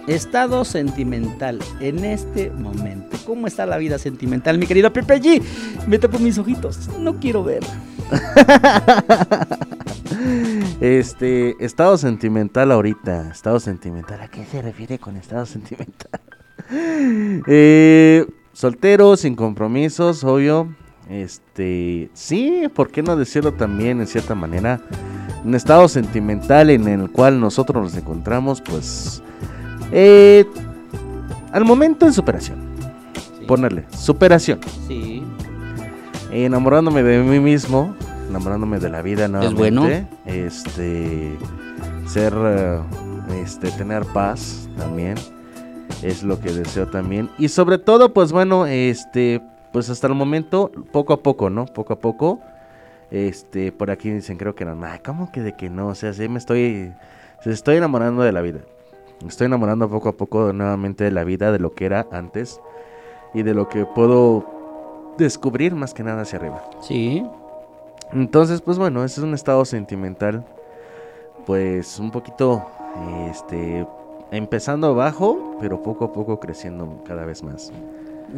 [0.10, 3.16] Estado sentimental en este momento.
[3.28, 5.44] ¿Cómo está la vida sentimental, mi querido Pipe G?
[5.86, 7.64] Me tapo mis ojitos, no quiero ver.
[10.82, 13.30] Este, estado sentimental ahorita.
[13.30, 14.20] Estado sentimental.
[14.22, 16.20] ¿A qué se refiere con estado sentimental?
[17.48, 20.76] Eh, soltero, sin compromisos, obvio.
[21.10, 24.82] Este, sí, ¿por qué no decirlo también en cierta manera?
[25.44, 29.24] Un estado sentimental en el cual nosotros nos encontramos, pues,
[29.92, 30.46] eh,
[31.52, 32.60] al momento en superación.
[33.48, 34.60] Ponerle, superación.
[34.88, 35.24] Sí.
[36.32, 37.96] Enamorándome de mí mismo,
[38.30, 39.58] enamorándome de la vida nuevamente.
[39.58, 39.88] bueno.
[40.26, 41.36] Este,
[42.08, 42.80] ser, eh,
[43.42, 45.16] este, tener paz también
[46.04, 47.30] es lo que deseo también.
[47.38, 49.42] Y sobre todo, pues bueno, este,
[49.72, 51.66] pues hasta el momento, poco a poco, ¿no?
[51.66, 52.40] Poco a poco.
[53.12, 54.78] Este, por aquí dicen, creo que no.
[54.86, 55.88] Ay, ¿cómo que de que no?
[55.88, 56.94] O sea, sí me estoy,
[57.44, 58.60] se estoy enamorando de la vida.
[59.28, 62.62] Estoy enamorando poco a poco nuevamente de la vida, de lo que era antes
[63.34, 64.46] y de lo que puedo
[65.18, 66.64] descubrir más que nada hacia arriba.
[66.82, 67.26] Sí.
[68.14, 70.46] Entonces, pues bueno, ese es un estado sentimental,
[71.46, 72.66] pues un poquito,
[73.30, 73.86] este,
[74.32, 77.72] empezando bajo, pero poco a poco creciendo cada vez más.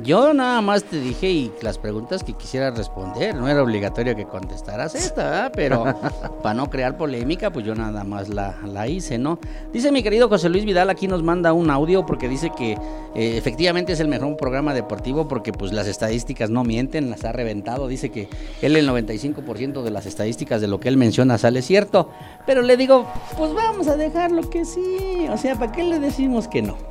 [0.03, 4.25] Yo nada más te dije y las preguntas que quisieras responder, no era obligatorio que
[4.25, 5.51] contestaras esta, ¿verdad?
[5.53, 5.83] pero
[6.41, 9.37] para no crear polémica, pues yo nada más la, la, hice, ¿no?
[9.73, 13.37] Dice mi querido José Luis Vidal, aquí nos manda un audio porque dice que eh,
[13.37, 17.87] efectivamente es el mejor programa deportivo porque pues las estadísticas no mienten, las ha reventado,
[17.89, 18.29] dice que
[18.61, 22.09] él el 95% de las estadísticas de lo que él menciona sale cierto,
[22.45, 23.05] pero le digo,
[23.37, 26.90] pues vamos a dejarlo que sí, o sea, ¿para qué le decimos que no?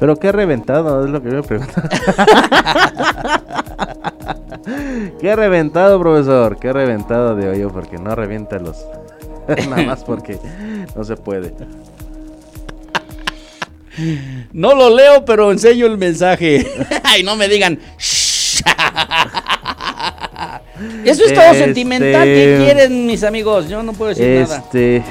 [0.00, 1.72] Pero qué reventado, es lo que me pregunto.
[5.20, 6.58] qué reventado, profesor.
[6.58, 8.84] Qué reventado de hoyo, porque no revienta los.
[9.68, 10.38] Nada más porque
[10.96, 11.52] no se puede.
[14.52, 16.66] No lo leo, pero enseño el mensaje.
[17.04, 17.78] Ay, no me digan.
[21.04, 22.24] Eso es todo Este- sentimental.
[22.24, 23.68] ¿Qué quieren, mis amigos?
[23.68, 24.58] Yo no puedo decir nada.
[24.58, 25.02] Este.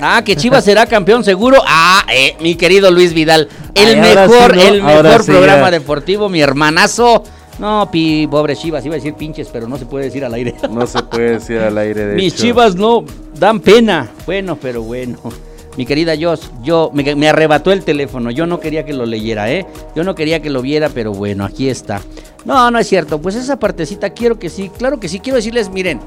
[0.00, 1.58] Ah, que Chivas será campeón seguro.
[1.66, 3.48] Ah, eh, mi querido Luis Vidal.
[3.74, 4.62] El Ay, mejor, sí, ¿no?
[4.62, 5.70] el mejor sí, programa ya.
[5.70, 7.22] deportivo, mi hermanazo.
[7.58, 10.54] No, pi, pobre Chivas, iba a decir pinches, pero no se puede decir al aire.
[10.70, 12.42] No se puede decir al aire de Mis hecho.
[12.42, 13.04] Chivas no
[13.38, 14.10] dan pena.
[14.26, 15.18] Bueno, pero bueno.
[15.78, 18.30] Mi querida Jos, yo me, me arrebató el teléfono.
[18.30, 19.66] Yo no quería que lo leyera, ¿eh?
[19.94, 22.00] Yo no quería que lo viera, pero bueno, aquí está.
[22.46, 23.20] No, no es cierto.
[23.20, 25.20] Pues esa partecita quiero que sí, claro que sí.
[25.20, 26.00] Quiero decirles, miren,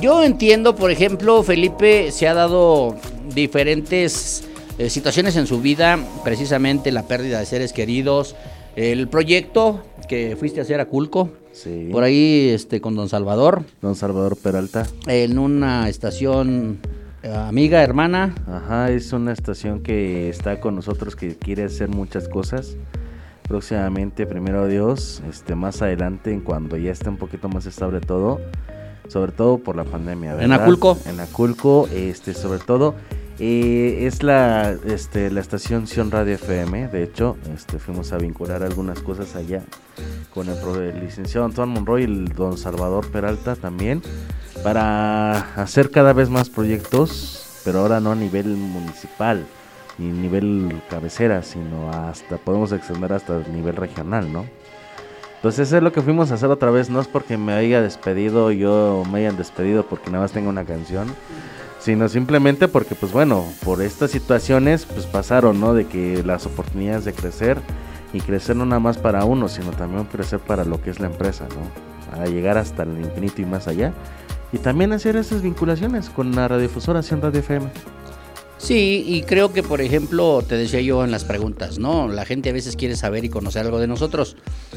[0.00, 2.94] yo entiendo, por ejemplo, Felipe se ha dado
[3.34, 4.44] diferentes
[4.78, 8.34] eh, situaciones en su vida, precisamente la pérdida de seres queridos,
[8.76, 11.88] el proyecto que fuiste a hacer a Culco, Sí.
[11.92, 14.86] por ahí este con Don Salvador, Don Salvador Peralta.
[15.06, 16.78] en una estación
[17.22, 18.34] eh, amiga, hermana.
[18.48, 22.76] Ajá, es una estación que está con nosotros que quiere hacer muchas cosas.
[23.48, 28.40] Próximamente, primero Dios, este, más adelante, en cuando ya esté un poquito más estable todo,
[29.08, 30.32] sobre todo por la pandemia.
[30.32, 30.62] ¿En ¿verdad?
[30.62, 30.98] Aculco?
[31.06, 32.94] En Aculco, este, sobre todo,
[33.38, 36.88] eh, es la, este, la estación Sion Radio FM.
[36.88, 39.62] De hecho, este, fuimos a vincular algunas cosas allá
[40.32, 44.02] con el, el licenciado Antoine Monroy y el don Salvador Peralta también,
[44.62, 49.44] para hacer cada vez más proyectos, pero ahora no a nivel municipal
[49.98, 54.44] ni nivel cabecera, sino hasta podemos extender hasta el nivel regional, ¿no?
[55.36, 57.82] Entonces eso es lo que fuimos a hacer otra vez, no es porque me haya
[57.82, 61.14] despedido yo me hayan despedido porque nada más tengo una canción,
[61.84, 65.74] sino simplemente porque pues bueno, por estas situaciones pues pasaron, ¿no?
[65.74, 67.58] De que las oportunidades de crecer
[68.14, 71.08] y crecer no nada más para uno, sino también crecer para lo que es la
[71.08, 72.10] empresa, ¿no?
[72.10, 73.92] Para llegar hasta el infinito y más allá.
[74.50, 77.66] Y también hacer esas vinculaciones con la radiodifusora Sion Radio FM.
[78.56, 82.08] Sí, y creo que, por ejemplo, te decía yo en las preguntas, ¿no?
[82.08, 84.36] La gente a veces quiere saber y conocer algo de nosotros.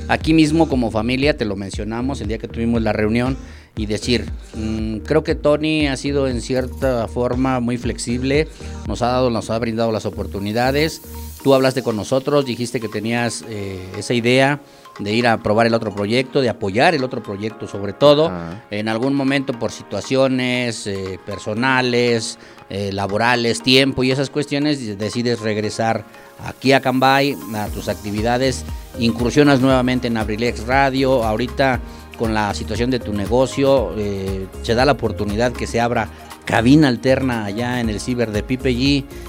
[0.10, 3.38] Aquí mismo, como familia, te lo mencionamos el día que tuvimos la reunión
[3.78, 4.26] y decir,
[4.56, 8.48] mm, creo que Tony ha sido en cierta forma muy flexible,
[8.88, 11.02] nos ha dado, nos ha brindado las oportunidades.
[11.44, 14.60] Tú hablaste con nosotros, dijiste que tenías eh, esa idea
[15.00, 18.32] de ir a probar el otro proyecto, de apoyar el otro proyecto sobre todo.
[18.72, 22.40] En algún momento por situaciones eh, personales,
[22.70, 26.04] eh, laborales, tiempo y esas cuestiones, decides regresar
[26.44, 28.66] aquí a Cambay, a tus actividades,
[29.00, 31.80] incursionas nuevamente en Abrilex Radio, ahorita
[32.18, 36.10] con la situación de tu negocio, eh, se da la oportunidad que se abra
[36.48, 38.74] cabina alterna allá en el ciber de Pipe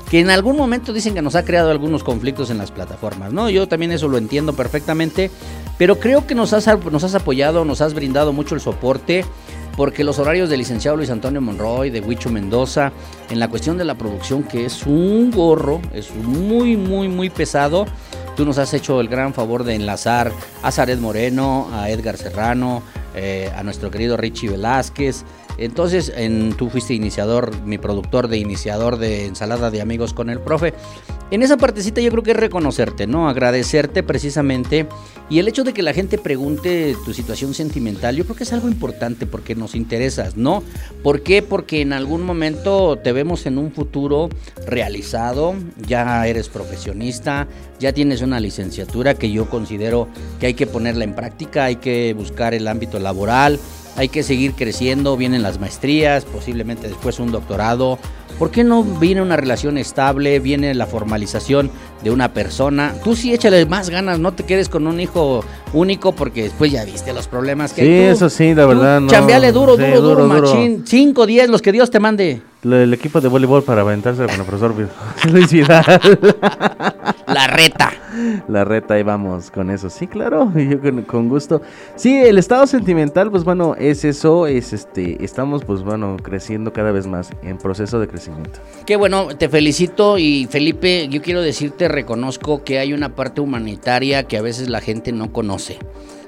[0.08, 3.50] que en algún momento dicen que nos ha creado algunos conflictos en las plataformas, ¿no?
[3.50, 5.30] Yo también eso lo entiendo perfectamente,
[5.76, 9.24] pero creo que nos has, nos has apoyado, nos has brindado mucho el soporte,
[9.76, 12.92] porque los horarios del licenciado Luis Antonio Monroy, de Huicho Mendoza,
[13.30, 17.86] en la cuestión de la producción, que es un gorro, es muy, muy, muy pesado,
[18.38, 20.30] tú nos has hecho el gran favor de enlazar
[20.62, 22.84] a Zaret Moreno, a Edgar Serrano,
[23.16, 25.24] eh, a nuestro querido Richie Velázquez,
[25.58, 30.40] Entonces, en, tú fuiste iniciador, mi productor de iniciador de ensalada de amigos con el
[30.40, 30.72] profe.
[31.30, 33.28] En esa partecita yo creo que es reconocerte, ¿no?
[33.28, 34.86] Agradecerte precisamente.
[35.28, 38.52] Y el hecho de que la gente pregunte tu situación sentimental, yo creo que es
[38.54, 40.62] algo importante porque nos interesas, ¿no?
[41.02, 41.42] ¿Por qué?
[41.42, 44.30] Porque en algún momento te vemos en un futuro
[44.66, 45.54] realizado,
[45.86, 47.46] ya eres profesionista,
[47.78, 50.08] ya tienes una licenciatura que yo considero
[50.40, 53.60] que hay que ponerla en práctica, hay que buscar el ámbito laboral,
[53.98, 57.98] hay que seguir creciendo, vienen las maestrías, posiblemente después un doctorado.
[58.38, 61.68] ¿Por qué no viene una relación estable, viene la formalización
[62.02, 62.94] de una persona?
[63.04, 66.84] Tú sí échale más ganas, no te quedes con un hijo único porque después ya
[66.84, 67.86] viste los problemas que Sí.
[67.88, 69.00] Tú- eso sí, la verdad.
[69.00, 69.08] no.
[69.08, 70.84] Chambeale duro, Sí, duro, duro, machín.
[70.86, 72.42] 5, 10, los que Dios te mande.
[72.64, 74.74] El equipo de voleibol para aventarse con el profesor
[75.30, 75.84] Luis Vidal.
[77.28, 77.92] La reta.
[78.48, 79.90] La reta, ahí vamos con eso.
[79.90, 81.60] Sí, claro, yo con, con gusto.
[81.94, 86.90] Sí, el estado sentimental, pues bueno, es eso, es este, estamos pues bueno, creciendo cada
[86.90, 88.58] vez más en proceso de crecimiento.
[88.86, 94.24] Qué bueno, te felicito y Felipe, yo quiero decirte, reconozco que hay una parte humanitaria
[94.24, 95.78] que a veces la gente no conoce,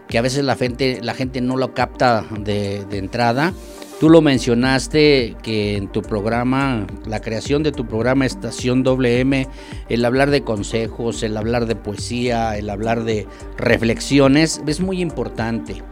[0.09, 3.53] que a veces la gente, la gente no lo capta de, de entrada.
[4.01, 9.47] Tú lo mencionaste que en tu programa, la creación de tu programa Estación WM,
[9.91, 13.27] el hablar de consejos, el hablar de poesía, el hablar de
[13.59, 15.83] reflexiones, es muy importante.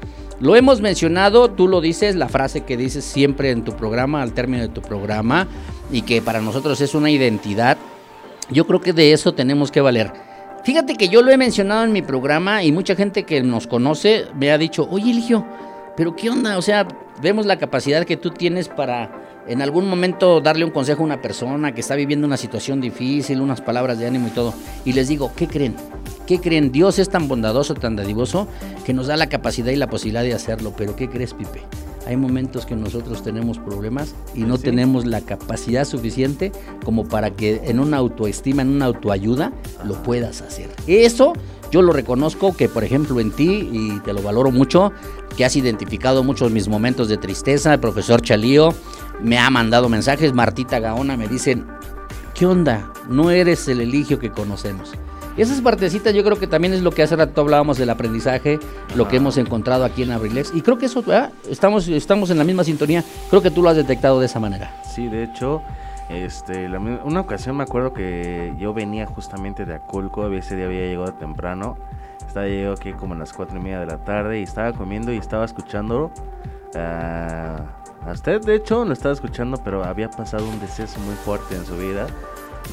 [0.40, 4.32] Lo hemos mencionado, tú lo dices, la frase que dices siempre en tu programa, al
[4.32, 5.48] término de tu programa,
[5.90, 7.76] y que para nosotros es una identidad.
[8.50, 10.12] Yo creo que de eso tenemos que valer.
[10.64, 14.26] Fíjate que yo lo he mencionado en mi programa y mucha gente que nos conoce
[14.34, 15.46] me ha dicho, oye Eligio,
[15.96, 16.58] pero ¿qué onda?
[16.58, 16.86] O sea,
[17.22, 19.10] vemos la capacidad que tú tienes para
[19.48, 23.40] en algún momento darle un consejo a una persona que está viviendo una situación difícil,
[23.40, 24.52] unas palabras de ánimo y todo.
[24.84, 25.74] Y les digo, ¿qué creen?
[26.26, 26.70] ¿Qué creen?
[26.70, 28.46] Dios es tan bondadoso, tan dadivoso,
[28.84, 30.74] que nos da la capacidad y la posibilidad de hacerlo.
[30.76, 31.62] Pero ¿qué crees, Pipe?
[32.08, 34.62] Hay momentos que nosotros tenemos problemas y no Sí.
[34.62, 36.52] tenemos la capacidad suficiente
[36.82, 39.52] como para que en una autoestima, en una autoayuda,
[39.84, 40.70] lo puedas hacer.
[40.86, 41.34] Eso
[41.70, 44.90] yo lo reconozco que, por ejemplo, en ti, y te lo valoro mucho,
[45.36, 47.74] que has identificado muchos mis momentos de tristeza.
[47.74, 48.70] El profesor Chalío
[49.22, 50.32] me ha mandado mensajes.
[50.32, 51.66] Martita Gaona me dicen,
[52.32, 52.90] ¿qué onda?
[53.10, 54.92] No eres el eligio que conocemos.
[55.38, 58.58] Esas partecitas yo creo que también es lo que hace rato hablábamos del aprendizaje,
[58.96, 60.52] lo que hemos encontrado aquí en Abrilex.
[60.52, 61.30] Y creo que eso, ¿verdad?
[61.48, 63.04] estamos, estamos en la misma sintonía.
[63.30, 64.82] Creo que tú lo has detectado de esa manera.
[64.82, 65.62] Sí, de hecho,
[66.08, 70.86] este, la una ocasión me acuerdo que yo venía justamente de Aculco, ese día había
[70.86, 71.76] llegado temprano,
[72.26, 75.12] estaba llegado aquí como a las cuatro y media de la tarde y estaba comiendo
[75.12, 76.10] y estaba escuchando
[76.74, 81.54] ah, a usted, de hecho, lo estaba escuchando, pero había pasado un deceso muy fuerte
[81.54, 82.06] en su vida.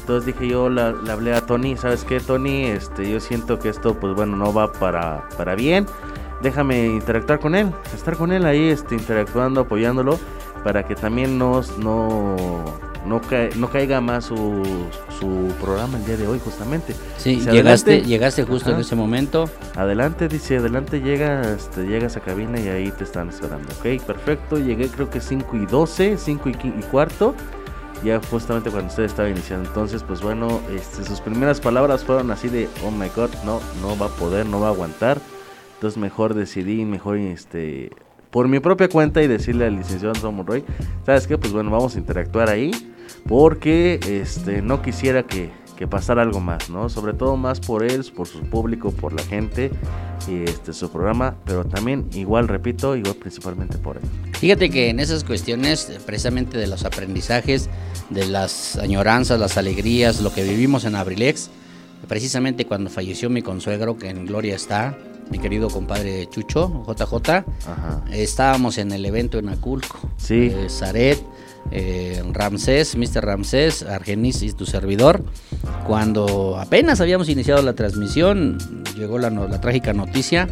[0.00, 2.64] Entonces dije yo, la- le hablé a Tony, ¿sabes qué, Tony?
[2.66, 5.86] Este, yo siento que esto, pues bueno, no va para, para bien.
[6.42, 10.18] Déjame interactuar con él, estar con él ahí, este, interactuando, apoyándolo,
[10.62, 12.36] para que también no, no,
[13.06, 14.62] no, ca- no caiga más su,
[15.18, 16.94] su programa el día de hoy, justamente.
[17.16, 18.08] Sí, Dice, llegaste, "Adelante".
[18.08, 19.48] llegaste justo en ese momento.
[19.76, 23.68] Adelante, dice, adelante llega, este, llegas a cabina y ahí te están esperando.
[23.78, 24.58] Ok, perfecto.
[24.58, 27.34] Llegué creo que 5 y 12, 5 y, qui- y cuarto.
[28.04, 29.68] Ya justamente cuando usted estaba iniciando.
[29.68, 33.98] Entonces, pues bueno, este, sus primeras palabras fueron así de, oh my god, no, no
[33.98, 35.20] va a poder, no va a aguantar.
[35.74, 37.90] Entonces mejor decidí, mejor este,
[38.30, 40.64] por mi propia cuenta y decirle al licenciado Antonio Monroy,
[41.04, 41.38] ¿sabes qué?
[41.38, 42.70] Pues bueno, vamos a interactuar ahí.
[43.28, 46.88] Porque este, no quisiera que, que pasara algo más, ¿no?
[46.88, 49.70] Sobre todo más por él, por su público, por la gente
[50.26, 51.36] y este, su programa.
[51.44, 54.02] Pero también, igual, repito, igual principalmente por él.
[54.32, 57.68] Fíjate que en esas cuestiones, precisamente de los aprendizajes,
[58.10, 61.50] de las añoranzas, las alegrías, lo que vivimos en Abrilex,
[62.08, 64.96] precisamente cuando falleció mi consuegro, que en gloria está,
[65.30, 67.44] mi querido compadre Chucho, JJ,
[68.12, 69.98] estábamos en el evento en Aculco.
[70.16, 70.52] Sí.
[70.52, 71.22] Eh, Zaret,
[71.70, 73.24] eh, Ramsés, Mr.
[73.24, 75.22] Ramsés, Argenis y tu servidor.
[75.86, 78.58] Cuando apenas habíamos iniciado la transmisión,
[78.96, 80.48] llegó la, trágica noticia.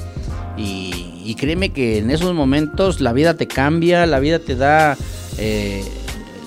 [0.56, 4.96] Y, y créeme que en esos momentos la vida te cambia, la vida te da
[5.38, 5.84] eh,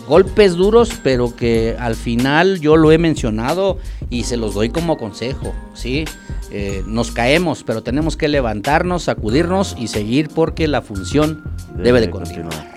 [0.08, 3.78] golpes duros, pero que al final yo lo he mencionado
[4.10, 6.06] y se los doy como consejo, ¿sí?
[6.50, 11.44] Eh, nos caemos, pero tenemos que levantarnos, sacudirnos y seguir porque la función
[11.76, 12.77] debe, de continuar.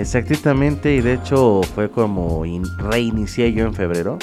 [0.00, 4.18] Exactamente, y de hecho fue como in- reinicié yo en febrero.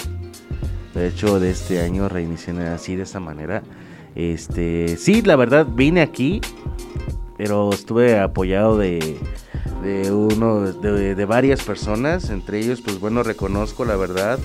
[0.95, 3.61] De hecho, de este año reinicié así de esa manera.
[4.15, 6.41] Este, sí, la verdad vine aquí,
[7.37, 9.19] pero estuve apoyado de,
[9.83, 12.31] de uno, de, de varias personas.
[12.31, 14.39] Entre ellos, pues bueno, reconozco la verdad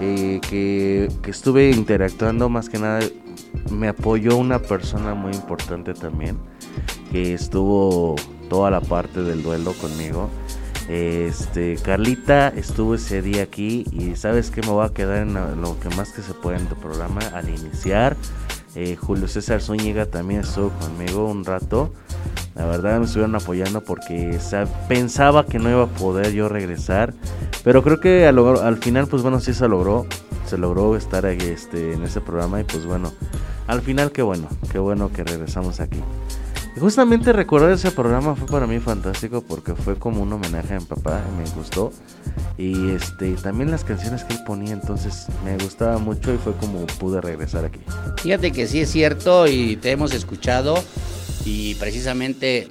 [0.00, 2.98] eh, que, que estuve interactuando más que nada.
[3.70, 6.36] Me apoyó una persona muy importante también,
[7.12, 8.16] que estuvo
[8.48, 10.28] toda la parte del duelo conmigo.
[10.88, 15.78] Este, Carlita estuvo ese día aquí y sabes que me voy a quedar en lo
[15.80, 18.16] que más que se puede en tu programa al iniciar.
[18.74, 21.92] Eh, Julio César Zúñiga también estuvo conmigo un rato.
[22.54, 27.14] La verdad me estuvieron apoyando porque sa- pensaba que no iba a poder yo regresar.
[27.62, 30.06] Pero creo que al, final, pues bueno, sí se logró.
[30.46, 33.10] Se logró estar este, en ese programa y pues bueno,
[33.66, 36.00] al final qué bueno, qué bueno que regresamos aquí.
[36.78, 40.84] Justamente recordar ese programa fue para mí fantástico porque fue como un homenaje a mi
[40.84, 41.92] papá, me gustó.
[42.58, 46.84] Y este también las canciones que él ponía, entonces me gustaba mucho y fue como
[46.86, 47.80] pude regresar aquí.
[48.22, 50.82] Fíjate que sí es cierto y te hemos escuchado
[51.44, 52.68] y precisamente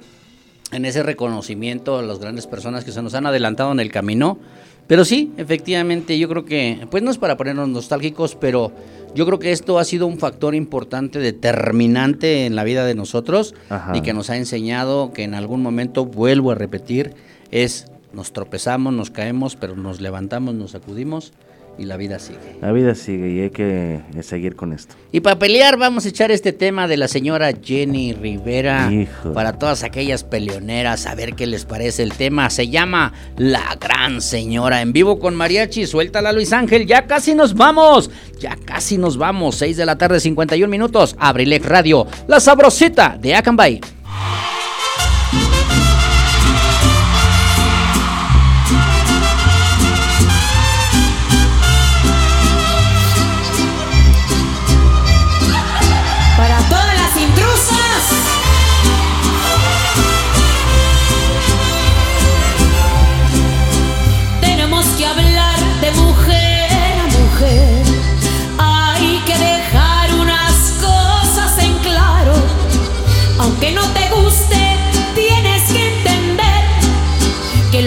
[0.70, 4.38] en ese reconocimiento a las grandes personas que se nos han adelantado en el camino.
[4.86, 8.72] Pero sí, efectivamente, yo creo que, pues no es para ponernos nostálgicos, pero
[9.14, 13.54] yo creo que esto ha sido un factor importante, determinante en la vida de nosotros
[13.70, 13.96] Ajá.
[13.96, 17.14] y que nos ha enseñado que en algún momento, vuelvo a repetir,
[17.50, 21.32] es nos tropezamos, nos caemos, pero nos levantamos, nos sacudimos
[21.78, 22.56] y la vida sigue.
[22.60, 24.94] La vida sigue y hay que eh, seguir con esto.
[25.12, 29.32] Y para pelear vamos a echar este tema de la señora Jenny Rivera Hijo.
[29.32, 32.50] para todas aquellas peleoneras, a ver qué les parece el tema.
[32.50, 35.86] Se llama La Gran Señora en vivo con Mariachi.
[35.86, 38.10] Suéltala Luis Ángel, ya casi nos vamos.
[38.40, 39.56] Ya casi nos vamos.
[39.56, 41.16] 6 de la tarde, 51 minutos.
[41.18, 43.80] Abrilex Radio, la sabrosita de Acambay.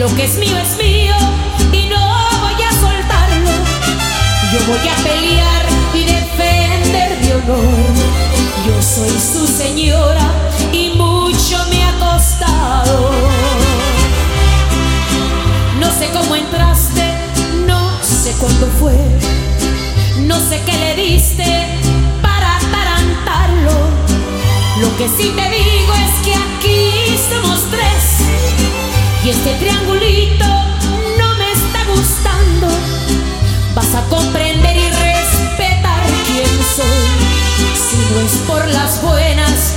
[0.10, 1.16] Lo que es mío es mío
[1.74, 2.00] y no
[2.40, 3.52] voy a soltarlo.
[4.52, 7.74] Yo voy a pelear y defender mi honor.
[8.66, 10.32] Yo soy su señora
[10.72, 13.12] y mucho me ha costado.
[15.80, 17.04] No sé cómo entraste,
[17.66, 18.98] no sé cuándo fue,
[20.26, 21.66] no sé qué le diste
[22.22, 23.78] para atarantarlo.
[24.80, 28.67] Lo que sí te digo es que aquí somos tres
[29.28, 30.46] y este triangulito
[31.18, 32.68] no me está gustando.
[33.76, 37.08] Vas a comprender y respetar quién soy.
[37.76, 39.76] Si no es por las buenas,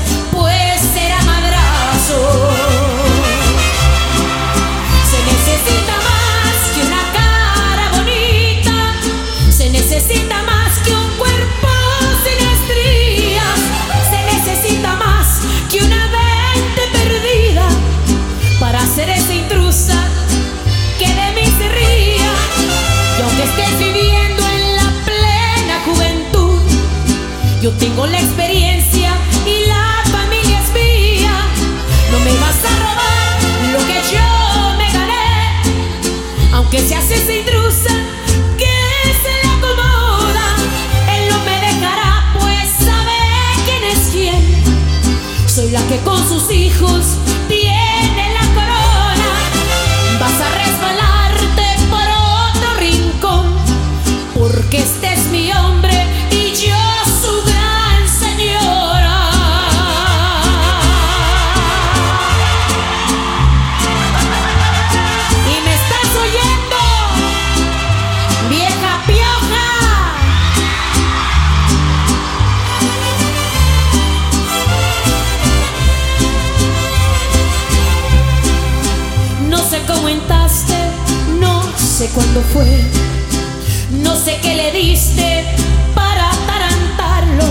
[27.79, 28.19] tengo la
[82.01, 82.65] sé cuándo fue,
[84.03, 85.45] no sé qué le diste
[85.95, 87.45] para atarantarlo.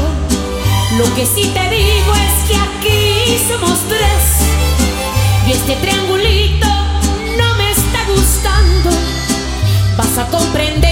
[0.98, 4.24] Lo que sí te digo es que aquí somos tres
[5.48, 6.68] y este triangulito
[7.38, 8.90] no me está gustando.
[9.96, 10.89] Vas a comprender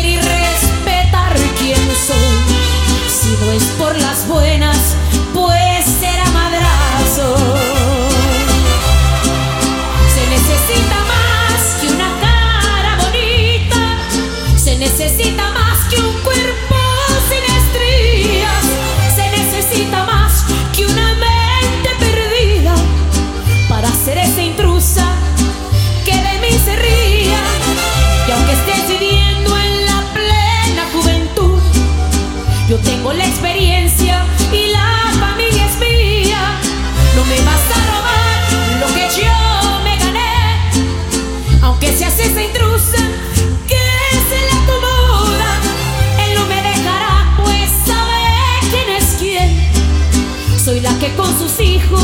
[51.07, 52.03] que con sus hijos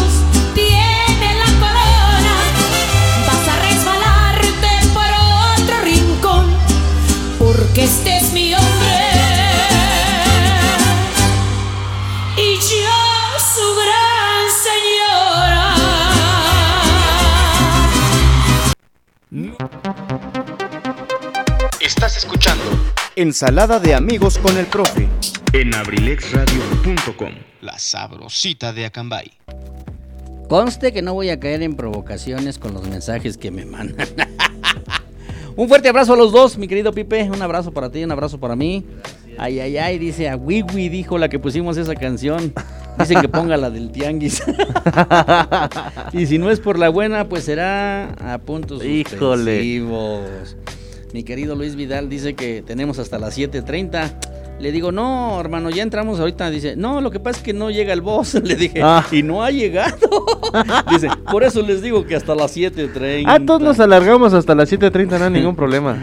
[0.54, 2.36] tiene la corona.
[3.28, 5.10] Vas a resbalarte por
[5.60, 6.46] otro rincón,
[7.40, 9.00] porque este es mi hombre.
[12.38, 13.00] Y yo
[13.56, 15.76] su gran señora.
[21.80, 22.64] Estás escuchando
[23.16, 25.08] Ensalada de amigos con el profe
[25.54, 27.53] en abrilexradio.com.
[27.74, 29.32] La sabrosita de Acambay.
[30.48, 34.08] Conste que no voy a caer en provocaciones con los mensajes que me mandan.
[35.56, 37.32] un fuerte abrazo a los dos, mi querido Pipe.
[37.32, 38.86] Un abrazo para ti, un abrazo para mí.
[39.40, 42.54] Ay, ay, ay, dice a Wiwi, dijo la que pusimos esa canción.
[43.00, 44.44] Dicen que ponga la del tianguis.
[46.14, 49.18] y si no es por la buena, pues será a puntos Híjole.
[49.18, 50.58] suspensivos.
[51.12, 54.33] Mi querido Luis Vidal dice que tenemos hasta las 7.30.
[54.60, 56.50] Le digo, no, hermano, ya entramos ahorita.
[56.50, 58.34] Dice, no, lo que pasa es que no llega el boss.
[58.44, 59.06] Le dije, Ah.
[59.12, 59.98] y no ha llegado.
[60.90, 63.24] Dice, por eso les digo que hasta las 7.30.
[63.28, 65.98] Ah, todos nos alargamos hasta las 7.30, no hay ningún problema.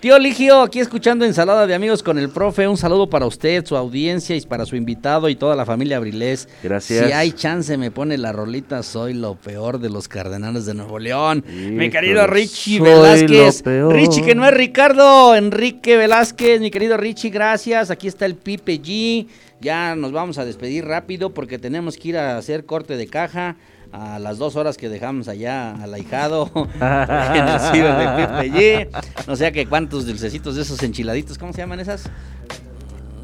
[0.00, 2.68] Tío Ligio, aquí escuchando Ensalada de Amigos con el profe.
[2.68, 6.48] Un saludo para usted, su audiencia y para su invitado y toda la familia Abrilés.
[6.62, 7.04] Gracias.
[7.06, 8.84] Si hay chance, me pone la rolita.
[8.84, 11.44] Soy lo peor de los Cardenales de Nuevo León.
[11.48, 13.58] Mi querido Richie soy Velázquez.
[13.58, 13.94] lo peor.
[13.94, 15.34] Richie, que no es Ricardo.
[15.34, 17.90] Enrique Velázquez, mi querido Richie, gracias.
[17.90, 19.26] Aquí está el Pipe G.
[19.60, 23.56] Ya nos vamos a despedir rápido porque tenemos que ir a hacer corte de caja.
[23.90, 28.88] A las dos horas que dejamos allá al ahijado en el ciber de G.
[29.26, 32.04] No sé que cuántos dulcecitos de esos enchiladitos, ¿cómo se llaman esas?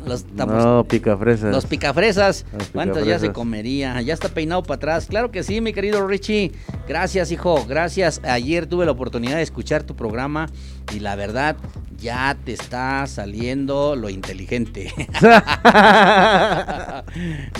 [0.06, 1.52] Los No, pica fresas.
[1.54, 2.44] los picafresas.
[2.56, 3.34] Los ¿Cuántas ya se picafresas.
[3.34, 4.00] comería?
[4.02, 5.06] Ya está peinado para atrás.
[5.06, 6.52] Claro que sí, mi querido Richie.
[6.88, 7.64] Gracias, hijo.
[7.66, 8.20] Gracias.
[8.24, 10.48] Ayer tuve la oportunidad de escuchar tu programa
[10.94, 11.56] y la verdad
[11.98, 14.92] ya te está saliendo lo inteligente.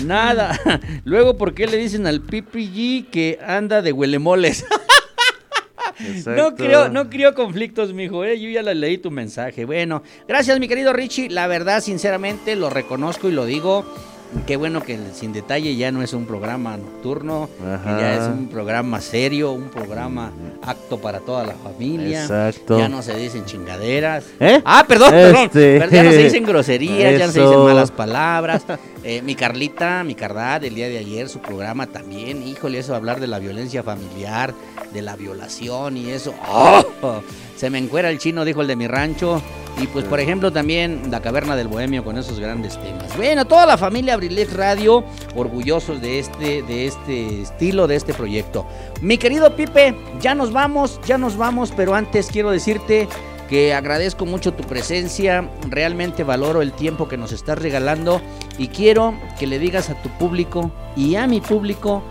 [0.03, 0.59] Nada.
[1.03, 4.65] Luego, ¿por qué le dicen al PPG que anda de huelemoles?
[6.25, 8.39] No creo, no creo conflictos, mijo, ¿eh?
[8.39, 9.65] Yo ya le leí tu mensaje.
[9.65, 11.29] Bueno, gracias, mi querido Richie.
[11.29, 13.85] La verdad, sinceramente, lo reconozco y lo digo.
[14.45, 17.99] Qué bueno que Sin Detalle ya no es un programa nocturno, Ajá.
[17.99, 20.31] ya es un programa serio, un programa
[20.61, 22.21] acto para toda la familia.
[22.21, 22.77] Exacto.
[22.77, 24.25] Ya no se dicen chingaderas.
[24.39, 24.61] ¿Eh?
[24.65, 25.45] Ah, perdón, perdón.
[25.45, 25.79] Este.
[25.79, 28.63] Pero ya no se dicen groserías, ya no se dicen malas palabras.
[29.03, 33.19] Eh, mi Carlita, mi Cardad, el día de ayer, su programa también, híjole, eso hablar
[33.19, 34.53] de la violencia familiar,
[34.93, 36.33] de la violación y eso.
[36.49, 36.83] ¡oh!
[37.55, 39.41] Se me encuera el chino, dijo el de mi rancho.
[39.81, 43.15] Y pues, por ejemplo, también la caverna del bohemio con esos grandes temas.
[43.17, 45.03] Bueno, toda la familia Abrilex Radio,
[45.35, 48.65] orgullosos de este, de este estilo, de este proyecto.
[49.01, 53.09] Mi querido Pipe, ya nos vamos, ya nos vamos, pero antes quiero decirte
[53.49, 58.21] que agradezco mucho tu presencia, realmente valoro el tiempo que nos estás regalando
[58.57, 62.01] y quiero que le digas a tu público y a mi público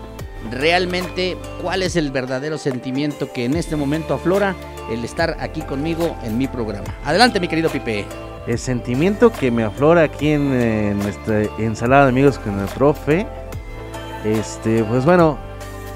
[0.51, 4.55] realmente cuál es el verdadero sentimiento que en este momento aflora
[4.89, 6.87] el estar aquí conmigo en mi programa.
[7.03, 8.05] Adelante mi querido Pipe.
[8.47, 13.25] El sentimiento que me aflora aquí en, eh, nuestra ensalada de amigos con el profe.
[14.23, 15.37] Este, pues bueno,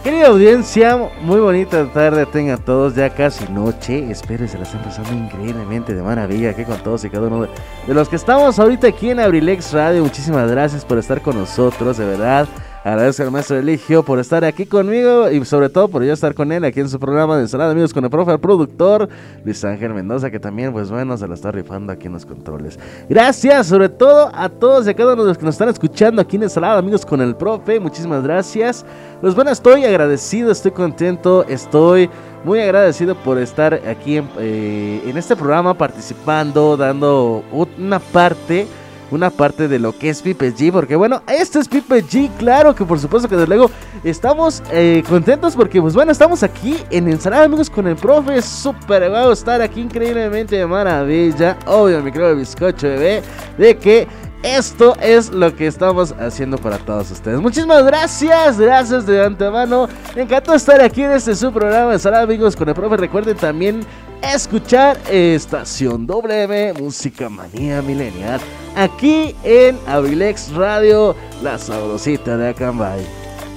[0.03, 4.09] querida audiencia, muy bonita tarde tengan todos, ya casi noche.
[4.09, 7.47] Espero que se la estén pasando increíblemente de maravilla aquí con todos y cada uno
[7.87, 10.03] de los que estamos ahorita aquí en Abrilex Radio.
[10.03, 12.47] Muchísimas gracias por estar con nosotros, de verdad.
[12.81, 16.49] Agradezco al maestro Eligio por estar aquí conmigo y sobre todo por yo estar con
[16.53, 19.09] él aquí en su programa de Ensalada Amigos con el profe, el productor
[19.43, 22.79] Luis Ángel Mendoza, que también, pues bueno, se la está rifando aquí en los controles.
[23.09, 26.21] Gracias, sobre todo a todos y a cada uno de los que nos están escuchando
[26.21, 27.81] aquí en Ensalada Amigos con el profe.
[27.81, 28.85] Muchísimas gracias.
[29.19, 32.09] Pues bueno, estoy agradecido, estoy contento, estoy
[32.45, 38.67] muy agradecido por estar aquí en, eh, en este programa participando, dando una parte
[39.11, 42.75] una parte de lo que es Pipe G, porque bueno, este es Pipe G, claro
[42.75, 43.71] que por supuesto que desde luego
[44.03, 49.09] estamos eh, contentos porque pues bueno, estamos aquí en Ensalada Amigos con el profe, súper
[49.09, 53.21] guau estar aquí increíblemente de maravilla, obvio mi creo bizcocho bebé,
[53.57, 54.07] de que
[54.41, 57.41] esto es lo que estamos haciendo para todos ustedes.
[57.41, 59.89] Muchísimas gracias, gracias de antemano.
[60.15, 62.95] Me encantó estar aquí en este su programa Ensalada Amigos con el profe.
[62.95, 63.81] Recuerden también
[64.21, 68.39] escuchar Estación W, Música Manía Milenial,
[68.75, 73.01] aquí en Abrilex Radio, la sabrosita de Acambay.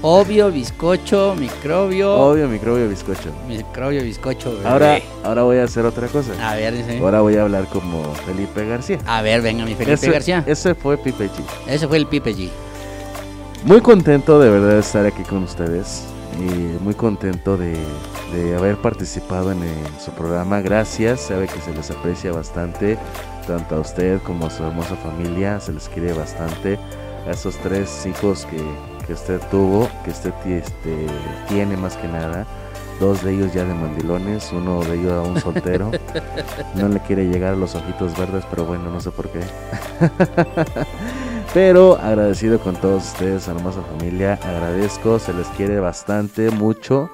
[0.05, 2.12] Obvio, bizcocho, microbio.
[2.12, 3.30] Obvio, microbio bizcocho.
[3.47, 4.66] Microbio, bizcocho, bebé.
[4.68, 6.32] Ahora, ahora voy a hacer otra cosa.
[6.51, 6.98] A ver, dice.
[6.98, 8.98] Ahora voy a hablar como Felipe García.
[9.06, 10.43] A ver, venga, mi Felipe Ese- García.
[10.44, 11.44] Ese fue Pipe G.
[11.68, 12.48] Ese fue el Pipe G.
[13.64, 16.02] Muy contento de verdad de estar aquí con ustedes.
[16.38, 17.76] Y muy contento de,
[18.32, 20.60] de haber participado en, eh, su programa.
[20.60, 22.98] Gracias, sabe que se les aprecia bastante.
[23.46, 25.60] Tanto a usted como a su hermosa familia.
[25.60, 26.78] Se les quiere bastante.
[27.26, 28.62] A esos tres hijos que,
[29.06, 31.06] que usted tuvo, que usted este,
[31.48, 32.46] tiene más que nada.
[32.98, 35.90] dos de ellos ya de mandilones, uno de ellos aún soltero.
[36.74, 39.40] no le quiere llegar a los ojitos verdes, pero bueno, no sé por qué.
[41.55, 44.39] pero agradecido con todos ustedes, hermosa familia.
[44.43, 47.11] Agradezco, se les quiere bastante, mucho.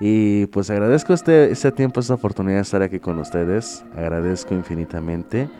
[0.00, 3.84] Y pues agradezco este, este tiempo, esta oportunidad de estar aquí con ustedes.
[3.94, 5.50] Agradezco infinitamente.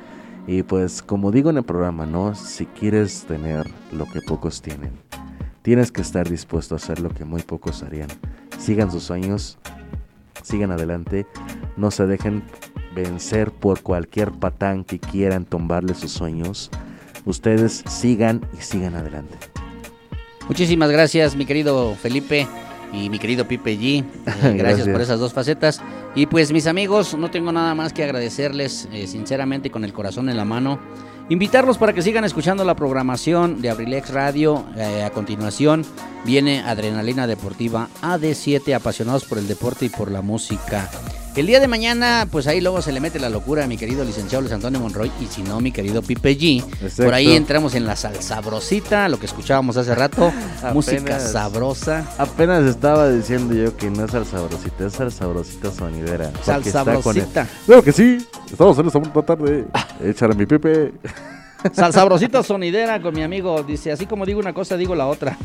[0.46, 2.34] Y pues como digo en el programa, ¿no?
[2.34, 4.92] Si quieres tener lo que pocos tienen,
[5.62, 8.08] tienes que estar dispuesto a hacer lo que muy pocos harían.
[8.58, 9.58] Sigan sus sueños,
[10.42, 11.26] sigan adelante,
[11.76, 12.42] no se dejen
[12.94, 16.70] vencer por cualquier patán que quieran tumbarle sus sueños.
[17.24, 19.36] Ustedes sigan y sigan adelante.
[20.48, 22.46] Muchísimas gracias, mi querido Felipe
[22.92, 23.82] y mi querido Pipe G.
[23.82, 24.88] Eh, gracias, Gracias.
[24.88, 25.80] por esas dos facetas.
[26.14, 30.28] Y pues mis amigos, no tengo nada más que agradecerles eh, sinceramente con el corazón
[30.28, 30.78] en la mano.
[31.30, 34.66] Invitarlos para que sigan escuchando la programación de Abrilex Radio.
[34.76, 35.82] Eh, a continuación
[36.26, 40.90] viene Adrenalina Deportiva AD7, apasionados por el deporte y por la música.
[41.34, 44.04] El día de mañana, pues ahí luego se le mete la locura a mi querido
[44.04, 46.62] licenciado Luis Antonio Monroy y si no, mi querido Pipe G.
[46.62, 47.04] Exacto.
[47.04, 50.30] Por ahí entramos en la salsabrosita, lo que escuchábamos hace rato,
[50.74, 52.06] música sabrosa.
[52.18, 56.30] Apenas estaba diciendo yo que no es salsabrosita, es salsabrosita sonidera.
[56.42, 57.48] Salsabrosita.
[57.66, 58.18] Claro que sí,
[58.52, 59.64] estamos en esta bonita tarde.
[60.00, 60.92] Échale mi Pepe.
[61.72, 63.62] Salsabrosita sonidera con mi amigo.
[63.62, 65.36] Dice, así como digo una cosa, digo la otra.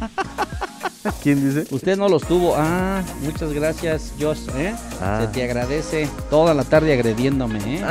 [1.24, 1.74] ¿Quién dice?
[1.74, 2.56] Usted no los tuvo.
[2.58, 4.50] Ah, muchas gracias, Josh.
[4.56, 4.74] ¿eh?
[5.02, 5.22] Ah.
[5.22, 7.60] Se te agradece toda la tarde agrediéndome.
[7.66, 7.84] ¿eh?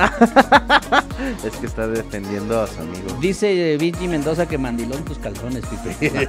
[1.45, 3.19] Es que está defendiendo a su amigo.
[3.21, 6.29] Dice eh, Vinci Mendoza que mandilón tus calzones, Pipe.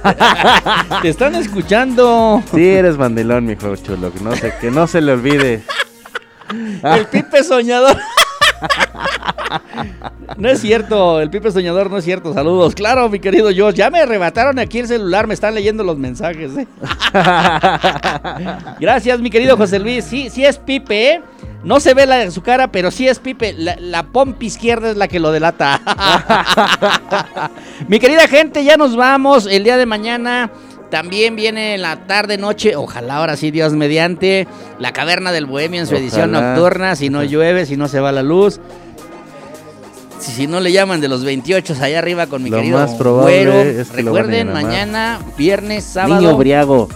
[1.02, 2.42] te están escuchando.
[2.52, 4.12] Sí, eres mandilón, chulo.
[4.12, 5.62] Que no se, que no se le olvide.
[6.82, 7.96] El Pipe soñador.
[10.36, 12.32] No es cierto, el Pipe Soñador no es cierto.
[12.32, 12.74] Saludos.
[12.74, 13.74] Claro, mi querido Josh.
[13.74, 16.52] Ya me arrebataron aquí el celular, me están leyendo los mensajes.
[16.56, 16.66] ¿eh?
[18.80, 20.04] Gracias, mi querido José Luis.
[20.04, 21.22] Sí, sí es Pipe, ¿eh?
[21.62, 23.52] No se ve la, su cara, pero sí es Pipe.
[23.52, 25.80] La, la pompa izquierda es la que lo delata.
[27.88, 29.46] mi querida gente, ya nos vamos.
[29.46, 30.50] El día de mañana
[30.90, 32.76] también viene en la tarde, noche.
[32.76, 34.46] Ojalá ahora sí, Dios mediante.
[34.78, 36.96] La caverna del Bohemio en su edición nocturna.
[36.96, 38.60] Si no llueve, si no se va la luz.
[40.18, 42.92] Si, si no le llaman de los 28 allá arriba con mi Lo querido más
[42.92, 43.52] probable güero.
[43.62, 46.20] es que Recuerden, mañana, viernes, sábado.
[46.20, 46.88] Niño briago.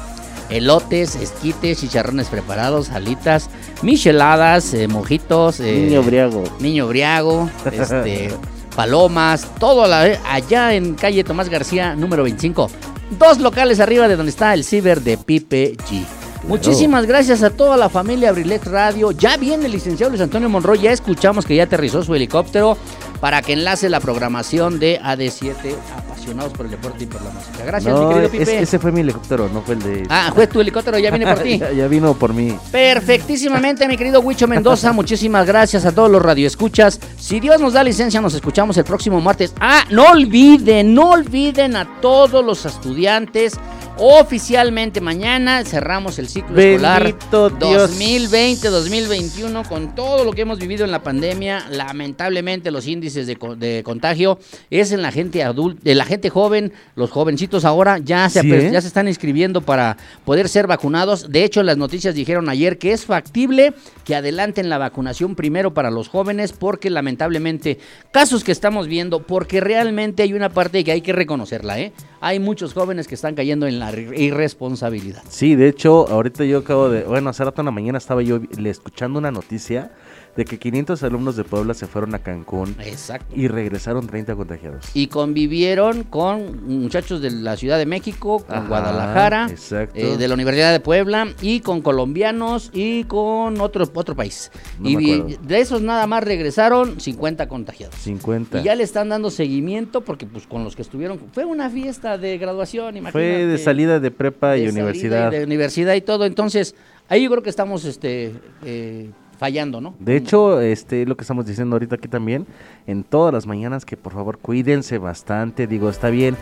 [0.51, 3.49] Elotes, esquites, chicharrones preparados, alitas,
[3.81, 5.59] micheladas, eh, mojitos.
[5.61, 6.45] eh, Niño briago.
[6.61, 8.31] Niño briago, este,
[8.77, 12.69] palomas, todo la vez, allá en calle Tomás García, número 25.
[13.19, 16.05] Dos locales arriba de donde está el ciber de Pipe G.
[16.49, 19.13] Muchísimas gracias a toda la familia Abrilex Radio.
[19.13, 20.81] Ya viene el licenciado Luis Antonio Monroy.
[20.81, 22.77] Ya escuchamos que ya aterrizó su helicóptero
[23.21, 25.55] para que enlace la programación de AD7,
[26.25, 27.65] apasionados por el deporte y por la música.
[27.67, 28.63] Gracias, mi querido es- Pipe.
[28.63, 30.07] ese fue mi helicóptero, no fue el de.
[30.09, 31.59] Ah, fue tu helicóptero, ya viene por ti.
[31.59, 32.57] ya, ya vino por mí.
[32.73, 34.93] Perfectísimamente, mi querido Huicho Mendoza.
[34.95, 36.99] Muchísimas gracias a todos los radioescuchas.
[37.19, 39.53] Si Dios nos da licencia, nos escuchamos el próximo martes.
[39.61, 43.55] Ah, no olviden, no olviden a todos los estudiantes.
[43.97, 47.03] Oficialmente mañana cerramos el ciclo escolar
[47.71, 47.97] Dios.
[47.97, 51.67] 2020-2021 con todo lo que hemos vivido en la pandemia.
[51.71, 56.29] Lamentablemente los índices de, co- de contagio es en la gente adulta, de la gente
[56.29, 58.71] joven, los jovencitos ahora ya se, Sí, ¿eh?
[58.73, 61.31] ya se están inscribiendo para poder ser vacunados.
[61.31, 65.93] De hecho, las noticias dijeron ayer que es factible que adelanten la vacunación primero para
[65.93, 67.79] los jóvenes porque lamentablemente
[68.11, 71.93] casos que estamos viendo, porque realmente hay una parte que hay que reconocerla, ¿eh?
[72.21, 75.23] Hay muchos jóvenes que están cayendo en la ir- irresponsabilidad.
[75.29, 77.03] Sí, de hecho, ahorita yo acabo de.
[77.05, 79.91] Bueno, hace rato en la mañana estaba yo le- escuchando una noticia
[80.37, 83.35] de que 500 alumnos de Puebla se fueron a Cancún Exacto.
[83.37, 84.87] y regresaron 30 contagiados.
[84.95, 89.47] Y convivieron con muchachos de la Ciudad de México, con Ajá, Guadalajara,
[89.95, 94.51] eh, de la Universidad de Puebla y con colombianos y con otro, otro país.
[94.79, 97.95] No y me de esos nada más regresaron 50 contagiados.
[97.97, 98.61] 50.
[98.61, 102.19] Y ya le están dando seguimiento porque pues con los que estuvieron fue una fiesta
[102.19, 103.13] de graduación, imagínate.
[103.13, 105.33] Fue de salida de prepa y de universidad.
[105.33, 106.75] y de universidad y todo, entonces
[107.09, 108.33] ahí yo creo que estamos este
[108.65, 109.95] eh, fallando, ¿no?
[109.99, 112.47] De hecho, este lo que estamos diciendo ahorita aquí también,
[112.87, 116.37] en todas las mañanas que por favor cuídense bastante, digo, está bien.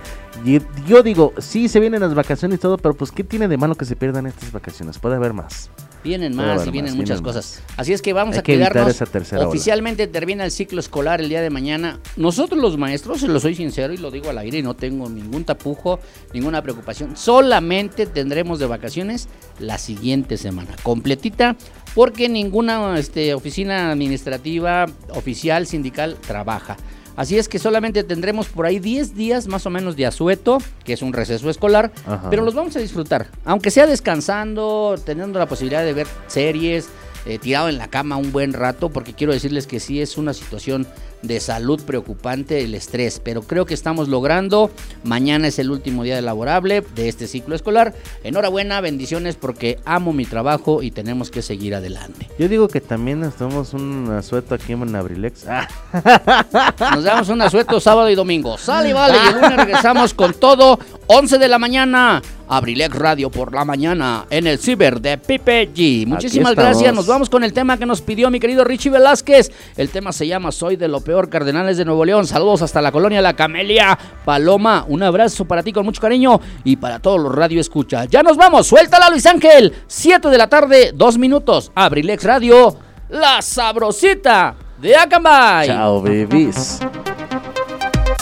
[0.45, 3.57] Y yo digo, sí se vienen las vacaciones y todo, pero pues ¿qué tiene de
[3.57, 4.99] malo que se pierdan estas vacaciones?
[4.99, 5.71] Puede haber más.
[6.05, 7.63] Vienen más y vienen más, muchas vienen cosas.
[7.77, 8.89] Así es que vamos Hay a que cuidarnos.
[8.89, 9.49] esa tercera ola.
[9.49, 12.01] Oficialmente termina el ciclo escolar el día de mañana.
[12.17, 15.09] Nosotros los maestros, se lo soy sincero y lo digo al aire y no tengo
[15.09, 16.01] ningún tapujo,
[16.35, 17.17] ninguna preocupación.
[17.17, 19.29] Solamente tendremos de vacaciones
[19.61, 21.55] la siguiente semana, completita,
[21.95, 26.77] porque ninguna este, oficina administrativa, oficial, sindical trabaja.
[27.15, 30.95] Así es que solamente tendremos por ahí 10 días más o menos de asueto, que
[30.95, 32.31] es un receso escolar, Ajá.
[32.31, 33.29] pero los vamos a disfrutar.
[33.45, 36.89] Aunque sea descansando, teniendo la posibilidad de ver series,
[37.27, 40.33] eh, tirado en la cama un buen rato, porque quiero decirles que sí es una
[40.33, 40.87] situación
[41.23, 44.71] de salud preocupante el estrés, pero creo que estamos logrando.
[45.05, 47.95] Mañana es el último día de laborable de este ciclo escolar.
[48.25, 52.29] Enhorabuena, bendiciones porque amo mi trabajo y tenemos que seguir adelante.
[52.39, 55.47] Yo digo que también nos tomamos un asueto aquí en Abrilex.
[55.49, 55.69] Ah,
[56.95, 58.59] Nos damos un asueto sábado y domingo.
[58.59, 60.79] Sale y vale, y el lunes regresamos con todo.
[61.07, 62.23] 11 de la mañana.
[62.49, 66.07] Abrilex Radio por la mañana en el ciber de Pipe G.
[66.07, 66.93] Muchísimas gracias.
[66.95, 69.51] Nos vamos con el tema que nos pidió mi querido Richie Velázquez.
[69.77, 72.27] El tema se llama Soy de lo peor, Cardenales de Nuevo León.
[72.27, 73.99] Saludos hasta la colonia La Camelia.
[74.25, 78.09] Paloma, un abrazo para ti con mucho cariño y para todos los radio escuchas.
[78.09, 78.67] Ya nos vamos.
[78.67, 79.75] Suéltala, Luis Ángel.
[79.87, 81.71] 7 de la tarde, 2 minutos.
[81.75, 82.77] Abrilex Radio,
[83.11, 85.69] la sabrosita de Acambay.
[85.69, 86.81] Chao, babies.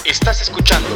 [0.05, 0.89] Estás escuchando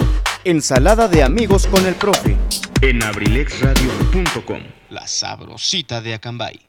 [0.45, 2.37] Ensalada de amigos con el profe
[2.83, 4.61] en abrilexradio.com.
[4.91, 6.61] La sabrosita de Acambay.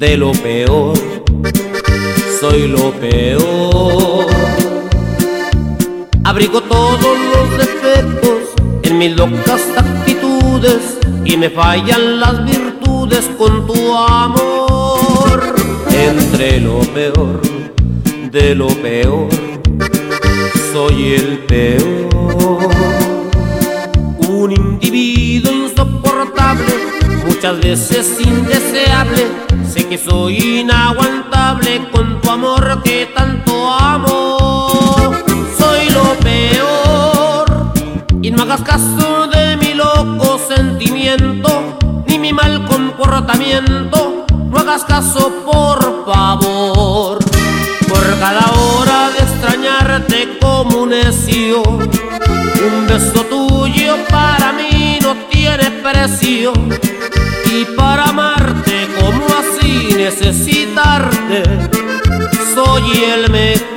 [0.00, 0.94] De lo peor,
[2.40, 4.26] soy lo peor.
[6.24, 8.38] Abrigo todos los defectos
[8.82, 15.54] en mis locas actitudes y me fallan las virtudes con tu amor.
[15.90, 17.42] Entre lo peor
[18.32, 19.28] de lo peor,
[20.72, 22.70] soy el peor.
[24.30, 26.72] Un individuo insoportable,
[27.40, 29.26] muchas veces indeseable.
[29.66, 35.14] Sé que soy inaguantable con tu amor que tanto amo.
[35.56, 37.72] Soy lo peor
[38.20, 44.26] y no hagas caso de mi loco sentimiento ni mi mal comportamiento.
[44.50, 47.18] No hagas caso, por favor.
[47.88, 55.19] Por cada hora de extrañarte como un necio, un beso tuyo para mí no
[55.82, 56.52] precio.
[57.46, 61.42] Y para amarte como así necesitarte,
[62.54, 63.69] soy el mejor.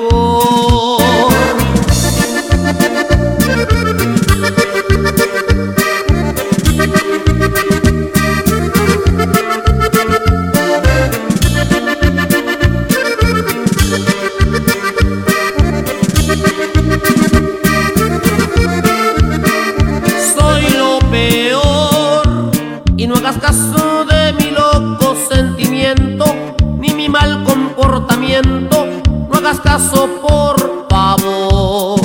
[30.21, 32.01] Por favor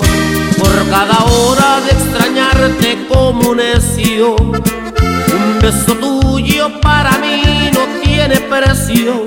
[0.58, 4.36] por cada hora de extrañarte como un necio.
[4.36, 9.24] Un beso tuyo para mí no tiene precio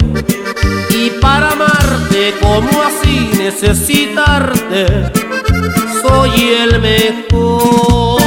[0.89, 5.11] y para amarte como así necesitarte
[6.01, 8.21] soy el mejor